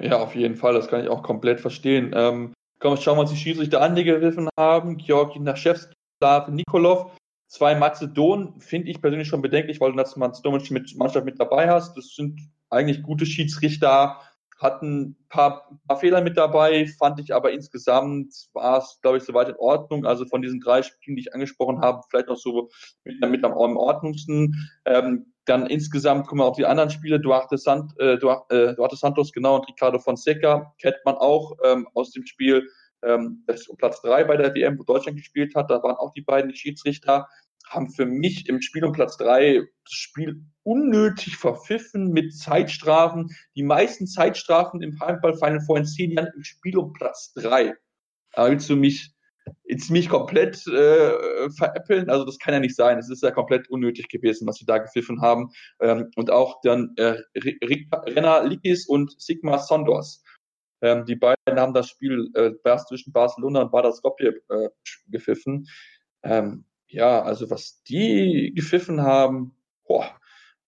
Ja, 0.00 0.18
auf 0.18 0.34
jeden 0.34 0.56
Fall, 0.56 0.74
das 0.74 0.88
kann 0.88 1.02
ich 1.02 1.08
auch 1.08 1.22
komplett 1.22 1.60
verstehen. 1.60 2.12
Ähm, 2.14 2.52
komm, 2.78 2.96
schauen 2.96 3.16
wir 3.16 3.22
uns 3.22 3.30
die 3.30 3.36
Schiedsrichter 3.36 3.82
an, 3.82 3.96
die 3.96 4.04
gewiffen 4.04 4.48
haben. 4.58 4.96
Georgi 4.96 5.40
Naschewski, 5.40 5.92
Slav 6.18 6.48
Nikolov, 6.48 7.10
zwei 7.48 7.74
Mazedonen, 7.74 8.60
finde 8.60 8.90
ich 8.90 9.00
persönlich 9.00 9.28
schon 9.28 9.42
bedenklich, 9.42 9.80
weil 9.80 9.90
du 9.90 9.98
das 9.98 10.16
mazedonische 10.16 10.74
Mannschaft 10.96 11.24
mit 11.24 11.40
dabei 11.40 11.68
hast. 11.68 11.96
Das 11.96 12.14
sind 12.14 12.40
eigentlich 12.70 13.02
gute 13.02 13.26
Schiedsrichter, 13.26 14.20
hatten 14.58 15.02
ein 15.02 15.28
paar, 15.28 15.68
paar 15.86 15.98
Fehler 15.98 16.22
mit 16.22 16.36
dabei, 16.36 16.86
fand 16.98 17.20
ich 17.20 17.34
aber 17.34 17.52
insgesamt 17.52 18.34
war 18.54 18.78
es, 18.78 18.98
glaube 19.02 19.18
ich, 19.18 19.24
soweit 19.24 19.48
in 19.48 19.56
Ordnung. 19.56 20.06
Also 20.06 20.24
von 20.26 20.42
diesen 20.42 20.60
drei 20.60 20.82
Spielen, 20.82 21.16
die 21.16 21.22
ich 21.22 21.34
angesprochen 21.34 21.80
habe, 21.80 22.02
vielleicht 22.08 22.28
noch 22.28 22.36
so 22.36 22.68
mit, 23.04 23.20
mit 23.20 23.44
am, 23.44 23.52
am 23.52 23.76
ordnungsten. 23.76 24.54
Ähm, 24.84 25.32
dann 25.44 25.66
insgesamt 25.66 26.26
kommen 26.26 26.40
wir 26.40 26.46
auf 26.46 26.56
die 26.56 26.66
anderen 26.66 26.90
Spiele, 26.90 27.20
Duarte, 27.20 27.58
Sant, 27.58 27.92
äh, 28.00 28.18
Duarte, 28.18 28.70
äh, 28.70 28.74
Duarte 28.74 28.96
Santos 28.96 29.32
genau 29.32 29.56
und 29.56 29.68
Ricardo 29.68 29.98
Fonseca 29.98 30.74
kennt 30.80 30.96
man 31.04 31.14
auch 31.16 31.52
ähm, 31.64 31.86
aus 31.94 32.10
dem 32.10 32.26
Spiel, 32.26 32.68
ähm, 33.02 33.44
das 33.46 33.68
um 33.68 33.76
Platz 33.76 34.00
drei 34.00 34.24
bei 34.24 34.36
der 34.36 34.54
WM, 34.54 34.78
wo 34.78 34.82
Deutschland 34.82 35.18
gespielt 35.18 35.54
hat. 35.54 35.70
Da 35.70 35.82
waren 35.82 35.96
auch 35.96 36.12
die 36.12 36.22
beiden 36.22 36.54
Schiedsrichter 36.54 37.28
haben 37.68 37.90
für 37.90 38.06
mich 38.06 38.48
im 38.48 38.62
Spiel 38.62 38.84
um 38.84 38.92
Platz 38.92 39.16
drei 39.16 39.62
das 39.84 39.92
Spiel 39.92 40.42
unnötig 40.62 41.36
verpfiffen 41.36 42.10
mit 42.12 42.36
Zeitstrafen. 42.36 43.28
Die 43.54 43.62
meisten 43.62 44.06
Zeitstrafen 44.06 44.82
im 44.82 44.98
Handball 45.00 45.36
fallen 45.36 45.60
vor 45.60 45.82
zehn 45.84 46.12
Jahren 46.12 46.32
im 46.34 46.44
Spiel 46.44 46.76
um 46.76 46.92
Platz 46.92 47.32
drei. 47.34 47.74
Da 48.32 48.50
willst 48.50 48.68
du 48.68 48.76
mich 48.76 49.12
jetzt 49.64 49.90
mich 49.90 50.08
komplett 50.08 50.66
äh, 50.66 51.50
veräppeln. 51.50 52.10
Also 52.10 52.24
das 52.24 52.38
kann 52.38 52.54
ja 52.54 52.60
nicht 52.60 52.76
sein. 52.76 52.98
Es 52.98 53.10
ist 53.10 53.22
ja 53.22 53.30
komplett 53.30 53.68
unnötig 53.68 54.08
gewesen, 54.08 54.46
was 54.46 54.56
sie 54.56 54.66
da 54.66 54.78
gepfiffen 54.78 55.20
haben. 55.20 55.50
Ähm, 55.80 56.10
und 56.16 56.30
auch 56.30 56.60
dann 56.62 56.92
äh, 56.96 57.18
Renner 57.36 58.44
Likis 58.44 58.86
und 58.86 59.20
Sigma 59.20 59.58
Sondors. 59.58 60.22
Ähm, 60.82 61.04
die 61.06 61.16
beiden 61.16 61.58
haben 61.58 61.74
das 61.74 61.88
Spiel 61.88 62.30
äh, 62.34 62.52
zwischen 62.88 63.12
Barcelona 63.12 63.62
und 63.62 63.72
Badar 63.72 63.92
Skopje 63.92 64.40
äh, 64.48 64.68
gepfiffen. 65.08 65.66
Ähm, 66.22 66.64
ja, 66.96 67.22
also 67.22 67.50
was 67.50 67.82
die 67.82 68.52
gepfiffen 68.54 69.02
haben, 69.02 69.54
boah, 69.86 70.06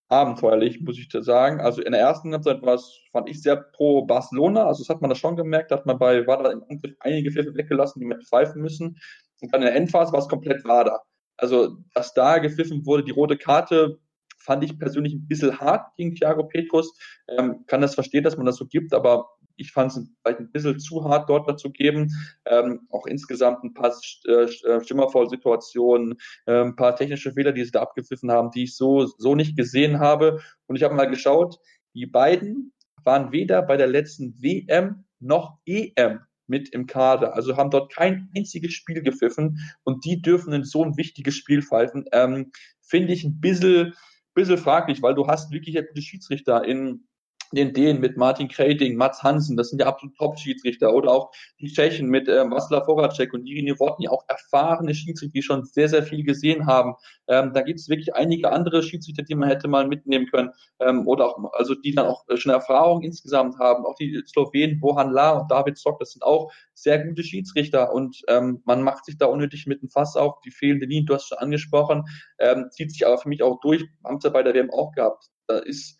abenteuerlich, 0.09 0.81
muss 0.81 0.99
ich 0.99 1.09
da 1.09 1.23
sagen. 1.23 1.61
Also 1.61 1.81
in 1.83 1.93
der 1.93 2.03
ersten 2.03 2.33
Halbzeit 2.33 2.63
war 2.63 2.75
es, 2.75 3.01
fand 3.13 3.29
ich 3.31 3.43
sehr 3.43 3.57
pro 3.57 4.05
Barcelona. 4.05 4.67
Also 4.67 4.83
das 4.83 4.91
hat 4.91 5.01
man 5.01 5.09
da 5.09 5.17
schon 5.17 5.37
gemerkt, 5.37 5.73
hat 5.73 5.87
man 5.87 5.99
bei 5.99 6.27
Wada 6.27 6.51
im 6.51 6.63
Angriff 6.69 6.95
einige 7.01 7.31
Pfiffe 7.31 7.55
weggelassen, 7.55 8.01
die 8.01 8.07
man 8.07 8.21
pfeifen 8.21 8.61
müssen. 8.61 8.99
Und 9.41 9.55
dann 9.55 9.63
in 9.63 9.69
der 9.69 9.77
Endphase 9.77 10.13
war 10.13 10.21
es 10.21 10.29
komplett 10.29 10.65
Wada. 10.65 11.01
Also, 11.39 11.79
dass 11.95 12.13
da 12.13 12.39
gepfiffen 12.39 12.85
wurde, 12.85 13.05
die 13.05 13.13
rote 13.13 13.39
Karte 13.39 13.99
fand 14.39 14.65
ich 14.65 14.79
persönlich 14.79 15.15
ein 15.15 15.27
bisschen 15.29 15.59
hart 15.61 15.95
gegen 15.97 16.15
Thiago 16.15 16.45
Petrus. 16.45 16.93
Ähm, 17.29 17.65
kann 17.67 17.81
das 17.81 17.95
verstehen, 17.95 18.25
dass 18.25 18.37
man 18.37 18.47
das 18.47 18.57
so 18.57 18.67
gibt, 18.67 18.93
aber 18.93 19.29
ich 19.59 19.73
fand 19.73 19.93
es 19.93 20.09
vielleicht 20.23 20.41
ein 20.41 20.51
bisschen 20.51 20.79
zu 20.79 21.05
hart 21.05 21.29
dort 21.29 21.49
dazu 21.49 21.71
geben. 21.71 22.11
Ähm, 22.47 22.87
auch 22.91 23.07
insgesamt 23.07 23.65
ein 23.65 23.75
paar 23.75 23.93
äh, 24.27 24.33
äh 24.33 24.85
Stimmervoll-Situationen, 24.85 26.15
äh, 26.47 26.63
ein 26.63 26.77
paar 26.77 26.97
technische 26.97 27.33
Fehler, 27.33 27.53
die 27.53 27.65
sie 27.65 27.73
da 27.73 27.83
abgepfiffen 27.83 28.31
haben, 28.31 28.51
die 28.51 28.65
ich 28.65 28.77
so, 28.77 29.07
so 29.07 29.35
nicht 29.35 29.57
gesehen 29.57 30.01
habe. 30.01 30.41
Und 30.67 30.77
ich 30.77 30.83
habe 30.83 30.95
mal 30.95 31.11
geschaut, 31.11 31.59
die 31.95 32.07
beiden 32.07 32.73
waren 33.05 33.33
weder 33.33 33.63
bei 33.63 33.77
der 33.77 33.87
letzten 33.89 34.41
WM 34.41 35.05
noch 35.21 35.59
EM 35.67 36.21
mit 36.47 36.71
im 36.71 36.87
Kader. 36.87 37.35
Also 37.35 37.57
haben 37.57 37.71
dort 37.71 37.93
kein 37.93 38.31
einziges 38.37 38.73
Spiel 38.73 39.03
gepfiffen 39.03 39.59
und 39.85 40.05
die 40.05 40.23
dürfen 40.23 40.53
in 40.53 40.65
so 40.65 40.85
ein 40.85 40.97
wichtiges 40.97 41.35
Spiel 41.35 41.63
pfeifen. 41.63 42.05
Ähm, 42.13 42.53
Finde 42.81 43.13
ich 43.13 43.25
ein 43.25 43.41
bisschen, 43.41 43.95
bisschen 44.35 44.59
fraglich, 44.59 45.03
weil 45.03 45.15
du 45.15 45.27
hast 45.27 45.51
wirklich 45.53 45.77
gute 45.77 46.03
Schiedsrichter 46.03 46.65
in 46.65 47.08
den 47.53 47.73
Dänen 47.73 48.01
mit 48.01 48.17
Martin 48.17 48.49
Kreiting, 48.49 48.97
Mats 48.97 49.23
Hansen, 49.23 49.57
das 49.57 49.71
sind 49.71 49.81
ja 49.81 49.87
absolut 49.87 50.17
Top-Schiedsrichter 50.17 50.93
oder 50.93 51.11
auch 51.11 51.31
die 51.61 51.73
Tschechen 51.73 52.09
mit 52.09 52.29
ähm, 52.29 52.53
Václav 52.53 52.85
Voracek 52.85 53.33
und 53.33 53.45
Jiří 53.45 53.69
Novotny, 53.69 54.09
auch 54.09 54.25
erfahrene 54.29 54.95
Schiedsrichter, 54.95 55.33
die 55.33 55.43
schon 55.43 55.65
sehr, 55.65 55.89
sehr 55.89 56.03
viel 56.03 56.25
gesehen 56.25 56.67
haben. 56.67 56.95
Ähm, 57.29 57.53
da 57.55 57.63
gibt 57.63 57.81
es 57.81 57.89
wirklich 57.89 58.15
einige 58.15 58.51
andere 58.53 58.83
Schiedsrichter, 58.83 59.23
die 59.23 59.35
man 59.35 59.49
hätte 59.49 59.69
mal 59.69 59.87
mitnehmen 59.87 60.27
können 60.27 60.51
ähm, 60.81 61.07
oder 61.07 61.27
auch, 61.27 61.53
also 61.55 61.75
die 61.75 61.95
dann 61.95 62.07
auch 62.07 62.25
schon 62.37 62.53
Erfahrung 62.53 63.03
insgesamt 63.03 63.59
haben. 63.59 63.85
Auch 63.87 63.95
die 63.95 64.23
Slowenen, 64.27 64.81
Bohan 64.81 65.11
La 65.11 65.39
und 65.39 65.51
David 65.51 65.79
Zock, 65.79 65.99
das 66.01 66.13
sind 66.13 66.23
auch 66.23 66.53
sehr 66.75 67.05
gute 67.05 67.23
Schiedsrichter 67.23 67.93
und 67.93 68.23
ähm, 68.29 68.63
man 68.65 68.83
macht 68.83 69.05
sich 69.05 69.19
da 69.19 69.27
unnötig 69.27 69.67
mit 69.67 69.83
dem 69.83 69.91
Fass 69.91 70.17
auf. 70.17 70.41
Die 70.45 70.51
fehlende 70.51 70.87
Linie, 70.87 71.07
du 71.07 71.15
hast 71.15 71.29
schon 71.29 71.39
angesprochen, 71.39 72.05
ähm, 72.39 72.67
zieht 72.71 72.93
sich 72.93 73.07
aber 73.07 73.19
für 73.19 73.29
mich 73.29 73.43
auch 73.43 73.59
durch, 73.61 73.85
sie 74.21 74.31
bei 74.31 74.43
der 74.43 74.55
WM 74.55 74.71
auch 74.71 74.93
gehabt. 74.93 75.31
Da 75.47 75.59
ist 75.59 75.98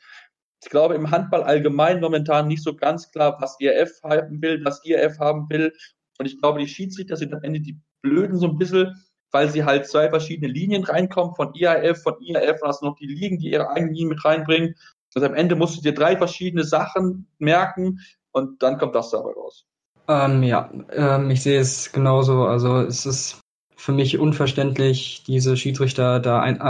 ich 0.63 0.71
glaube, 0.71 0.95
im 0.95 1.11
Handball 1.11 1.43
allgemein 1.43 2.01
momentan 2.01 2.49
nicht 2.49 2.63
so 2.63 2.75
ganz 2.75 3.11
klar, 3.11 3.37
was 3.41 3.57
IRF 3.61 4.03
haben 4.03 4.43
will, 4.43 4.65
was 4.65 4.85
IRF 4.85 5.19
haben 5.19 5.49
will. 5.49 5.73
Und 6.19 6.27
ich 6.27 6.41
glaube, 6.41 6.59
die 6.59 6.69
Schiedsrichter 6.69 7.17
sind 7.17 7.33
am 7.33 7.43
Ende 7.43 7.61
die 7.61 7.81
Blöden 8.03 8.39
so 8.39 8.49
ein 8.49 8.59
bisschen, 8.59 8.95
weil 9.31 9.49
sie 9.51 9.65
halt 9.65 9.87
zwei 9.87 10.09
verschiedene 10.09 10.53
Linien 10.53 10.85
reinkommen, 10.85 11.35
von 11.35 11.55
IAF, 11.55 12.03
von 12.03 12.15
IAF, 12.21 12.61
und 12.63 12.69
hast 12.69 12.83
noch 12.83 12.97
die 12.97 13.07
Ligen, 13.07 13.39
die 13.39 13.53
ihre 13.53 13.71
eigenen 13.71 13.95
Linien 13.95 14.09
mit 14.09 14.25
reinbringen. 14.25 14.75
Also 15.15 15.27
am 15.27 15.35
Ende 15.35 15.55
musst 15.55 15.77
du 15.77 15.83
dir 15.83 15.95
drei 15.95 16.17
verschiedene 16.17 16.65
Sachen 16.65 17.29
merken 17.39 18.01
und 18.33 18.63
dann 18.63 18.79
kommt 18.79 18.95
das 18.95 19.11
dabei 19.11 19.33
raus. 19.33 19.65
Ähm, 20.09 20.43
ja, 20.43 20.71
ähm, 20.91 21.31
ich 21.31 21.43
sehe 21.43 21.61
es 21.61 21.93
genauso. 21.93 22.45
Also 22.45 22.81
es 22.81 23.07
ist 23.07 23.41
für 23.77 23.93
mich 23.93 24.19
unverständlich, 24.19 25.23
diese 25.27 25.57
Schiedsrichter 25.57 26.21
da 26.21 26.41
ein, 26.41 26.57
äh, 26.57 26.61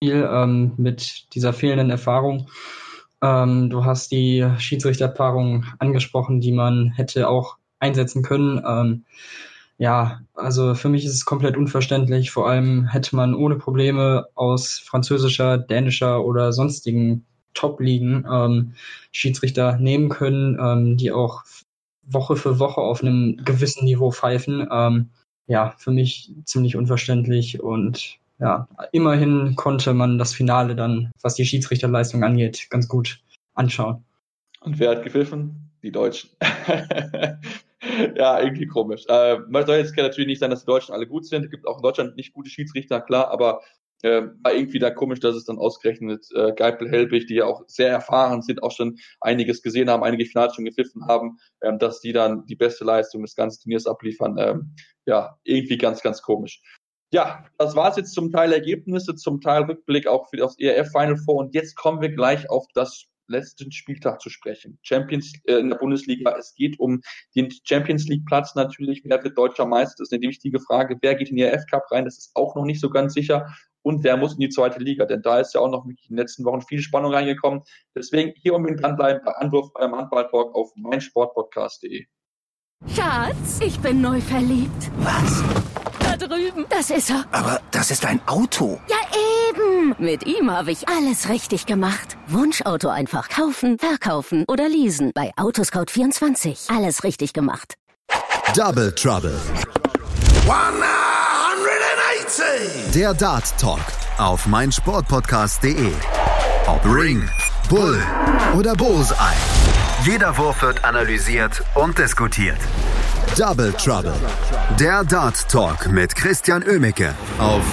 anzusehen 0.00 0.28
ähm, 0.30 0.72
mit 0.76 1.34
dieser 1.34 1.52
fehlenden 1.52 1.90
Erfahrung. 1.90 2.48
Ähm, 3.22 3.70
du 3.70 3.84
hast 3.84 4.10
die 4.12 4.46
Schiedsrichterpaarung 4.58 5.66
angesprochen, 5.78 6.40
die 6.40 6.52
man 6.52 6.90
hätte 6.90 7.28
auch 7.28 7.56
einsetzen 7.78 8.22
können. 8.22 8.62
Ähm, 8.66 9.04
ja, 9.78 10.20
also 10.34 10.74
für 10.74 10.88
mich 10.88 11.04
ist 11.04 11.14
es 11.14 11.24
komplett 11.24 11.56
unverständlich. 11.56 12.30
Vor 12.30 12.48
allem 12.48 12.86
hätte 12.86 13.16
man 13.16 13.34
ohne 13.34 13.56
Probleme 13.56 14.26
aus 14.34 14.78
französischer, 14.78 15.58
dänischer 15.58 16.24
oder 16.24 16.52
sonstigen 16.52 17.24
Top-Ligen 17.54 18.26
ähm, 18.30 18.74
Schiedsrichter 19.12 19.78
nehmen 19.78 20.08
können, 20.08 20.58
ähm, 20.60 20.96
die 20.96 21.12
auch 21.12 21.42
Woche 22.02 22.36
für 22.36 22.58
Woche 22.58 22.80
auf 22.80 23.02
einem 23.02 23.38
gewissen 23.44 23.84
Niveau 23.84 24.10
pfeifen. 24.10 24.66
Ähm, 24.70 25.10
ja, 25.46 25.74
für 25.78 25.90
mich 25.90 26.32
ziemlich 26.44 26.76
unverständlich 26.76 27.60
und 27.60 28.19
ja, 28.40 28.68
immerhin 28.92 29.54
konnte 29.54 29.92
man 29.92 30.18
das 30.18 30.34
Finale 30.34 30.74
dann, 30.74 31.12
was 31.22 31.34
die 31.34 31.44
Schiedsrichterleistung 31.44 32.24
angeht, 32.24 32.68
ganz 32.70 32.88
gut 32.88 33.20
anschauen. 33.54 34.04
Und 34.60 34.78
wer 34.78 34.90
hat 34.90 35.02
gepfiffen? 35.02 35.70
Die 35.82 35.92
Deutschen. 35.92 36.30
ja, 38.16 38.40
irgendwie 38.40 38.66
komisch. 38.66 39.04
Äh, 39.08 39.38
soll 39.66 39.76
jetzt 39.76 39.96
natürlich 39.96 40.26
nicht 40.26 40.40
sein, 40.40 40.50
dass 40.50 40.60
die 40.60 40.66
Deutschen 40.66 40.94
alle 40.94 41.06
gut 41.06 41.26
sind. 41.26 41.44
Es 41.44 41.50
gibt 41.50 41.66
auch 41.66 41.76
in 41.76 41.82
Deutschland 41.82 42.16
nicht 42.16 42.32
gute 42.32 42.50
Schiedsrichter, 42.50 43.00
klar, 43.00 43.30
aber 43.30 43.60
äh, 44.02 44.22
war 44.42 44.54
irgendwie 44.54 44.78
da 44.78 44.90
komisch, 44.90 45.20
dass 45.20 45.36
es 45.36 45.44
dann 45.44 45.58
ausgerechnet 45.58 46.26
äh, 46.34 46.52
Geipel 46.54 46.88
Helbig, 46.88 47.26
die 47.26 47.36
ja 47.36 47.44
auch 47.44 47.64
sehr 47.66 47.90
erfahren 47.90 48.42
sind, 48.42 48.62
auch 48.62 48.72
schon 48.72 48.98
einiges 49.20 49.62
gesehen 49.62 49.90
haben, 49.90 50.02
einige 50.02 50.24
Finale 50.24 50.52
schon 50.54 50.64
gepfiffen 50.64 51.06
haben, 51.06 51.38
ähm, 51.62 51.78
dass 51.78 52.00
die 52.00 52.12
dann 52.12 52.46
die 52.46 52.56
beste 52.56 52.84
Leistung 52.84 53.22
des 53.22 53.34
ganzen 53.34 53.62
Turniers 53.62 53.86
abliefern. 53.86 54.36
Ähm, 54.38 54.74
ja, 55.06 55.38
irgendwie 55.44 55.76
ganz, 55.76 56.02
ganz 56.02 56.22
komisch. 56.22 56.62
Ja, 57.12 57.44
das 57.58 57.74
war 57.74 57.90
es 57.90 57.96
jetzt 57.96 58.14
zum 58.14 58.30
Teil 58.30 58.52
Ergebnisse, 58.52 59.16
zum 59.16 59.40
Teil 59.40 59.64
Rückblick 59.64 60.06
auch 60.06 60.28
für 60.30 60.36
das 60.36 60.58
ERF 60.58 60.92
Final 60.92 61.16
Four. 61.16 61.36
Und 61.36 61.54
jetzt 61.54 61.74
kommen 61.74 62.00
wir 62.00 62.10
gleich 62.10 62.48
auf 62.48 62.66
das 62.74 63.06
letzten 63.26 63.72
Spieltag 63.72 64.20
zu 64.20 64.30
sprechen. 64.30 64.78
Champions 64.82 65.32
äh, 65.44 65.54
in 65.54 65.70
der 65.70 65.78
Bundesliga. 65.78 66.36
Es 66.38 66.54
geht 66.54 66.78
um 66.78 67.00
den 67.34 67.48
Champions 67.64 68.06
League 68.08 68.26
Platz 68.26 68.54
natürlich. 68.54 69.02
Wer 69.04 69.22
wird 69.24 69.38
deutscher 69.38 69.66
Meister? 69.66 69.96
Das 69.98 70.08
ist 70.08 70.12
eine 70.12 70.28
wichtige 70.28 70.60
Frage. 70.60 70.98
Wer 71.00 71.14
geht 71.14 71.30
in 71.30 71.36
den 71.36 71.48
ERF 71.48 71.66
Cup 71.66 71.90
rein? 71.90 72.04
Das 72.04 72.18
ist 72.18 72.30
auch 72.34 72.54
noch 72.54 72.64
nicht 72.64 72.80
so 72.80 72.90
ganz 72.90 73.14
sicher. 73.14 73.52
Und 73.82 74.04
wer 74.04 74.16
muss 74.16 74.34
in 74.34 74.40
die 74.40 74.48
zweite 74.50 74.78
Liga? 74.78 75.06
Denn 75.06 75.22
da 75.22 75.40
ist 75.40 75.54
ja 75.54 75.60
auch 75.60 75.70
noch 75.70 75.86
in 75.86 75.96
den 76.08 76.16
letzten 76.16 76.44
Wochen 76.44 76.60
viel 76.60 76.80
Spannung 76.80 77.14
reingekommen. 77.14 77.62
Deswegen 77.94 78.34
hier 78.36 78.54
unbedingt 78.54 78.82
dranbleiben 78.82 79.22
bei 79.24 79.32
Anwurf 79.32 79.72
beim 79.72 79.96
Handball-Talk 79.96 80.54
auf 80.54 80.70
meinsportpodcast.de. 80.76 82.04
Schatz, 82.94 83.60
ich 83.64 83.78
bin 83.80 84.00
neu 84.00 84.20
verliebt. 84.20 84.90
Was? 84.98 85.69
Drüben. 86.28 86.66
Das 86.68 86.90
ist 86.90 87.10
er. 87.10 87.24
Aber 87.32 87.60
das 87.70 87.90
ist 87.90 88.04
ein 88.04 88.20
Auto. 88.26 88.80
Ja, 88.88 88.96
eben. 89.48 89.94
Mit 89.98 90.26
ihm 90.26 90.50
habe 90.50 90.70
ich 90.70 90.88
alles 90.88 91.28
richtig 91.28 91.66
gemacht. 91.66 92.16
Wunschauto 92.26 92.88
einfach 92.88 93.28
kaufen, 93.28 93.78
verkaufen 93.78 94.44
oder 94.48 94.68
leasen. 94.68 95.12
Bei 95.14 95.32
Autoscout24. 95.36 96.74
Alles 96.74 97.04
richtig 97.04 97.32
gemacht. 97.32 97.74
Double 98.54 98.94
Trouble. 98.94 99.38
180! 100.48 102.92
Der 102.94 103.14
Dart 103.14 103.56
Talk 103.58 103.80
auf 104.18 104.46
meinsportpodcast.de. 104.46 105.92
Ob 106.66 106.84
Ring, 106.84 107.28
Bull 107.68 108.00
oder 108.56 108.74
Bullseye. 108.74 109.16
Jeder 110.04 110.36
Wurf 110.36 110.62
wird 110.62 110.84
analysiert 110.84 111.62
und 111.74 111.98
diskutiert. 111.98 112.58
Double 113.40 113.72
Trouble. 113.72 114.12
Der 114.78 115.02
Dart 115.02 115.48
Talk 115.48 115.90
mit 115.90 116.14
Christian 116.14 116.62
Ömicke 116.62 117.14
auf 117.38 117.64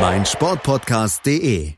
meinsportpodcast.de. 0.00 1.72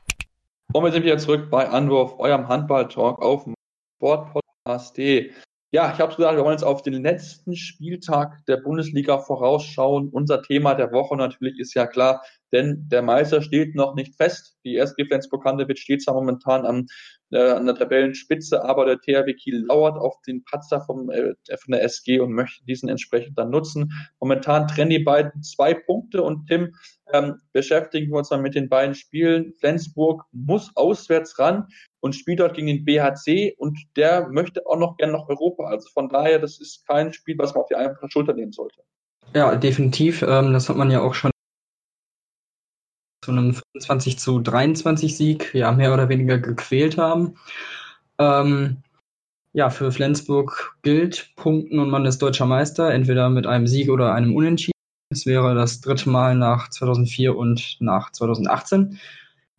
Und 0.74 0.84
wir 0.84 0.92
sind 0.92 1.05
wieder 1.05 1.16
zurück 1.16 1.49
bei 1.49 1.66
Anwurf, 1.66 2.18
eurem 2.18 2.47
Handball-Talk 2.47 3.22
auf 3.22 3.49
Sportpodcast.de. 3.97 5.32
Ja, 5.74 5.92
ich 5.95 5.99
habe 5.99 6.14
gesagt, 6.14 6.36
wir 6.36 6.45
wollen 6.45 6.53
jetzt 6.53 6.62
auf 6.64 6.82
den 6.82 7.03
letzten 7.03 7.57
Spieltag 7.57 8.45
der 8.47 8.59
Bundesliga 8.59 9.18
vorausschauen. 9.18 10.11
Unser 10.11 10.42
Thema 10.42 10.74
der 10.74 10.92
Woche 10.92 11.16
natürlich 11.16 11.59
ist 11.59 11.72
ja 11.72 11.86
klar, 11.86 12.22
denn 12.53 12.86
der 12.90 13.01
Meister 13.01 13.40
steht 13.40 13.74
noch 13.74 13.95
nicht 13.95 14.16
fest. 14.16 14.59
Die 14.64 14.76
SG 14.76 15.07
Flensburg-Handewitt 15.07 15.78
steht 15.78 16.03
zwar 16.03 16.14
momentan 16.14 16.66
am, 16.66 16.86
äh, 17.31 17.51
an 17.51 17.66
der 17.66 17.75
Tabellenspitze, 17.75 18.64
aber 18.64 18.87
der 18.87 19.01
THW 19.01 19.35
Kiel 19.35 19.64
lauert 19.66 19.99
auf 19.99 20.20
den 20.27 20.45
Patzer 20.45 20.81
vom, 20.81 21.11
äh, 21.11 21.35
von 21.59 21.72
der 21.72 21.83
SG 21.83 22.20
und 22.20 22.33
möchte 22.33 22.64
diesen 22.64 22.89
entsprechend 22.89 23.39
dann 23.39 23.51
nutzen. 23.51 23.93
Momentan 24.20 24.68
trennen 24.68 24.91
die 24.91 24.99
beiden 24.99 25.43
zwei 25.43 25.75
Punkte 25.75 26.22
und 26.22 26.47
Tim, 26.47 26.75
ähm, 27.12 27.41
beschäftigen 27.53 28.11
wir 28.11 28.18
uns 28.18 28.29
dann 28.29 28.43
mit 28.43 28.55
den 28.55 28.68
beiden 28.68 28.95
Spielen. 28.95 29.53
Flensburg 29.59 30.25
muss 30.33 30.70
auswärts 30.75 31.39
ran 31.39 31.66
und 32.01 32.14
spielt 32.14 32.41
dort 32.41 32.55
gegen 32.55 32.66
den 32.66 32.85
BHC 32.85 33.55
und 33.59 33.79
der 33.97 34.29
möchte 34.29 34.66
auch 34.66 34.79
noch 34.79 34.97
gerne 34.97 35.14
nach 35.14 35.29
Europa. 35.29 35.64
Also 35.64 35.89
von 35.93 36.09
daher, 36.09 36.39
das 36.39 36.61
ist 36.61 36.87
kein 36.87 37.12
Spiel, 37.12 37.37
was 37.39 37.55
man 37.55 37.62
auf 37.62 37.68
die 37.68 37.77
einfache 37.77 38.09
Schulter 38.09 38.35
nehmen 38.35 38.53
sollte. 38.53 38.81
Ja, 39.35 39.57
definitiv. 39.57 40.22
Ähm, 40.22 40.53
das 40.53 40.68
hat 40.68 40.77
man 40.77 40.91
ja 40.91 41.01
auch 41.01 41.14
schon 41.14 41.31
zu 43.25 43.33
einem 43.33 43.55
25 43.55 44.18
zu 44.18 44.41
23 44.41 45.16
Sieg 45.16 45.55
ja 45.55 45.72
mehr 45.72 45.95
oder 45.95 46.09
weniger 46.09 46.39
gequält 46.39 46.99
haben. 46.99 47.37
Ähm, 48.18 48.83
ja, 49.53 49.70
für 49.70 49.91
Flensburg 49.93 50.77
gilt 50.83 51.31
Punkten 51.37 51.79
und 51.79 51.89
man 51.89 52.05
ist 52.05 52.20
deutscher 52.20 52.47
Meister, 52.47 52.93
entweder 52.93 53.31
mit 53.31 53.47
einem 53.47 53.66
Sieg 53.66 53.89
oder 53.89 54.12
einem 54.12 54.37
Unentschieden. 54.37 54.72
Es 55.11 55.27
wäre 55.27 55.55
das 55.55 55.81
dritte 55.81 56.11
Mal 56.11 56.35
nach 56.35 56.68
2004 56.68 57.37
und 57.37 57.77
nach 57.81 58.12
2018. 58.12 58.99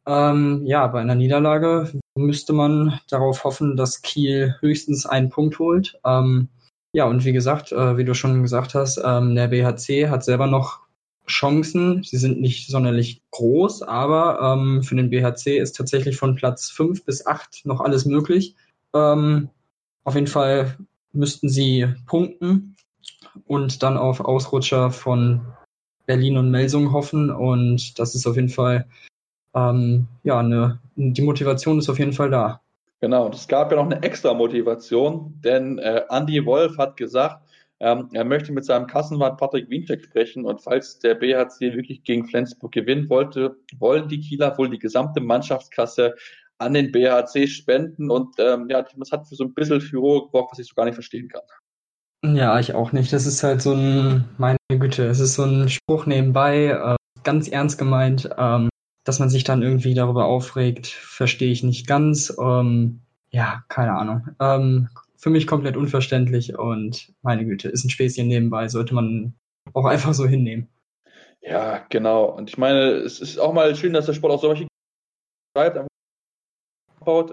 Ähm, 0.06 0.62
ja, 0.66 0.86
bei 0.88 1.02
einer 1.02 1.16
Niederlage 1.16 1.92
müsste 2.16 2.54
man 2.54 3.00
darauf 3.10 3.44
hoffen, 3.44 3.78
dass 3.78 4.02
Kiel 4.04 4.56
höchstens 4.60 5.08
einen 5.08 5.30
Punkt 5.30 5.58
holt. 5.58 6.00
Ähm, 6.06 6.50
ja, 6.94 7.06
und 7.06 7.26
wie 7.26 7.34
gesagt, 7.34 7.72
äh, 7.72 7.98
wie 7.98 8.06
du 8.06 8.14
schon 8.14 8.44
gesagt 8.44 8.76
hast, 8.76 9.02
ähm, 9.04 9.34
der 9.34 9.48
BHC 9.48 10.10
hat 10.10 10.24
selber 10.24 10.46
noch 10.46 10.85
Chancen. 11.28 12.04
Sie 12.04 12.18
sind 12.18 12.40
nicht 12.40 12.70
sonderlich 12.70 13.22
groß, 13.32 13.82
aber 13.84 14.40
ähm, 14.42 14.84
für 14.84 14.96
den 14.96 15.10
BHC 15.10 15.58
ist 15.58 15.76
tatsächlich 15.76 16.18
von 16.18 16.36
Platz 16.36 16.70
5 16.70 17.06
bis 17.06 17.26
8 17.26 17.66
noch 17.66 17.82
alles 17.82 18.06
möglich. 18.06 18.56
Ähm, 18.94 19.50
auf 20.04 20.16
jeden 20.16 20.28
Fall 20.28 20.78
müssten 21.12 21.50
sie 21.50 21.88
punkten 22.06 22.76
und 23.46 23.84
dann 23.84 23.98
auf 23.98 24.20
Ausrutscher 24.20 24.92
von 24.92 25.42
Berlin 26.06 26.38
und 26.38 26.52
Melsung 26.52 26.92
hoffen. 26.92 27.32
Und 27.32 27.98
das 28.00 28.16
ist 28.16 28.28
auf 28.28 28.36
jeden 28.36 28.50
Fall, 28.50 28.86
ähm, 29.54 30.08
ja, 30.24 30.40
eine, 30.40 30.80
die 30.96 31.22
Motivation 31.22 31.80
ist 31.80 31.90
auf 31.90 32.00
jeden 32.00 32.14
Fall 32.14 32.30
da. 32.30 32.62
Genau, 33.02 33.26
und 33.26 33.36
es 33.36 33.48
gab 33.48 33.72
ja 33.72 33.78
noch 33.78 33.86
eine 33.86 34.02
extra 34.02 34.34
Motivation, 34.34 35.40
denn 35.44 35.78
äh, 35.80 36.04
Andy 36.10 36.46
Wolf 36.46 36.78
hat 36.78 36.98
gesagt, 36.98 37.45
ähm, 37.80 38.10
er 38.14 38.24
möchte 38.24 38.52
mit 38.54 38.66
seinem 38.66 38.88
Kassenwart 38.88 39.38
Patrick 39.38 39.70
Wiencheck 39.70 40.04
sprechen 40.04 40.46
und 40.46 40.62
falls 40.62 41.00
der 41.00 41.16
BHC 41.16 41.74
wirklich 41.76 42.04
gegen 42.04 42.28
Flensburg 42.28 42.72
gewinnen 42.72 43.10
wollte, 43.10 43.58
wollen 43.78 44.08
die 44.08 44.20
Kieler 44.20 44.58
wohl 44.58 44.70
die 44.70 44.80
gesamte 44.80 45.20
Mannschaftskasse 45.20 46.16
an 46.58 46.74
den 46.74 46.92
BHC 46.92 47.48
spenden 47.48 48.10
und 48.10 48.36
ähm, 48.40 48.68
ja, 48.70 48.82
das 48.82 49.12
hat 49.12 49.28
für 49.28 49.36
so 49.36 49.44
ein 49.44 49.54
bisschen 49.54 49.82
Furore 49.82 50.26
gebraucht, 50.26 50.52
was 50.52 50.60
ich 50.60 50.68
so 50.68 50.76
gar 50.76 50.86
nicht 50.86 50.96
verstehen 50.96 51.28
kann. 51.28 51.42
Ja, 52.34 52.60
ich 52.60 52.74
auch 52.74 52.92
nicht. 52.92 53.12
Das 53.14 53.26
ist 53.26 53.44
halt 53.44 53.62
so 53.62 53.74
ein, 53.74 54.26
meine 54.38 54.58
Güte, 54.70 55.06
es 55.06 55.20
ist 55.20 55.36
so 55.36 55.44
ein 55.44 55.70
Spruch 55.70 56.06
nebenbei, 56.06 56.68
äh, 56.68 56.96
ganz 57.24 57.48
ernst 57.50 57.78
gemeint, 57.78 58.30
ähm, 58.38 58.70
dass 59.04 59.20
man 59.20 59.30
sich 59.30 59.44
dann 59.44 59.62
irgendwie 59.62 59.94
darüber 59.94 60.26
aufregt, 60.26 60.88
verstehe 60.88 61.52
ich 61.52 61.62
nicht 61.62 61.88
ganz. 61.88 62.36
Ähm, 62.42 63.02
ja, 63.30 63.64
keine 63.68 63.94
Ahnung. 63.94 64.30
Ähm, 64.40 64.90
für 65.26 65.32
mich 65.32 65.48
komplett 65.48 65.76
unverständlich 65.76 66.56
und 66.56 67.12
meine 67.24 67.48
Güte, 67.48 67.68
ist 67.68 67.84
ein 67.84 67.90
Späßchen 67.90 68.28
nebenbei, 68.28 68.68
sollte 68.68 68.94
man 68.94 69.34
auch 69.74 69.86
einfach 69.86 70.14
so 70.14 70.28
hinnehmen. 70.28 70.70
Ja, 71.42 71.84
genau. 71.90 72.26
Und 72.26 72.52
ich 72.52 72.60
meine, 72.60 72.92
es 72.92 73.20
ist 73.20 73.40
auch 73.40 73.52
mal 73.52 73.76
schön, 73.76 73.94
dass 73.94 74.06
der 74.06 74.14
Sport 74.14 74.34
auch 74.34 74.42
solche 74.42 74.68
schreibt. 75.58 75.84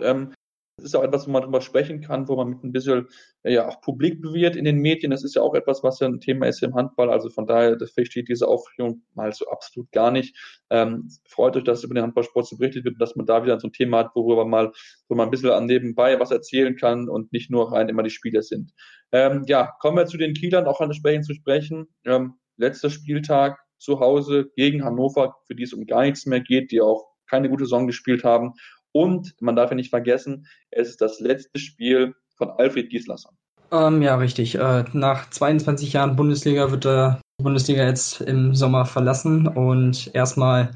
Ähm, 0.01 0.33
das 0.77 0.87
ist 0.87 0.95
auch 0.95 1.03
etwas, 1.03 1.27
wo 1.27 1.31
man 1.31 1.43
drüber 1.43 1.61
sprechen 1.61 2.01
kann, 2.01 2.29
wo 2.29 2.37
man 2.37 2.49
mit 2.49 2.65
ein 2.65 2.73
bisschen 2.73 3.09
ja 3.45 3.69
auch 3.69 3.81
publik 3.83 4.23
wird 4.23 4.57
in 4.57 4.65
den 4.65 4.79
Medien. 4.79 5.11
Das 5.11 5.23
ist 5.23 5.35
ja 5.35 5.43
auch 5.43 5.55
etwas, 5.55 5.83
was 5.83 6.01
ja 6.01 6.09
ein 6.09 6.19
Thema 6.19 6.47
ist 6.47 6.63
im 6.63 6.75
Handball. 6.75 7.11
Also 7.11 7.29
von 7.29 7.47
daher 7.47 7.77
das 7.77 7.93
versteht 7.93 8.29
diese 8.29 8.49
Aufführung 8.49 9.03
mal 9.15 9.33
so 9.33 9.47
absolut 9.49 9.93
gar 9.93 10.11
nicht. 10.11 10.35
Ähm, 10.71 11.11
freut 11.29 11.57
euch, 11.57 11.65
dass 11.65 11.85
über 11.85 11.95
den 11.95 12.05
Handballsport 12.05 12.47
so 12.47 12.57
berichtet 12.57 12.85
wird 12.85 12.95
und 12.95 13.01
dass 13.01 13.17
man 13.17 13.27
da 13.27 13.45
wieder 13.45 13.61
so 13.61 13.69
ein 13.69 13.73
Thema 13.73 13.99
hat, 13.99 14.13
worüber 14.15 14.47
mal, 14.47 14.73
wo 15.09 15.15
man 15.15 15.29
ein 15.29 15.31
bisschen 15.31 15.51
an 15.51 15.67
nebenbei 15.67 16.19
was 16.19 16.31
erzählen 16.31 16.75
kann 16.75 17.09
und 17.09 17.33
nicht 17.33 17.51
nur 17.51 17.71
rein 17.71 17.91
immer 17.91 18.03
die 18.03 18.11
Spieler 18.11 18.43
sind. 18.43 18.73
Ähm, 19.13 19.45
ja, 19.47 19.75
kommen 19.81 19.99
wir 19.99 20.07
zu 20.07 20.17
den 20.17 20.33
Kielern 20.33 20.67
auch 20.67 20.81
an 20.81 20.89
entsprechend 20.89 21.27
zu 21.27 21.35
sprechen. 21.35 21.87
Ähm, 22.07 22.35
letzter 22.57 22.89
Spieltag 22.89 23.59
zu 23.77 24.01
Hause 24.01 24.51
gegen 24.57 24.85
Hannover, 24.85 25.37
für 25.47 25.55
die 25.55 25.65
es 25.65 25.75
um 25.75 25.85
gar 25.85 26.03
nichts 26.03 26.25
mehr 26.25 26.41
geht, 26.41 26.71
die 26.71 26.81
auch 26.81 27.05
keine 27.29 27.51
gute 27.51 27.65
Saison 27.65 27.87
gespielt 27.87 28.25
haben 28.25 28.55
und 28.93 29.35
man 29.41 29.57
darf 29.57 29.71
ja 29.71 29.77
nicht 29.77 29.91
vergessen, 29.91 30.47
es 30.71 30.89
ist 30.89 31.01
das 31.01 31.21
letzte 31.21 31.59
Spiel 31.59 32.15
von 32.37 32.51
Alfred 32.51 32.91
Gislason. 32.91 33.33
Ähm, 33.73 34.03
ja, 34.03 34.17
richtig. 34.17 34.57
Äh, 34.57 34.85
nach 34.93 35.31
22 35.31 35.95
Jahren 35.95 36.17
Bundesliga 36.17 36.71
wird 36.71 36.87
er 36.87 37.21
die 37.41 37.45
Bundesliga 37.45 37.85
jetzt 37.85 38.21
im 38.21 38.55
Sommer 38.55 38.85
verlassen 38.85 39.47
und 39.47 40.15
erstmal, 40.15 40.73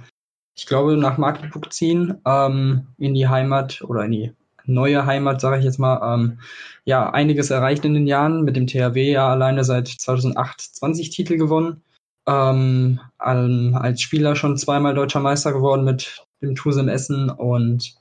ich 0.57 0.67
glaube, 0.67 0.97
nach 0.97 1.19
Magdeburg 1.19 1.73
ziehen, 1.73 2.21
ähm, 2.27 2.87
in 2.97 3.15
die 3.15 3.29
Heimat 3.29 3.83
oder 3.83 4.05
in 4.05 4.13
die 4.13 4.33
neue 4.65 5.05
Heimat, 5.07 5.41
sage 5.41 5.59
ich 5.59 5.65
jetzt 5.65 5.79
mal. 5.79 6.15
Ähm, 6.15 6.39
ja, 6.85 7.11
einiges 7.11 7.51
erreicht 7.51 7.85
in 7.85 7.95
den 7.95 8.07
Jahren. 8.07 8.43
Mit 8.43 8.57
dem 8.57 8.67
THW 8.67 9.13
ja 9.13 9.29
alleine 9.29 9.65
seit 9.65 9.89
2008 9.89 10.61
20 10.61 11.11
Titel 11.11 11.37
gewonnen. 11.37 11.83
Ähm, 12.27 13.01
als 13.19 14.01
Spieler 14.01 14.35
schon 14.37 14.57
zweimal 14.57 14.95
deutscher 14.95 15.21
Meister 15.21 15.53
geworden 15.53 15.85
mit 15.85 16.25
dem 16.43 16.55
Tusem 16.55 16.89
Essen 16.89 17.31
und 17.31 17.95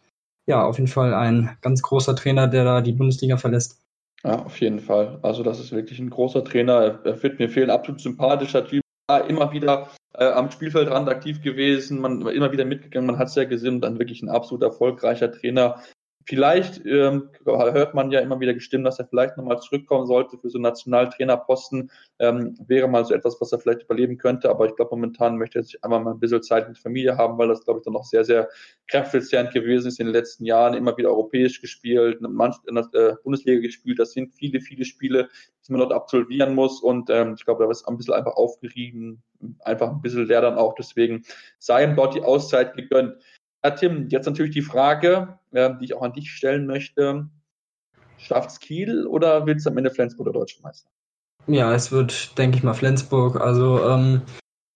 ja, 0.48 0.64
auf 0.64 0.78
jeden 0.78 0.88
Fall 0.88 1.14
ein 1.14 1.58
ganz 1.62 1.82
großer 1.82 2.16
Trainer, 2.16 2.48
der 2.48 2.64
da 2.64 2.82
die 2.82 2.94
Bundesliga 2.94 3.38
verlässt. 3.38 3.82
Ja, 4.24 4.44
auf 4.44 4.60
jeden 4.60 4.80
Fall. 4.80 5.20
Also 5.22 5.44
das 5.44 5.60
ist 5.60 5.72
wirklich 5.72 6.00
ein 6.00 6.10
großer 6.10 6.44
Trainer. 6.44 7.00
Er 7.04 7.24
wird 7.24 7.40
mir 7.40 7.50
fehlen. 7.50 7.70
Absolut 7.70 8.02
sympathischer 8.02 8.66
Typ. 8.66 8.82
Immer 9.28 9.52
wieder 9.52 9.90
äh, 10.16 10.26
am 10.26 10.50
Spielfeldrand 10.50 11.08
aktiv 11.10 11.44
gewesen. 11.44 12.02
Man 12.02 12.26
war 12.26 12.34
immer 12.34 12.52
wieder 12.52 12.66
mitgegangen. 12.66 13.06
Man 13.06 13.20
hat 13.20 13.28
es 13.28 13.36
ja 13.36 13.44
gesehen. 13.44 13.76
Und 13.76 13.82
dann 13.82 14.00
wirklich 14.00 14.24
ein 14.24 14.30
absolut 14.30 14.64
erfolgreicher 14.64 15.32
Trainer. 15.32 15.80
Vielleicht 16.28 16.84
ähm, 16.88 17.30
hört 17.46 17.94
man 17.94 18.10
ja 18.10 18.20
immer 18.20 18.40
wieder 18.40 18.56
gestimmt, 18.56 18.88
dass 18.88 18.98
er 18.98 19.06
vielleicht 19.06 19.38
nochmal 19.38 19.60
zurückkommen 19.60 20.08
sollte 20.08 20.40
für 20.40 20.50
so 20.50 20.58
einen 20.58 20.64
Nationaltrainerposten. 20.64 21.92
Ähm, 22.18 22.58
wäre 22.66 22.88
mal 22.88 23.06
so 23.06 23.14
etwas, 23.14 23.40
was 23.40 23.52
er 23.52 23.60
vielleicht 23.60 23.84
überleben 23.84 24.18
könnte. 24.18 24.50
Aber 24.50 24.66
ich 24.66 24.76
glaube, 24.76 24.96
momentan 24.96 25.38
möchte 25.38 25.60
er 25.60 25.64
sich 25.64 25.84
einfach 25.84 26.02
mal 26.02 26.14
ein 26.14 26.20
bisschen 26.20 26.42
Zeit 26.42 26.68
mit 26.68 26.80
Familie 26.80 27.16
haben, 27.16 27.38
weil 27.38 27.48
das, 27.48 27.64
glaube 27.64 27.80
ich, 27.80 27.84
dann 27.84 27.94
noch 27.94 28.06
sehr, 28.06 28.26
sehr 28.26 28.50
kräftezehrend 28.88 29.54
gewesen 29.54 29.88
ist 29.88 30.00
in 30.00 30.08
den 30.08 30.14
letzten 30.14 30.46
Jahren. 30.46 30.74
Immer 30.74 30.98
wieder 30.98 31.10
europäisch 31.10 31.62
gespielt, 31.62 32.20
in 32.22 32.36
der 32.74 32.90
äh, 32.94 33.16
Bundesliga 33.24 33.62
gespielt. 33.62 34.00
Das 34.00 34.14
sind 34.14 34.34
viele, 34.34 34.62
viele 34.62 34.84
Spiele, 34.84 35.30
die 35.68 35.72
man 35.74 35.82
dort 35.82 35.94
absolvieren 35.94 36.56
muss. 36.56 36.82
Und 36.82 37.12
ähm, 37.12 37.36
ich 37.38 37.46
glaube, 37.46 37.64
da 37.64 37.70
ist 37.70 37.88
ein 37.88 37.98
bisschen 37.98 38.16
einfach 38.16 38.36
aufgerieben, 38.36 39.22
einfach 39.60 39.92
ein 39.92 40.02
bisschen 40.02 40.26
leer 40.26 40.42
dann 40.42 40.58
auch. 40.58 40.74
Deswegen 40.74 41.24
sei 41.60 41.84
ihm 41.84 41.96
dort 41.96 42.16
die 42.16 42.24
Auszeit 42.24 42.74
gegönnt. 42.76 43.16
Ja, 43.66 43.72
Tim, 43.72 44.10
jetzt 44.10 44.28
natürlich 44.28 44.54
die 44.54 44.62
Frage, 44.62 45.40
die 45.52 45.86
ich 45.86 45.96
auch 45.96 46.04
an 46.04 46.14
dich 46.14 46.30
stellen 46.30 46.68
möchte. 46.68 47.28
Schafft's 48.20 48.60
Kiel 48.60 49.08
oder 49.08 49.48
willst 49.48 49.66
du 49.66 49.72
am 49.72 49.78
Ende 49.80 49.90
Flensburg 49.90 50.28
oder 50.28 50.40
Deutscher 50.40 50.62
Meister? 50.62 50.88
Ja, 51.48 51.74
es 51.74 51.92
wird, 51.92 52.38
denke 52.38 52.58
ich 52.58 52.64
mal, 52.64 52.76
Flensburg. 52.76 53.42
Also, 53.42 53.84
ähm, 53.90 54.22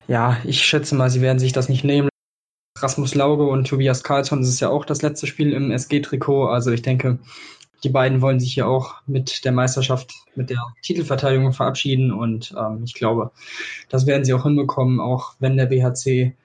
ja, 0.08 0.38
ich 0.44 0.66
schätze 0.66 0.96
mal, 0.96 1.12
sie 1.12 1.22
werden 1.22 1.38
sich 1.38 1.54
das 1.54 1.70
nicht 1.70 1.84
nehmen. 1.84 2.10
Rasmus 2.80 3.14
Lauge 3.14 3.44
und 3.44 3.68
Tobias 3.68 4.02
Karlsson, 4.02 4.40
das 4.40 4.50
ist 4.50 4.60
ja 4.60 4.70
auch 4.70 4.86
das 4.86 5.04
letzte 5.04 5.28
Spiel 5.28 5.54
im 5.54 5.70
SG-Trikot. 5.70 6.48
Also 6.48 6.72
ich 6.72 6.82
denke, 6.82 7.20
die 7.84 7.90
beiden 7.90 8.24
wollen 8.24 8.40
sich 8.40 8.56
ja 8.56 8.66
auch 8.66 8.96
mit 9.06 9.46
der 9.46 9.52
Meisterschaft, 9.52 10.16
mit 10.34 10.50
der 10.50 10.66
Titelverteidigung 10.82 11.54
verabschieden 11.54 12.12
und 12.12 12.56
ähm, 12.58 12.82
ich 12.86 12.96
glaube, 12.96 13.30
das 13.88 14.08
werden 14.08 14.26
sie 14.26 14.34
auch 14.34 14.46
hinbekommen, 14.46 15.00
auch 15.00 15.36
wenn 15.38 15.58
der 15.58 15.68
BHC 15.68 16.36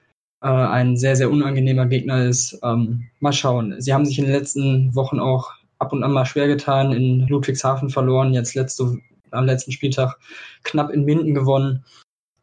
äh, 0.45 0.47
ein 0.47 0.95
sehr, 0.95 1.15
sehr 1.15 1.31
unangenehmer 1.31 1.87
Gegner 1.87 2.23
ist. 2.23 2.59
Ähm, 2.61 3.09
mal 3.19 3.33
schauen. 3.33 3.81
Sie 3.81 3.91
haben 3.91 4.05
sich 4.05 4.19
in 4.19 4.25
den 4.25 4.33
letzten 4.33 4.93
Wochen 4.93 5.19
auch 5.19 5.51
ab 5.79 5.91
und 5.91 6.03
an 6.03 6.11
mal 6.11 6.25
schwer 6.25 6.47
getan, 6.47 6.93
in 6.93 7.27
Ludwigshafen 7.27 7.89
verloren, 7.89 8.31
jetzt 8.31 8.53
letzte, 8.53 8.99
am 9.31 9.45
letzten 9.45 9.71
Spieltag 9.71 10.19
knapp 10.63 10.91
in 10.91 11.03
Minden 11.03 11.33
gewonnen. 11.33 11.83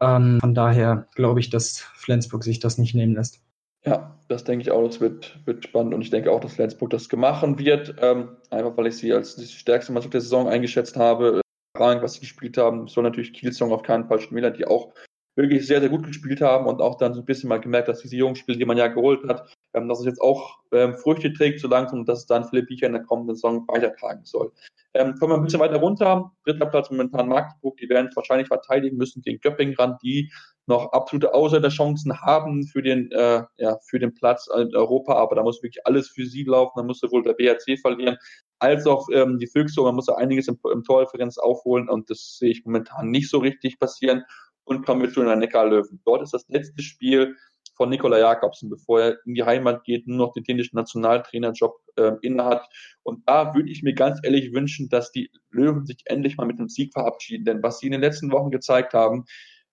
Ähm, 0.00 0.38
von 0.40 0.53
daher 0.53 1.07
glaube 1.14 1.38
ich, 1.38 1.50
dass 1.50 1.78
Flensburg 1.94 2.42
sich 2.42 2.59
das 2.59 2.76
nicht 2.76 2.96
nehmen 2.96 3.14
lässt. 3.14 3.40
Ja, 3.84 4.16
das 4.26 4.42
denke 4.42 4.62
ich 4.62 4.72
auch, 4.72 4.84
das 4.84 5.00
wird, 5.00 5.38
wird 5.44 5.64
spannend 5.64 5.94
und 5.94 6.03
ich 6.03 6.11
denke 6.11 6.32
auch, 6.32 6.40
dass 6.40 6.55
Flensburg 6.55 6.90
das 6.90 7.09
gemacht 7.09 7.44
wird, 7.59 7.94
ähm, 8.00 8.30
einfach 8.50 8.76
weil 8.76 8.88
ich 8.88 8.96
sie 8.96 9.12
als 9.12 9.36
die 9.36 9.46
stärkste 9.46 9.92
Mannschaft 9.92 10.14
der 10.14 10.20
Saison 10.20 10.48
eingeschätzt 10.48 10.96
habe. 10.96 11.40
Äh, 11.78 12.03
was 12.03 12.14
sie 12.14 12.20
gespielt 12.20 12.59
haben, 12.59 12.88
soll 12.88 13.05
natürlich 13.05 13.32
Kielsong 13.32 13.72
auf 13.72 13.82
keinen 13.82 14.07
Fall 14.07 14.20
schmälern, 14.20 14.55
die 14.55 14.66
auch 14.66 14.92
wirklich 15.35 15.66
sehr, 15.66 15.80
sehr 15.80 15.89
gut 15.89 16.05
gespielt 16.05 16.41
haben 16.41 16.66
und 16.66 16.80
auch 16.80 16.97
dann 16.97 17.14
so 17.14 17.20
ein 17.20 17.24
bisschen 17.24 17.49
mal 17.49 17.61
gemerkt, 17.61 17.89
dass 17.89 18.01
diese 18.01 18.16
jungen 18.16 18.37
Spiele, 18.37 18.59
die 18.59 18.64
man 18.64 18.76
ja 18.76 18.89
geholt 18.89 19.26
hat, 19.28 19.57
ähm, 19.74 19.89
dass 19.89 20.01
es 20.01 20.07
jetzt 20.07 20.20
auch 20.20 20.59
ähm, 20.72 20.95
Früchte 20.97 21.33
trägt 21.33 21.61
so 21.61 21.68
langsam 21.68 22.01
und 22.01 22.09
dass 22.09 22.20
es 22.20 22.26
dann 22.26 22.45
Philipp 22.45 22.68
Biecher 22.68 22.87
in 22.87 22.93
der 22.93 23.03
kommenden 23.03 23.37
Saison 23.37 23.66
weitertragen 23.68 24.24
soll. 24.24 24.53
Ähm, 24.95 25.14
kommen 25.18 25.33
wir 25.33 25.37
ein 25.37 25.45
bisschen 25.45 25.61
weiter 25.61 25.80
runter. 25.80 26.33
Dritter 26.45 26.66
Platz 26.66 26.91
momentan 26.91 27.28
Magdeburg, 27.28 27.78
die 27.78 27.89
werden 27.89 28.11
wahrscheinlich 28.14 28.49
verteidigen 28.49 28.99
müssen 28.99 29.22
gegen 29.22 29.41
Göppingen 29.41 29.74
ran, 29.74 29.97
die 30.03 30.30
noch 30.66 30.93
absolute 30.93 31.33
Außerchancen 31.33 32.20
haben 32.20 32.66
für 32.66 32.83
den, 32.83 33.11
äh, 33.11 33.43
ja, 33.57 33.78
für 33.89 33.99
den 33.99 34.14
Platz 34.14 34.49
in 34.55 34.74
Europa, 34.76 35.14
aber 35.14 35.35
da 35.35 35.43
muss 35.43 35.62
wirklich 35.62 35.87
alles 35.87 36.09
für 36.09 36.26
sie 36.26 36.45
laufen. 36.45 36.74
Da 36.76 36.83
muss 36.83 37.01
sowohl 37.01 37.22
der 37.22 37.33
BRC 37.33 37.80
verlieren, 37.80 38.16
als 38.59 38.87
auch 38.87 39.09
ähm, 39.12 39.39
die 39.39 39.49
Füchse. 39.49 39.80
Man 39.80 39.95
muss 39.95 40.07
ja 40.07 40.14
einiges 40.14 40.47
im, 40.47 40.59
im 40.72 40.85
Torreferenz 40.85 41.39
aufholen 41.39 41.89
und 41.89 42.11
das 42.11 42.37
sehe 42.39 42.51
ich 42.51 42.64
momentan 42.64 43.11
nicht 43.11 43.30
so 43.30 43.39
richtig 43.39 43.78
passieren 43.78 44.24
und 44.64 44.84
kommen 44.86 45.02
wir 45.02 45.12
zu 45.12 45.22
den 45.22 45.38
Neckarlöwen. 45.38 46.00
Dort 46.04 46.22
ist 46.22 46.34
das 46.34 46.46
letzte 46.48 46.82
Spiel 46.82 47.36
von 47.76 47.88
Nikola 47.88 48.18
Jakobsen, 48.18 48.70
bevor 48.70 49.00
er 49.00 49.18
in 49.24 49.34
die 49.34 49.44
Heimat 49.44 49.84
geht, 49.84 50.06
nur 50.06 50.18
noch 50.18 50.32
den 50.34 50.44
dänischen 50.44 50.76
Nationaltrainerjob 50.76 51.74
äh, 51.96 52.12
innehat. 52.22 52.68
Und 53.02 53.26
da 53.26 53.54
würde 53.54 53.70
ich 53.70 53.82
mir 53.82 53.94
ganz 53.94 54.20
ehrlich 54.22 54.52
wünschen, 54.52 54.88
dass 54.88 55.10
die 55.10 55.30
Löwen 55.50 55.86
sich 55.86 56.02
endlich 56.06 56.36
mal 56.36 56.46
mit 56.46 56.58
dem 56.58 56.68
Sieg 56.68 56.92
verabschieden. 56.92 57.44
Denn 57.44 57.62
was 57.62 57.78
sie 57.78 57.86
in 57.86 57.92
den 57.92 58.00
letzten 58.00 58.30
Wochen 58.30 58.50
gezeigt 58.50 58.94
haben, 58.94 59.24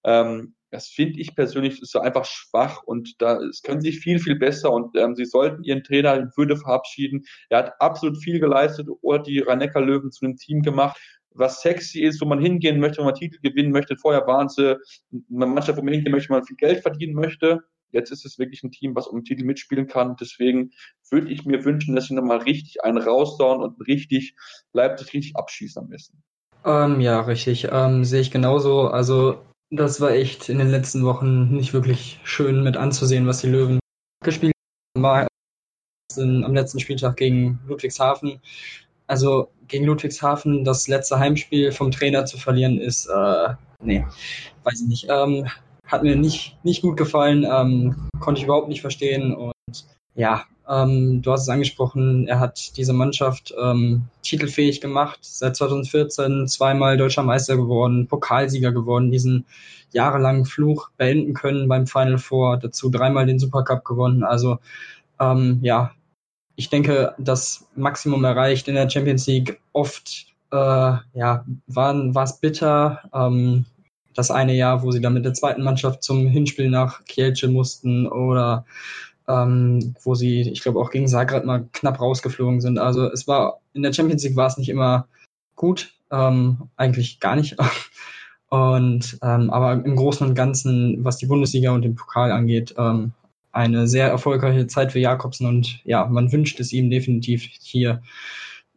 ähm, 0.03 0.55
das 0.71 0.87
finde 0.87 1.19
ich 1.19 1.35
persönlich 1.35 1.81
ist 1.81 1.95
einfach 1.95 2.25
schwach 2.25 2.83
und 2.83 3.19
da 3.19 3.39
es 3.39 3.63
können 3.63 3.81
sie 3.81 3.91
viel, 3.91 4.19
viel 4.19 4.35
besser 4.35 4.71
und 4.71 4.95
ähm, 4.95 5.15
sie 5.15 5.25
sollten 5.25 5.63
ihren 5.63 5.83
Trainer 5.83 6.15
in 6.15 6.29
Würde 6.35 6.57
verabschieden. 6.57 7.25
Er 7.49 7.59
hat 7.59 7.73
absolut 7.79 8.21
viel 8.21 8.39
geleistet 8.39 8.87
oder 9.01 9.19
die 9.19 9.39
rhein 9.39 9.59
löwen 9.59 10.11
zu 10.11 10.25
einem 10.25 10.37
Team 10.37 10.61
gemacht 10.61 10.99
was 11.33 11.61
sexy 11.61 12.01
ist, 12.01 12.21
wo 12.21 12.25
man 12.25 12.41
hingehen 12.41 12.79
möchte, 12.79 12.99
wo 12.99 13.05
man 13.05 13.15
Titel 13.15 13.39
gewinnen 13.41 13.71
möchte. 13.71 13.95
Vorher 13.97 14.25
waren 14.27 14.49
sie 14.49 14.77
eine 15.31 15.45
Mannschaft, 15.45 15.77
wo 15.77 15.83
man 15.83 15.93
hingehen 15.93 16.11
möchte, 16.11 16.29
wo 16.29 16.33
man 16.33 16.45
viel 16.45 16.57
Geld 16.57 16.81
verdienen 16.81 17.13
möchte. 17.13 17.61
Jetzt 17.91 18.11
ist 18.11 18.25
es 18.25 18.37
wirklich 18.37 18.63
ein 18.63 18.71
Team, 18.71 18.95
was 18.95 19.07
um 19.07 19.19
den 19.19 19.25
Titel 19.25 19.45
mitspielen 19.45 19.87
kann. 19.87 20.15
Deswegen 20.19 20.71
würde 21.09 21.29
ich 21.29 21.45
mir 21.45 21.65
wünschen, 21.65 21.95
dass 21.95 22.05
sie 22.05 22.13
nochmal 22.13 22.39
richtig 22.39 22.83
einen 22.83 22.99
rausdauen 22.99 23.61
und 23.61 23.87
richtig 23.87 24.35
Leipzig 24.73 25.13
richtig 25.13 25.35
abschießen 25.35 25.81
am 25.81 25.89
besten. 25.89 26.21
Ähm, 26.65 27.01
ja, 27.01 27.21
richtig. 27.21 27.69
Ähm, 27.71 28.03
sehe 28.03 28.21
ich 28.21 28.31
genauso. 28.31 28.87
Also 28.87 29.43
das 29.71 30.01
war 30.01 30.11
echt 30.11 30.49
in 30.49 30.59
den 30.59 30.69
letzten 30.69 31.03
Wochen 31.03 31.49
nicht 31.55 31.73
wirklich 31.73 32.19
schön 32.23 32.63
mit 32.63 32.77
anzusehen, 32.77 33.27
was 33.27 33.41
die 33.41 33.49
Löwen 33.49 33.79
gespielt 34.23 34.53
haben. 34.97 35.27
Am 36.17 36.53
letzten 36.53 36.79
Spieltag 36.79 37.17
gegen 37.17 37.59
Ludwigshafen 37.67 38.41
also 39.09 39.49
gegen 39.67 39.85
Ludwigshafen 39.85 40.63
das 40.63 40.87
letzte 40.87 41.19
Heimspiel 41.19 41.71
vom 41.71 41.91
Trainer 41.91 42.25
zu 42.25 42.37
verlieren, 42.37 42.79
ist, 42.79 43.07
äh, 43.07 43.53
nee, 43.81 44.05
weiß 44.63 44.81
ich 44.81 44.87
nicht. 44.87 45.07
Ähm, 45.09 45.47
hat 45.85 46.03
mir 46.03 46.15
nicht, 46.15 46.57
nicht 46.63 46.83
gut 46.83 46.97
gefallen, 46.97 47.43
ähm, 47.43 48.09
konnte 48.19 48.39
ich 48.39 48.45
überhaupt 48.45 48.69
nicht 48.69 48.81
verstehen. 48.81 49.33
Und 49.33 49.53
ja, 50.13 50.43
ähm, 50.67 51.23
du 51.23 51.31
hast 51.31 51.41
es 51.41 51.49
angesprochen, 51.49 52.27
er 52.27 52.39
hat 52.39 52.77
diese 52.77 52.93
Mannschaft 52.93 53.53
ähm, 53.59 54.03
titelfähig 54.21 54.81
gemacht, 54.81 55.19
seit 55.21 55.55
2014 55.55 56.47
zweimal 56.47 56.97
deutscher 56.97 57.23
Meister 57.23 57.57
geworden, 57.57 58.07
Pokalsieger 58.07 58.71
geworden, 58.71 59.09
diesen 59.09 59.45
jahrelangen 59.91 60.45
Fluch 60.45 60.91
beenden 60.97 61.33
können 61.33 61.67
beim 61.67 61.87
Final 61.87 62.19
Four, 62.19 62.57
dazu 62.57 62.91
dreimal 62.91 63.25
den 63.25 63.39
Supercup 63.39 63.83
gewonnen. 63.83 64.23
Also 64.23 64.59
ähm, 65.19 65.59
ja, 65.63 65.91
ich 66.59 66.69
denke, 66.69 67.15
das 67.17 67.65
Maximum 67.77 68.21
erreicht 68.25 68.67
in 68.67 68.75
der 68.75 68.89
Champions 68.89 69.25
League. 69.27 69.61
Oft 69.71 70.25
äh, 70.51 70.55
ja, 70.55 71.45
war 71.67 72.23
es 72.23 72.37
bitter. 72.41 72.99
Ähm, 73.13 73.63
das 74.13 74.29
eine 74.29 74.53
Jahr, 74.53 74.83
wo 74.83 74.91
sie 74.91 74.99
dann 74.99 75.13
mit 75.13 75.23
der 75.23 75.33
zweiten 75.33 75.63
Mannschaft 75.63 76.03
zum 76.03 76.27
Hinspiel 76.27 76.69
nach 76.69 77.05
Kielce 77.05 77.47
mussten 77.47 78.07
oder 78.07 78.65
ähm, 79.29 79.95
wo 80.03 80.15
sie, 80.15 80.41
ich 80.41 80.61
glaube, 80.61 80.81
auch 80.81 80.89
gegen 80.89 81.07
Zagreb 81.07 81.45
mal 81.45 81.69
knapp 81.71 82.01
rausgeflogen 82.01 82.59
sind. 82.59 82.77
Also 82.77 83.09
es 83.09 83.25
war 83.25 83.61
in 83.73 83.81
der 83.81 83.93
Champions 83.93 84.25
League 84.25 84.35
war 84.35 84.47
es 84.47 84.57
nicht 84.57 84.67
immer 84.67 85.07
gut, 85.55 85.93
ähm, 86.11 86.69
eigentlich 86.75 87.21
gar 87.21 87.37
nicht. 87.37 87.55
Und 88.49 89.17
ähm, 89.21 89.49
aber 89.49 89.73
im 89.73 89.95
Großen 89.95 90.27
und 90.27 90.35
Ganzen, 90.35 91.05
was 91.05 91.17
die 91.17 91.27
Bundesliga 91.27 91.71
und 91.71 91.83
den 91.83 91.93
Pokal 91.93 92.31
angeht, 92.31 92.73
ähm, 92.79 93.13
eine 93.51 93.87
sehr 93.87 94.07
erfolgreiche 94.07 94.67
Zeit 94.67 94.91
für 94.91 94.99
Jakobsen 94.99 95.47
und 95.47 95.81
ja, 95.83 96.05
man 96.05 96.31
wünscht 96.31 96.59
es 96.59 96.71
ihm 96.71 96.89
definitiv 96.89 97.43
hier 97.61 98.01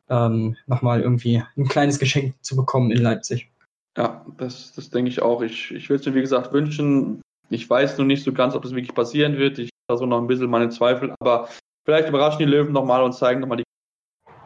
ähm, 0.09 0.57
nochmal 0.67 1.01
irgendwie 1.01 1.43
ein 1.57 1.69
kleines 1.69 1.99
Geschenk 1.99 2.35
zu 2.43 2.57
bekommen 2.57 2.91
in 2.91 2.99
Leipzig. 2.99 3.51
Ja, 3.97 4.25
das, 4.39 4.73
das 4.73 4.91
denke 4.91 5.11
ich 5.11 5.21
auch. 5.21 5.43
Ich, 5.43 5.71
ich 5.71 5.91
will 5.91 5.97
es 5.97 6.07
mir, 6.07 6.15
wie 6.15 6.21
gesagt, 6.21 6.53
wünschen. 6.53 7.21
Ich 7.51 7.69
weiß 7.69 7.99
noch 7.99 8.07
nicht 8.07 8.25
so 8.25 8.33
ganz, 8.33 8.55
ob 8.55 8.63
das 8.63 8.73
wirklich 8.73 8.95
passieren 8.95 9.37
wird. 9.37 9.59
Ich 9.59 9.71
habe 9.91 9.99
so 9.99 10.07
noch 10.07 10.19
ein 10.19 10.27
bisschen 10.27 10.51
meine 10.51 10.71
Zweifel, 10.71 11.15
aber 11.21 11.49
vielleicht 11.85 12.09
überraschen 12.09 12.39
die 12.39 12.45
Löwen 12.47 12.73
nochmal 12.73 13.03
und 13.03 13.13
zeigen 13.13 13.41
nochmal 13.41 13.59
die 13.59 13.65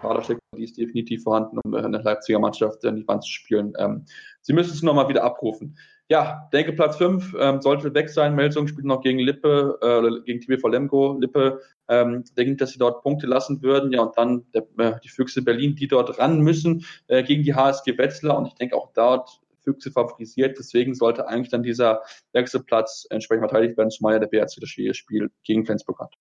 Kaderstärke, 0.00 0.40
die 0.56 0.64
ist 0.64 0.76
definitiv 0.76 1.22
vorhanden, 1.22 1.58
um 1.64 1.74
eine 1.74 1.98
Leipziger 1.98 2.38
Mannschaft 2.38 2.84
an 2.84 2.96
die 2.96 3.06
Wand 3.06 3.24
zu 3.24 3.30
spielen. 3.30 3.72
Ähm, 3.78 4.04
sie 4.42 4.52
müssen 4.52 4.72
es 4.72 4.82
nochmal 4.82 5.08
wieder 5.08 5.24
abrufen. 5.24 5.76
Ja, 6.08 6.48
denke 6.52 6.72
Platz 6.72 6.96
5 6.96 7.34
ähm, 7.38 7.60
sollte 7.60 7.92
weg 7.92 8.08
sein. 8.10 8.36
Melsung 8.36 8.68
spielt 8.68 8.86
noch 8.86 9.00
gegen 9.00 9.18
Lippe, 9.18 9.78
äh, 9.82 10.24
gegen 10.24 10.40
TBV 10.40 10.68
Lemgo. 10.68 11.18
Lippe 11.18 11.60
ähm, 11.88 12.22
denkt, 12.36 12.60
dass 12.60 12.70
sie 12.70 12.78
dort 12.78 13.02
Punkte 13.02 13.26
lassen 13.26 13.60
würden. 13.60 13.92
Ja, 13.92 14.02
und 14.02 14.16
dann 14.16 14.46
der, 14.54 14.66
äh, 14.78 15.00
die 15.02 15.08
Füchse 15.08 15.42
Berlin, 15.42 15.74
die 15.74 15.88
dort 15.88 16.18
ran 16.18 16.40
müssen 16.40 16.84
äh, 17.08 17.24
gegen 17.24 17.42
die 17.42 17.54
HSG 17.54 17.98
Wetzlar. 17.98 18.38
Und 18.38 18.46
ich 18.46 18.54
denke 18.54 18.76
auch 18.76 18.92
dort 18.94 19.40
Füchse 19.64 19.90
favorisiert. 19.90 20.56
Deswegen 20.58 20.94
sollte 20.94 21.26
eigentlich 21.26 21.50
dann 21.50 21.64
dieser 21.64 22.02
Wechselplatz 22.32 23.06
entsprechend 23.10 23.50
verteidigt 23.50 23.76
werden, 23.76 23.90
zumal 23.90 24.14
ja 24.14 24.18
der 24.20 24.28
BRC 24.28 24.60
das 24.60 24.96
Spiel 24.96 25.30
gegen 25.42 25.66
Flensburg 25.66 25.98
hat. 25.98 26.14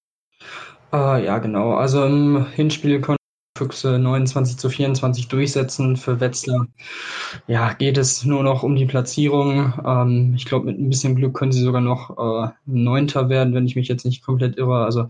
Uh, 0.92 1.18
ja, 1.24 1.38
genau. 1.38 1.74
Also 1.74 2.06
im 2.06 2.48
Hinspiel 2.48 3.02
konnte 3.02 3.22
Füchse 3.58 3.98
29 4.00 4.58
zu 4.58 4.70
24 4.70 5.28
durchsetzen. 5.30 5.96
Für 5.96 6.20
Wetzlar 6.20 6.68
ja, 7.48 7.74
geht 7.74 7.98
es 7.98 8.26
nur 8.26 8.44
noch 8.44 8.64
um 8.64 8.76
die 8.76 8.86
Platzierung. 8.86 9.74
Ähm, 9.86 10.34
ich 10.36 10.46
glaube, 10.46 10.66
mit 10.66 10.80
ein 10.80 10.90
bisschen 10.90 11.16
Glück 11.16 11.36
können 11.36 11.54
sie 11.54 11.64
sogar 11.64 11.82
noch 11.82 12.18
äh, 12.18 12.52
Neunter 12.66 13.30
werden, 13.30 13.54
wenn 13.54 13.66
ich 13.66 13.76
mich 13.76 13.88
jetzt 13.88 14.06
nicht 14.06 14.24
komplett 14.24 14.58
irre. 14.58 14.84
Also 14.84 15.08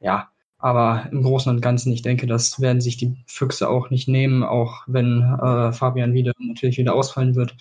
ja, 0.00 0.28
aber 0.58 1.08
im 1.10 1.22
Großen 1.22 1.50
und 1.50 1.62
Ganzen, 1.62 1.92
ich 1.92 2.02
denke, 2.02 2.26
das 2.26 2.60
werden 2.60 2.80
sich 2.80 2.96
die 2.98 3.16
Füchse 3.26 3.68
auch 3.68 3.90
nicht 3.90 4.08
nehmen, 4.08 4.42
auch 4.42 4.82
wenn 4.86 5.22
äh, 5.22 5.72
Fabian 5.72 6.12
wieder 6.14 6.32
natürlich 6.38 6.78
wieder 6.78 6.94
ausfallen 6.94 7.34
wird. 7.34 7.56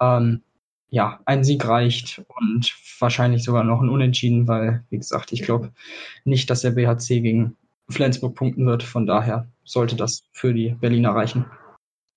Ähm, 0.00 0.42
ja, 0.90 1.20
ein 1.26 1.44
Sieg 1.44 1.66
reicht 1.66 2.22
und 2.28 2.74
wahrscheinlich 2.98 3.44
sogar 3.44 3.64
noch 3.64 3.82
ein 3.82 3.90
Unentschieden, 3.90 4.48
weil, 4.48 4.84
wie 4.88 4.96
gesagt, 4.96 5.32
ich 5.32 5.42
glaube 5.42 5.72
nicht, 6.24 6.48
dass 6.48 6.62
der 6.62 6.70
BHC 6.70 7.20
gegen 7.20 7.56
Flensburg 7.90 8.34
punkten 8.34 8.66
wird. 8.66 8.82
Von 8.82 9.06
daher 9.06 9.48
sollte 9.64 9.96
das 9.96 10.22
für 10.32 10.52
die 10.52 10.70
Berliner 10.70 11.14
reichen. 11.14 11.46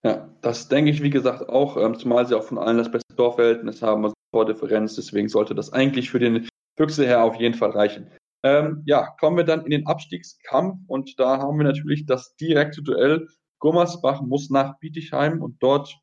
Ja, 0.03 0.29
das 0.41 0.67
denke 0.67 0.91
ich, 0.91 1.03
wie 1.03 1.09
gesagt, 1.09 1.47
auch, 1.47 1.77
ähm, 1.77 1.97
zumal 1.97 2.25
sie 2.25 2.35
auch 2.35 2.43
von 2.43 2.57
allen 2.57 2.77
das 2.77 2.91
beste 2.91 3.15
Torverhältnis 3.15 3.81
haben, 3.81 4.03
also 4.03 4.15
Tordifferenz, 4.33 4.95
deswegen 4.95 5.29
sollte 5.29 5.53
das 5.53 5.71
eigentlich 5.73 6.09
für 6.09 6.19
den 6.19 6.47
Füchse 6.77 7.05
her 7.05 7.23
auf 7.23 7.35
jeden 7.35 7.53
Fall 7.53 7.71
reichen. 7.71 8.07
Ähm, 8.43 8.81
ja, 8.85 9.07
kommen 9.19 9.37
wir 9.37 9.43
dann 9.43 9.65
in 9.65 9.71
den 9.71 9.85
Abstiegskampf 9.85 10.79
und 10.87 11.19
da 11.19 11.37
haben 11.37 11.57
wir 11.57 11.65
natürlich 11.65 12.05
das 12.07 12.35
direkte 12.37 12.81
Duell. 12.81 13.27
Gummersbach 13.59 14.21
muss 14.21 14.49
nach 14.49 14.79
Bietigheim 14.79 15.43
und 15.43 15.61
dort 15.61 15.99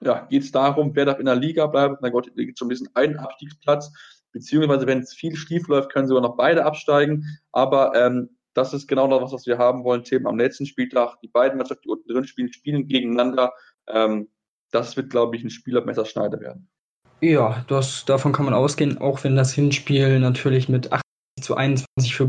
ja, 0.00 0.26
geht 0.26 0.42
es 0.42 0.50
darum, 0.50 0.96
wer 0.96 1.04
darf 1.04 1.20
in 1.20 1.26
der 1.26 1.36
Liga 1.36 1.66
bleiben. 1.66 1.96
Na 2.00 2.08
Gott, 2.08 2.26
da 2.26 2.42
gibt 2.42 2.56
es 2.56 2.58
schon 2.58 2.70
diesen 2.70 2.88
einen 2.96 3.18
Abstiegsplatz, 3.18 3.92
beziehungsweise 4.32 4.86
wenn 4.86 5.00
es 5.00 5.12
viel 5.12 5.36
schief 5.36 5.68
läuft, 5.68 5.92
können 5.92 6.08
sogar 6.08 6.22
noch 6.22 6.36
beide 6.36 6.64
absteigen. 6.64 7.24
Aber 7.52 7.94
ähm, 7.94 8.30
das 8.54 8.74
ist 8.74 8.88
genau 8.88 9.06
das, 9.08 9.32
was 9.32 9.46
wir 9.46 9.58
haben 9.58 9.84
wollen. 9.84 10.04
Themen 10.04 10.26
am 10.26 10.38
letzten 10.38 10.66
Spieltag. 10.66 11.20
Die 11.22 11.28
beiden 11.28 11.58
Mannschaften, 11.58 11.82
die 11.84 11.90
unten 11.90 12.08
drin 12.08 12.26
spielen, 12.26 12.52
spielen 12.52 12.86
gegeneinander. 12.88 13.52
Ähm, 13.88 14.28
das 14.70 14.96
wird, 14.96 15.10
glaube 15.10 15.36
ich, 15.36 15.44
ein 15.44 15.50
Spiel 15.50 15.76
ab 15.78 15.86
Messerschneide 15.86 16.40
werden. 16.40 16.68
Ja, 17.20 17.64
das, 17.68 18.04
davon 18.04 18.32
kann 18.32 18.46
man 18.46 18.54
ausgehen, 18.54 18.98
auch 18.98 19.24
wenn 19.24 19.36
das 19.36 19.52
Hinspiel 19.52 20.20
natürlich 20.20 20.68
mit 20.68 20.92
80 20.92 21.02
zu 21.42 21.54
21 21.54 22.14
für 22.14 22.28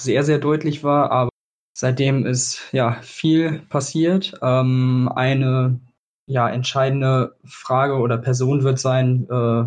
sehr, 0.00 0.24
sehr 0.24 0.38
deutlich 0.38 0.82
war. 0.82 1.10
Aber 1.10 1.30
seitdem 1.76 2.26
ist 2.26 2.72
ja 2.72 3.00
viel 3.02 3.60
passiert. 3.68 4.34
Ähm, 4.42 5.10
eine 5.14 5.80
ja, 6.26 6.48
entscheidende 6.48 7.36
Frage 7.44 7.94
oder 7.98 8.16
Person 8.16 8.62
wird 8.62 8.78
sein, 8.78 9.28
äh, 9.30 9.64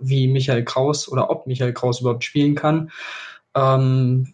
wie 0.00 0.28
Michael 0.28 0.64
Kraus 0.64 1.08
oder 1.08 1.30
ob 1.30 1.46
Michael 1.46 1.74
Kraus 1.74 2.00
überhaupt 2.00 2.24
spielen 2.24 2.54
kann. 2.54 2.90
Ähm, 3.54 4.32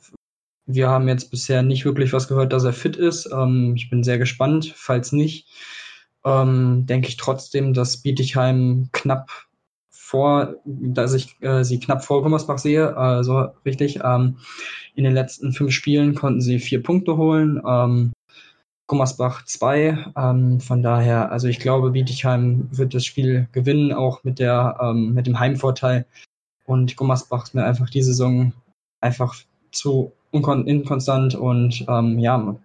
wir 0.66 0.88
haben 0.88 1.08
jetzt 1.08 1.30
bisher 1.30 1.62
nicht 1.62 1.84
wirklich 1.84 2.12
was 2.12 2.28
gehört, 2.28 2.52
dass 2.52 2.64
er 2.64 2.72
fit 2.72 2.96
ist. 2.96 3.28
Ähm, 3.32 3.74
ich 3.76 3.90
bin 3.90 4.02
sehr 4.02 4.18
gespannt. 4.18 4.72
Falls 4.76 5.12
nicht, 5.12 5.46
ähm, 6.24 6.86
denke 6.86 7.08
ich 7.08 7.16
trotzdem, 7.16 7.74
dass 7.74 7.98
Bietigheim 7.98 8.88
knapp 8.92 9.30
vor, 9.90 10.56
dass 10.64 11.12
ich 11.14 11.36
äh, 11.42 11.64
sie 11.64 11.80
knapp 11.80 12.04
vor 12.04 12.22
Gummersbach 12.22 12.58
sehe, 12.58 12.96
also 12.96 13.48
richtig. 13.64 14.00
Ähm, 14.04 14.38
in 14.94 15.04
den 15.04 15.12
letzten 15.12 15.52
fünf 15.52 15.72
Spielen 15.72 16.14
konnten 16.14 16.40
sie 16.40 16.60
vier 16.60 16.82
Punkte 16.82 17.16
holen. 17.16 17.60
Ähm, 17.66 18.12
Gummersbach 18.86 19.44
zwei. 19.44 20.04
Ähm, 20.16 20.60
von 20.60 20.82
daher, 20.82 21.32
also 21.32 21.48
ich 21.48 21.58
glaube, 21.58 21.90
Bietigheim 21.90 22.68
wird 22.70 22.94
das 22.94 23.04
Spiel 23.04 23.48
gewinnen, 23.52 23.92
auch 23.92 24.24
mit 24.24 24.38
der 24.38 24.78
ähm, 24.80 25.14
mit 25.14 25.26
dem 25.26 25.40
Heimvorteil. 25.40 26.06
Und 26.64 26.96
Gummersbach 26.96 27.44
ist 27.44 27.54
mir 27.54 27.64
einfach 27.64 27.90
die 27.90 28.02
Saison 28.02 28.52
einfach 29.00 29.34
zu 29.72 30.12
inkonstant 30.34 31.34
und 31.34 31.84
ähm, 31.88 32.18
ja, 32.18 32.56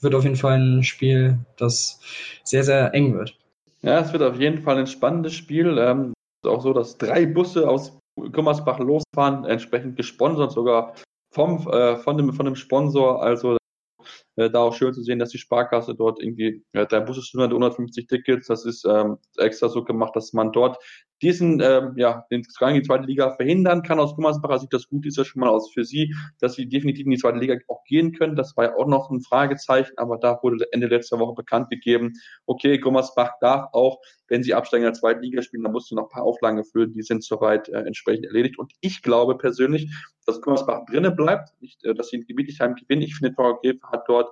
wird 0.00 0.14
auf 0.14 0.24
jeden 0.24 0.36
Fall 0.36 0.58
ein 0.58 0.82
Spiel, 0.82 1.38
das 1.56 2.00
sehr, 2.44 2.64
sehr 2.64 2.94
eng 2.94 3.14
wird. 3.14 3.36
Ja, 3.82 4.00
es 4.00 4.12
wird 4.12 4.22
auf 4.22 4.38
jeden 4.38 4.62
Fall 4.62 4.78
ein 4.78 4.86
spannendes 4.86 5.34
Spiel. 5.34 5.76
Ähm, 5.78 6.12
auch 6.44 6.62
so, 6.62 6.72
dass 6.72 6.98
drei 6.98 7.26
Busse 7.26 7.68
aus 7.68 7.98
Gummersbach 8.32 8.78
losfahren, 8.78 9.44
entsprechend 9.44 9.96
gesponsert 9.96 10.52
sogar 10.52 10.94
vom, 11.32 11.68
äh, 11.68 11.96
von, 11.96 12.16
dem, 12.16 12.32
von 12.32 12.46
dem 12.46 12.56
Sponsor. 12.56 13.22
Also 13.22 13.57
äh, 14.38 14.50
da 14.50 14.60
auch 14.60 14.74
schön 14.74 14.94
zu 14.94 15.02
sehen, 15.02 15.18
dass 15.18 15.30
die 15.30 15.38
Sparkasse 15.38 15.94
dort 15.94 16.22
irgendwie, 16.22 16.64
äh, 16.72 16.86
der 16.86 17.00
Bus 17.00 17.18
ist 17.18 17.34
150 17.34 18.06
Tickets, 18.06 18.46
das 18.46 18.64
ist 18.64 18.84
ähm, 18.84 19.18
extra 19.36 19.68
so 19.68 19.84
gemacht, 19.84 20.14
dass 20.14 20.32
man 20.32 20.52
dort 20.52 20.78
diesen, 21.20 21.60
ähm, 21.60 21.94
ja, 21.96 22.24
den 22.30 22.44
Gang 22.60 22.76
in 22.76 22.82
die 22.82 22.86
zweite 22.86 23.04
Liga 23.04 23.34
verhindern 23.34 23.82
kann. 23.82 23.98
Aus 23.98 24.14
Gummersbacher 24.14 24.60
Sicht 24.60 24.72
das 24.72 24.86
gut 24.88 25.04
ist 25.06 25.18
ja 25.18 25.24
schon 25.24 25.40
mal 25.40 25.48
aus 25.48 25.72
für 25.72 25.84
sie, 25.84 26.14
dass 26.38 26.54
sie 26.54 26.68
definitiv 26.68 27.06
in 27.06 27.10
die 27.10 27.18
zweite 27.18 27.38
Liga 27.38 27.56
auch 27.66 27.82
gehen 27.84 28.12
können. 28.12 28.36
Das 28.36 28.56
war 28.56 28.66
ja 28.66 28.76
auch 28.76 28.86
noch 28.86 29.10
ein 29.10 29.20
Fragezeichen, 29.22 29.94
aber 29.96 30.18
da 30.18 30.38
wurde 30.42 30.66
Ende 30.70 30.86
letzter 30.86 31.18
Woche 31.18 31.34
bekannt 31.34 31.70
gegeben, 31.70 32.12
okay, 32.46 32.78
Gummersbach 32.78 33.32
darf 33.40 33.66
auch, 33.72 33.98
wenn 34.28 34.42
sie 34.42 34.54
absteigen 34.54 34.84
in 34.84 34.92
der 34.92 34.98
zweiten 34.98 35.22
Liga 35.22 35.42
spielen, 35.42 35.62
dann 35.62 35.72
musst 35.72 35.90
du 35.90 35.94
noch 35.94 36.04
ein 36.04 36.10
paar 36.10 36.22
Auflagen 36.22 36.58
erfüllen, 36.58 36.92
die 36.92 37.02
sind 37.02 37.24
soweit 37.24 37.68
äh, 37.68 37.80
entsprechend 37.80 38.26
erledigt. 38.26 38.58
Und 38.58 38.72
ich 38.80 39.02
glaube 39.02 39.36
persönlich, 39.36 39.90
dass 40.26 40.40
Gummersbach 40.40 40.84
drinnen 40.86 41.16
bleibt, 41.16 41.50
nicht, 41.60 41.84
äh, 41.84 41.94
dass 41.94 42.08
sie 42.08 42.16
in 42.16 42.26
Gebietigheim 42.26 42.74
gewinnen. 42.74 43.02
Ich 43.02 43.16
finde, 43.16 43.34
Torra 43.34 43.58
hat 43.90 44.04
dort 44.06 44.30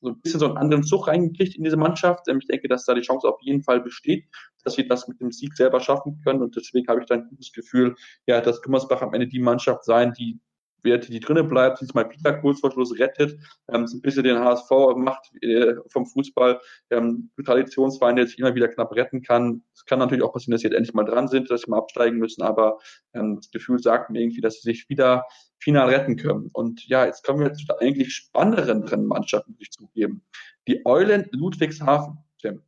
so 0.00 0.10
ein 0.10 0.20
bisschen 0.20 0.40
so 0.40 0.46
einen 0.46 0.58
anderen 0.58 0.84
Zug 0.84 1.08
reingekriegt 1.08 1.56
in 1.56 1.64
diese 1.64 1.76
Mannschaft. 1.76 2.28
Ähm, 2.28 2.38
ich 2.38 2.46
denke, 2.46 2.68
dass 2.68 2.84
da 2.84 2.94
die 2.94 3.02
Chance 3.02 3.28
auf 3.28 3.40
jeden 3.40 3.62
Fall 3.62 3.80
besteht, 3.80 4.26
dass 4.64 4.76
wir 4.76 4.86
das 4.86 5.08
mit 5.08 5.20
dem 5.20 5.32
Sieg 5.32 5.54
selber 5.54 5.80
schaffen 5.80 6.20
können. 6.24 6.42
Und 6.42 6.56
deswegen 6.56 6.86
habe 6.88 7.00
ich 7.00 7.06
dann 7.06 7.20
ein 7.20 7.28
gutes 7.28 7.52
Gefühl, 7.52 7.94
ja, 8.26 8.40
dass 8.40 8.62
Gummersbach 8.62 9.02
am 9.02 9.14
Ende 9.14 9.28
die 9.28 9.40
Mannschaft 9.40 9.84
sein, 9.84 10.12
die 10.12 10.40
Werte, 10.82 11.10
die 11.10 11.20
drinnen 11.20 11.48
bleibt, 11.48 11.80
diesmal 11.80 12.08
Peter 12.08 12.34
kurz 12.34 12.60
vor 12.60 12.72
Schluss 12.72 12.98
rettet, 12.98 13.38
ähm, 13.68 13.86
so 13.86 13.96
ein 13.96 14.02
bisschen 14.02 14.24
den 14.24 14.38
HSV 14.38 14.70
macht 14.96 15.30
äh, 15.42 15.74
vom 15.88 16.06
Fußball, 16.06 16.60
ähm, 16.90 17.30
Traditionsverein, 17.44 18.16
der 18.16 18.26
sich 18.26 18.38
immer 18.38 18.54
wieder 18.54 18.68
knapp 18.68 18.92
retten 18.92 19.22
kann. 19.22 19.62
Es 19.74 19.84
kann 19.84 19.98
natürlich 19.98 20.24
auch 20.24 20.32
passieren, 20.32 20.52
dass 20.52 20.60
sie 20.60 20.68
jetzt 20.68 20.76
endlich 20.76 20.94
mal 20.94 21.04
dran 21.04 21.28
sind, 21.28 21.50
dass 21.50 21.62
sie 21.62 21.70
mal 21.70 21.78
absteigen 21.78 22.18
müssen, 22.18 22.42
aber 22.42 22.78
ähm, 23.14 23.36
das 23.36 23.50
Gefühl 23.50 23.78
sagt 23.78 24.10
mir 24.10 24.20
irgendwie, 24.20 24.40
dass 24.40 24.60
sie 24.60 24.70
sich 24.70 24.88
wieder 24.88 25.24
final 25.58 25.88
retten 25.88 26.16
können. 26.16 26.50
Und 26.52 26.86
ja, 26.86 27.06
jetzt 27.06 27.24
kommen 27.24 27.40
wir 27.40 27.52
zu 27.52 27.66
der 27.66 27.80
eigentlich 27.80 28.14
spannenderen 28.14 29.06
Mannschaft, 29.06 29.48
muss 29.48 29.58
ich 29.60 29.70
zugeben. 29.70 30.22
Die 30.68 30.84
Eulen 30.84 31.28
Ludwigshafen, 31.32 32.18
Tim. 32.40 32.62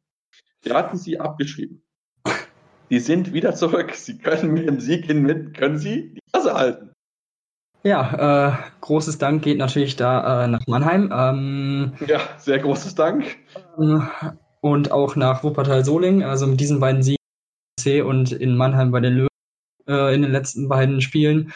Wir 0.63 0.75
hatten 0.75 0.97
sie 0.97 1.19
abgeschrieben. 1.21 1.83
Die 2.91 3.01
sind 3.01 3.33
wieder 3.33 3.55
zurück. 3.55 3.95
Sie 3.95 4.19
können 4.19 4.53
mit 4.53 4.67
dem 4.67 4.81
Sieg 4.81 5.05
hin, 5.05 5.53
können 5.53 5.79
sie 5.79 6.15
die 6.15 6.21
Klasse 6.33 6.55
halten. 6.55 6.93
Ja, 7.85 8.49
äh, 8.49 8.53
großes 8.81 9.19
Dank 9.19 9.43
geht 9.43 9.59
natürlich 9.59 9.97
da 9.97 10.45
äh, 10.45 10.49
nach 10.49 10.67
Mannheim. 10.67 11.13
Ähm, 11.15 11.93
ja, 12.07 12.21
sehr 12.39 12.59
großes 12.59 12.95
Dank. 12.95 13.37
Ähm, 13.79 14.09
und 14.61 14.91
auch 14.91 15.17
nach 15.17 15.45
Wuppertal-Soling. 15.45 16.25
Also 16.25 16.47
mit 16.47 16.61
diesen 16.61 16.81
beiden 16.81 17.03
Siegen 17.03 17.19
und 18.05 18.33
in 18.33 18.57
Mannheim 18.57 18.91
bei 18.91 19.01
den 19.01 19.15
Löwen 19.15 19.29
äh, 19.87 20.15
in 20.15 20.23
den 20.23 20.33
letzten 20.33 20.69
beiden 20.69 21.01
Spielen 21.01 21.53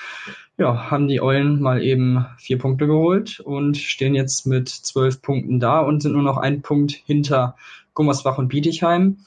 ja, 0.58 0.90
haben 0.90 1.08
die 1.08 1.20
Eulen 1.20 1.60
mal 1.60 1.82
eben 1.82 2.26
vier 2.38 2.58
Punkte 2.58 2.86
geholt 2.86 3.40
und 3.40 3.76
stehen 3.76 4.14
jetzt 4.14 4.46
mit 4.46 4.68
zwölf 4.68 5.20
Punkten 5.22 5.60
da 5.60 5.80
und 5.80 6.02
sind 6.02 6.12
nur 6.12 6.22
noch 6.22 6.36
ein 6.36 6.62
Punkt 6.62 6.92
hinter 6.92 7.56
Gummersbach 7.94 8.38
und 8.38 8.48
Bietigheim. 8.48 9.18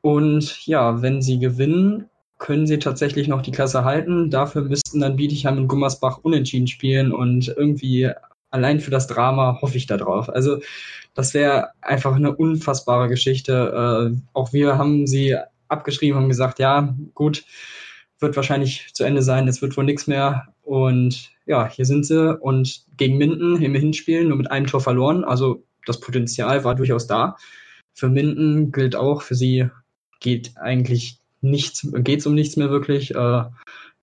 Und 0.00 0.66
ja, 0.66 1.02
wenn 1.02 1.22
sie 1.22 1.38
gewinnen, 1.38 2.08
können 2.38 2.66
sie 2.66 2.78
tatsächlich 2.78 3.28
noch 3.28 3.42
die 3.42 3.52
Klasse 3.52 3.84
halten. 3.84 4.30
Dafür 4.30 4.62
müssten 4.62 5.00
dann 5.00 5.16
Bietigheim 5.16 5.56
und 5.58 5.68
Gummersbach 5.68 6.18
unentschieden 6.22 6.66
spielen 6.66 7.12
und 7.12 7.48
irgendwie 7.48 8.10
allein 8.50 8.80
für 8.80 8.90
das 8.90 9.06
Drama 9.06 9.58
hoffe 9.60 9.76
ich 9.76 9.86
darauf. 9.86 10.28
Also 10.28 10.60
das 11.14 11.34
wäre 11.34 11.70
einfach 11.80 12.14
eine 12.14 12.36
unfassbare 12.36 13.08
Geschichte. 13.08 14.12
Äh, 14.12 14.20
auch 14.34 14.52
wir 14.52 14.78
haben 14.78 15.06
sie 15.06 15.36
abgeschrieben 15.68 16.22
und 16.22 16.28
gesagt, 16.28 16.58
ja, 16.58 16.94
gut, 17.14 17.44
wird 18.18 18.36
wahrscheinlich 18.36 18.92
zu 18.94 19.04
Ende 19.04 19.22
sein, 19.22 19.48
es 19.48 19.60
wird 19.62 19.76
wohl 19.76 19.84
nichts 19.84 20.06
mehr. 20.06 20.48
Und 20.62 21.30
ja, 21.46 21.68
hier 21.68 21.84
sind 21.84 22.06
sie 22.06 22.36
und 22.38 22.84
gegen 22.96 23.18
Minden 23.18 23.62
im 23.62 23.74
Hinspielen 23.74 24.28
nur 24.28 24.36
mit 24.36 24.50
einem 24.50 24.66
Tor 24.66 24.80
verloren. 24.80 25.24
Also 25.24 25.64
das 25.86 26.00
Potenzial 26.00 26.64
war 26.64 26.74
durchaus 26.74 27.06
da. 27.06 27.36
Für 27.94 28.08
Minden 28.08 28.72
gilt 28.72 28.96
auch, 28.96 29.22
für 29.22 29.34
sie 29.34 29.70
geht 30.20 30.52
eigentlich 30.56 31.18
nichts, 31.40 31.86
geht 31.92 32.20
es 32.20 32.26
um 32.26 32.34
nichts 32.34 32.56
mehr 32.56 32.70
wirklich. 32.70 33.14
Äh, 33.14 33.44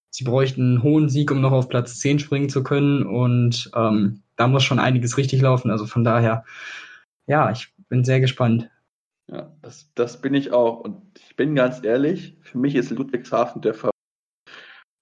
sie 0.10 0.24
bräuchten 0.24 0.62
einen 0.62 0.84
hohen 0.84 1.10
Sieg, 1.10 1.32
um 1.32 1.42
noch 1.42 1.52
auf 1.52 1.70
Platz 1.70 2.00
10 2.00 2.20
springen 2.20 2.50
zu 2.50 2.64
können. 2.64 3.06
Und 3.06 3.72
ähm, 3.76 4.22
da 4.36 4.48
muss 4.48 4.64
schon 4.64 4.80
einiges 4.80 5.18
richtig 5.18 5.42
laufen. 5.42 5.72
Also 5.72 5.86
von 5.86 6.04
daher, 6.04 6.46
ja, 7.28 7.52
ich 7.52 7.74
bin 7.90 8.04
sehr 8.04 8.20
gespannt. 8.20 8.70
Ja, 9.32 9.52
das, 9.62 9.90
das 9.96 10.22
bin 10.22 10.34
ich 10.34 10.52
auch. 10.52 10.82
Und 10.82 11.02
ich 11.18 11.36
bin 11.36 11.56
ganz 11.56 11.84
ehrlich, 11.84 12.36
für 12.42 12.58
mich 12.58 12.76
ist 12.76 12.92
Ludwigshafen 12.92 13.62
der 13.62 13.74
Favorit 13.74 13.94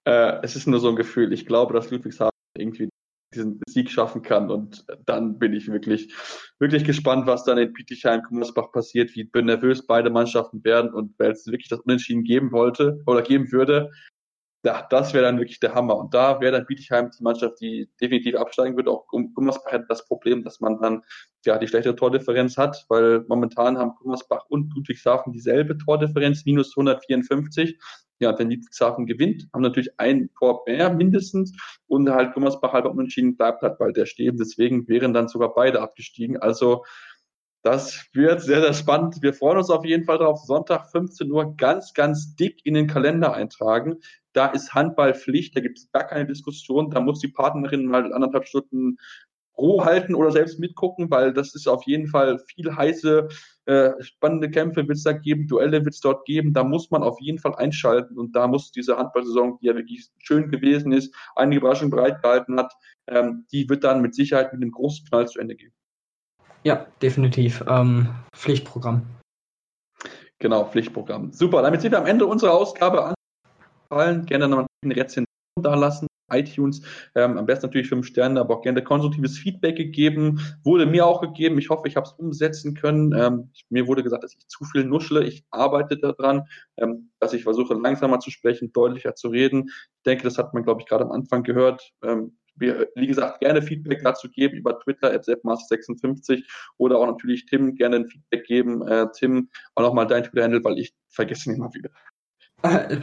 äh, 0.04 0.40
es 0.42 0.56
ist 0.56 0.66
nur 0.66 0.80
so 0.80 0.88
ein 0.88 0.96
Gefühl. 0.96 1.32
Ich 1.32 1.46
glaube, 1.46 1.74
dass 1.74 1.90
Ludwigshafen 1.90 2.32
irgendwie 2.56 2.88
diesen 3.34 3.60
Sieg 3.68 3.90
schaffen 3.90 4.22
kann. 4.22 4.50
Und 4.50 4.84
dann 5.06 5.38
bin 5.38 5.52
ich 5.52 5.68
wirklich, 5.68 6.14
wirklich 6.58 6.84
gespannt, 6.84 7.26
was 7.26 7.44
dann 7.44 7.58
in 7.58 7.72
Bietigheim, 7.72 8.22
Kummersbach 8.22 8.72
passiert, 8.72 9.14
wie 9.14 9.28
nervös 9.42 9.86
beide 9.86 10.10
Mannschaften 10.10 10.64
werden 10.64 10.92
und 10.92 11.14
wer 11.18 11.30
es 11.30 11.46
wirklich 11.46 11.68
das 11.68 11.80
Unentschieden 11.80 12.24
geben 12.24 12.52
wollte 12.52 13.02
oder 13.06 13.22
geben 13.22 13.50
würde. 13.52 13.90
Ja, 14.64 14.86
das 14.88 15.12
wäre 15.12 15.24
dann 15.24 15.38
wirklich 15.38 15.58
der 15.58 15.74
Hammer. 15.74 15.96
Und 15.96 16.14
da 16.14 16.40
wäre 16.40 16.52
dann 16.52 16.66
Bietigheim 16.66 17.10
die 17.10 17.22
Mannschaft, 17.24 17.60
die 17.60 17.90
definitiv 18.00 18.36
absteigen 18.36 18.76
wird. 18.76 18.86
Auch 18.86 19.08
Gummersbach 19.08 19.72
hat 19.72 19.86
das 19.88 20.06
Problem, 20.06 20.44
dass 20.44 20.60
man 20.60 20.80
dann 20.80 21.02
ja 21.44 21.58
die 21.58 21.66
schlechte 21.66 21.96
Tordifferenz 21.96 22.56
hat, 22.56 22.84
weil 22.88 23.24
momentan 23.26 23.76
haben 23.76 23.96
Gummersbach 23.98 24.44
und 24.48 24.72
Ludwigshafen 24.76 25.32
dieselbe 25.32 25.76
Tordifferenz, 25.78 26.44
minus 26.44 26.76
154 26.76 27.76
ja, 28.22 28.38
wenn 28.38 28.50
Ludwigshafen 28.50 29.06
gewinnt, 29.06 29.48
haben 29.52 29.62
natürlich 29.62 29.90
ein 29.98 30.30
Tor 30.38 30.62
mehr 30.66 30.92
mindestens 30.92 31.52
und 31.86 32.08
halt 32.08 32.34
Gummersbach 32.34 32.72
halber 32.72 32.90
unentschieden 32.90 33.36
bleibt 33.36 33.62
halt 33.62 33.78
bald 33.78 33.96
der 33.96 34.06
Stehen. 34.06 34.36
Deswegen 34.36 34.88
wären 34.88 35.12
dann 35.12 35.28
sogar 35.28 35.54
beide 35.54 35.82
abgestiegen. 35.82 36.38
Also 36.38 36.84
das 37.62 38.06
wird 38.12 38.42
sehr, 38.42 38.60
sehr 38.60 38.74
spannend. 38.74 39.22
Wir 39.22 39.34
freuen 39.34 39.58
uns 39.58 39.70
auf 39.70 39.84
jeden 39.84 40.04
Fall 40.04 40.18
darauf. 40.18 40.40
Sonntag 40.40 40.90
15 40.90 41.30
Uhr 41.30 41.56
ganz, 41.56 41.94
ganz 41.94 42.34
dick 42.34 42.64
in 42.64 42.74
den 42.74 42.88
Kalender 42.88 43.34
eintragen. 43.34 43.98
Da 44.32 44.46
ist 44.46 44.74
Handball 44.74 45.14
Pflicht, 45.14 45.54
da 45.56 45.60
gibt 45.60 45.78
es 45.78 45.90
gar 45.92 46.04
keine 46.04 46.26
Diskussion. 46.26 46.90
Da 46.90 47.00
muss 47.00 47.20
die 47.20 47.28
Partnerin 47.28 47.86
mal 47.86 48.12
anderthalb 48.12 48.48
Stunden 48.48 48.96
roh 49.56 49.84
halten 49.84 50.14
oder 50.14 50.30
selbst 50.30 50.58
mitgucken, 50.58 51.10
weil 51.10 51.32
das 51.32 51.54
ist 51.54 51.66
auf 51.68 51.84
jeden 51.84 52.06
Fall 52.06 52.38
viel 52.38 52.74
heiße, 52.74 53.28
äh, 53.66 53.90
spannende 54.00 54.50
Kämpfe 54.50 54.88
wird 54.88 54.96
es 54.96 55.04
da 55.04 55.12
geben, 55.12 55.46
Duelle 55.46 55.84
wird 55.84 55.94
es 55.94 56.00
dort 56.00 56.24
geben. 56.24 56.52
Da 56.52 56.64
muss 56.64 56.90
man 56.90 57.02
auf 57.02 57.20
jeden 57.20 57.38
Fall 57.38 57.54
einschalten 57.54 58.18
und 58.18 58.34
da 58.34 58.46
muss 58.48 58.72
diese 58.72 58.96
Handballsaison, 58.96 59.58
die 59.60 59.66
ja 59.66 59.74
wirklich 59.74 60.08
schön 60.18 60.50
gewesen 60.50 60.92
ist, 60.92 61.14
einige 61.36 61.60
Überraschungen 61.60 61.90
bereitgehalten 61.90 62.58
hat, 62.58 62.72
ähm, 63.06 63.46
die 63.52 63.68
wird 63.68 63.84
dann 63.84 64.02
mit 64.02 64.14
Sicherheit 64.14 64.52
mit 64.52 64.62
einem 64.62 64.72
großen 64.72 65.06
Knall 65.06 65.28
zu 65.28 65.38
Ende 65.38 65.54
gehen. 65.54 65.72
Ja, 66.64 66.86
definitiv. 67.00 67.64
Ähm, 67.68 68.08
Pflichtprogramm. 68.34 69.02
Genau, 70.38 70.64
Pflichtprogramm. 70.64 71.32
Super, 71.32 71.62
damit 71.62 71.82
sind 71.82 71.92
wir 71.92 71.98
am 71.98 72.06
Ende 72.06 72.26
unserer 72.26 72.52
Ausgabe 72.52 73.14
anfallen. 73.90 74.26
Gerne 74.26 74.48
noch 74.48 74.66
eine 74.84 74.96
Rezension 74.96 75.26
da 75.60 75.74
lassen 75.74 76.08
iTunes. 76.32 76.82
Ähm, 77.14 77.38
am 77.38 77.46
besten 77.46 77.66
natürlich 77.66 77.88
fünf 77.88 78.06
Sterne, 78.06 78.40
aber 78.40 78.56
auch 78.56 78.62
gerne 78.62 78.82
konstruktives 78.82 79.38
Feedback 79.38 79.76
gegeben. 79.76 80.40
Wurde 80.64 80.86
mir 80.86 81.06
auch 81.06 81.20
gegeben. 81.20 81.58
Ich 81.58 81.70
hoffe, 81.70 81.88
ich 81.88 81.96
habe 81.96 82.06
es 82.06 82.12
umsetzen 82.12 82.74
können. 82.74 83.12
Ähm, 83.16 83.50
mir 83.68 83.86
wurde 83.86 84.02
gesagt, 84.02 84.24
dass 84.24 84.34
ich 84.34 84.46
zu 84.48 84.64
viel 84.64 84.84
nuschle. 84.84 85.24
Ich 85.24 85.44
arbeite 85.50 85.96
daran, 85.98 86.46
ähm, 86.76 87.10
dass 87.20 87.32
ich 87.32 87.44
versuche, 87.44 87.74
langsamer 87.74 88.20
zu 88.20 88.30
sprechen, 88.30 88.72
deutlicher 88.72 89.14
zu 89.14 89.28
reden. 89.28 89.68
Ich 89.68 90.02
denke, 90.04 90.24
das 90.24 90.38
hat 90.38 90.54
man, 90.54 90.62
glaube 90.62 90.80
ich, 90.80 90.86
gerade 90.88 91.04
am 91.04 91.12
Anfang 91.12 91.42
gehört. 91.42 91.92
Ähm, 92.02 92.36
wir, 92.56 92.88
wie 92.94 93.06
gesagt, 93.06 93.40
gerne 93.40 93.62
Feedback 93.62 94.02
dazu 94.02 94.28
geben 94.28 94.56
über 94.56 94.78
Twitter 94.78 95.12
at 95.12 95.24
56 95.24 96.46
oder 96.76 96.98
auch 96.98 97.06
natürlich 97.06 97.46
Tim 97.46 97.74
gerne 97.74 97.96
ein 97.96 98.06
Feedback 98.08 98.44
geben. 98.44 98.86
Äh, 98.86 99.06
Tim, 99.14 99.48
auch 99.74 99.82
nochmal 99.82 100.06
dein 100.06 100.24
Twitter-Handle, 100.24 100.62
weil 100.64 100.78
ich 100.78 100.94
vergesse 101.08 101.50
ihn 101.50 101.56
immer 101.56 101.72
wieder. 101.74 101.90
Äh, 102.62 103.00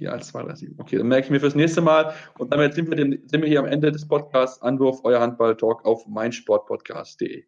TIAL237. 0.00 0.74
Okay, 0.78 0.98
dann 0.98 1.08
merke 1.08 1.26
ich 1.26 1.30
mir 1.30 1.40
fürs 1.40 1.54
nächste 1.54 1.80
Mal. 1.80 2.14
Und 2.38 2.52
damit 2.52 2.74
sind 2.74 2.88
wir, 2.88 2.96
den, 2.96 3.22
sind 3.26 3.42
wir 3.42 3.48
hier 3.48 3.60
am 3.60 3.66
Ende 3.66 3.92
des 3.92 4.06
Podcasts. 4.06 4.60
Anwurf, 4.62 5.00
euer 5.04 5.20
Handball-Talk 5.20 5.84
auf 5.84 6.06
meinsportpodcast.de. 6.06 7.44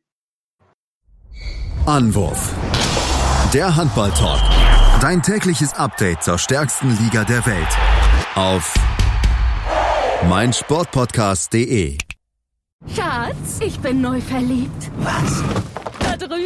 Anwurf. 1.86 2.54
Der 3.52 3.74
Handball-Talk. 3.74 4.40
Dein 5.00 5.20
tägliches 5.22 5.74
Update 5.74 6.22
zur 6.22 6.38
stärksten 6.38 6.96
Liga 7.02 7.24
der 7.24 7.44
Welt. 7.44 7.76
Auf 8.34 8.74
meinsportpodcast.de. 10.28 11.98
Schatz, 12.86 13.60
ich 13.60 13.78
bin 13.80 14.00
neu 14.00 14.20
verliebt. 14.20 14.90
Was? 14.98 15.42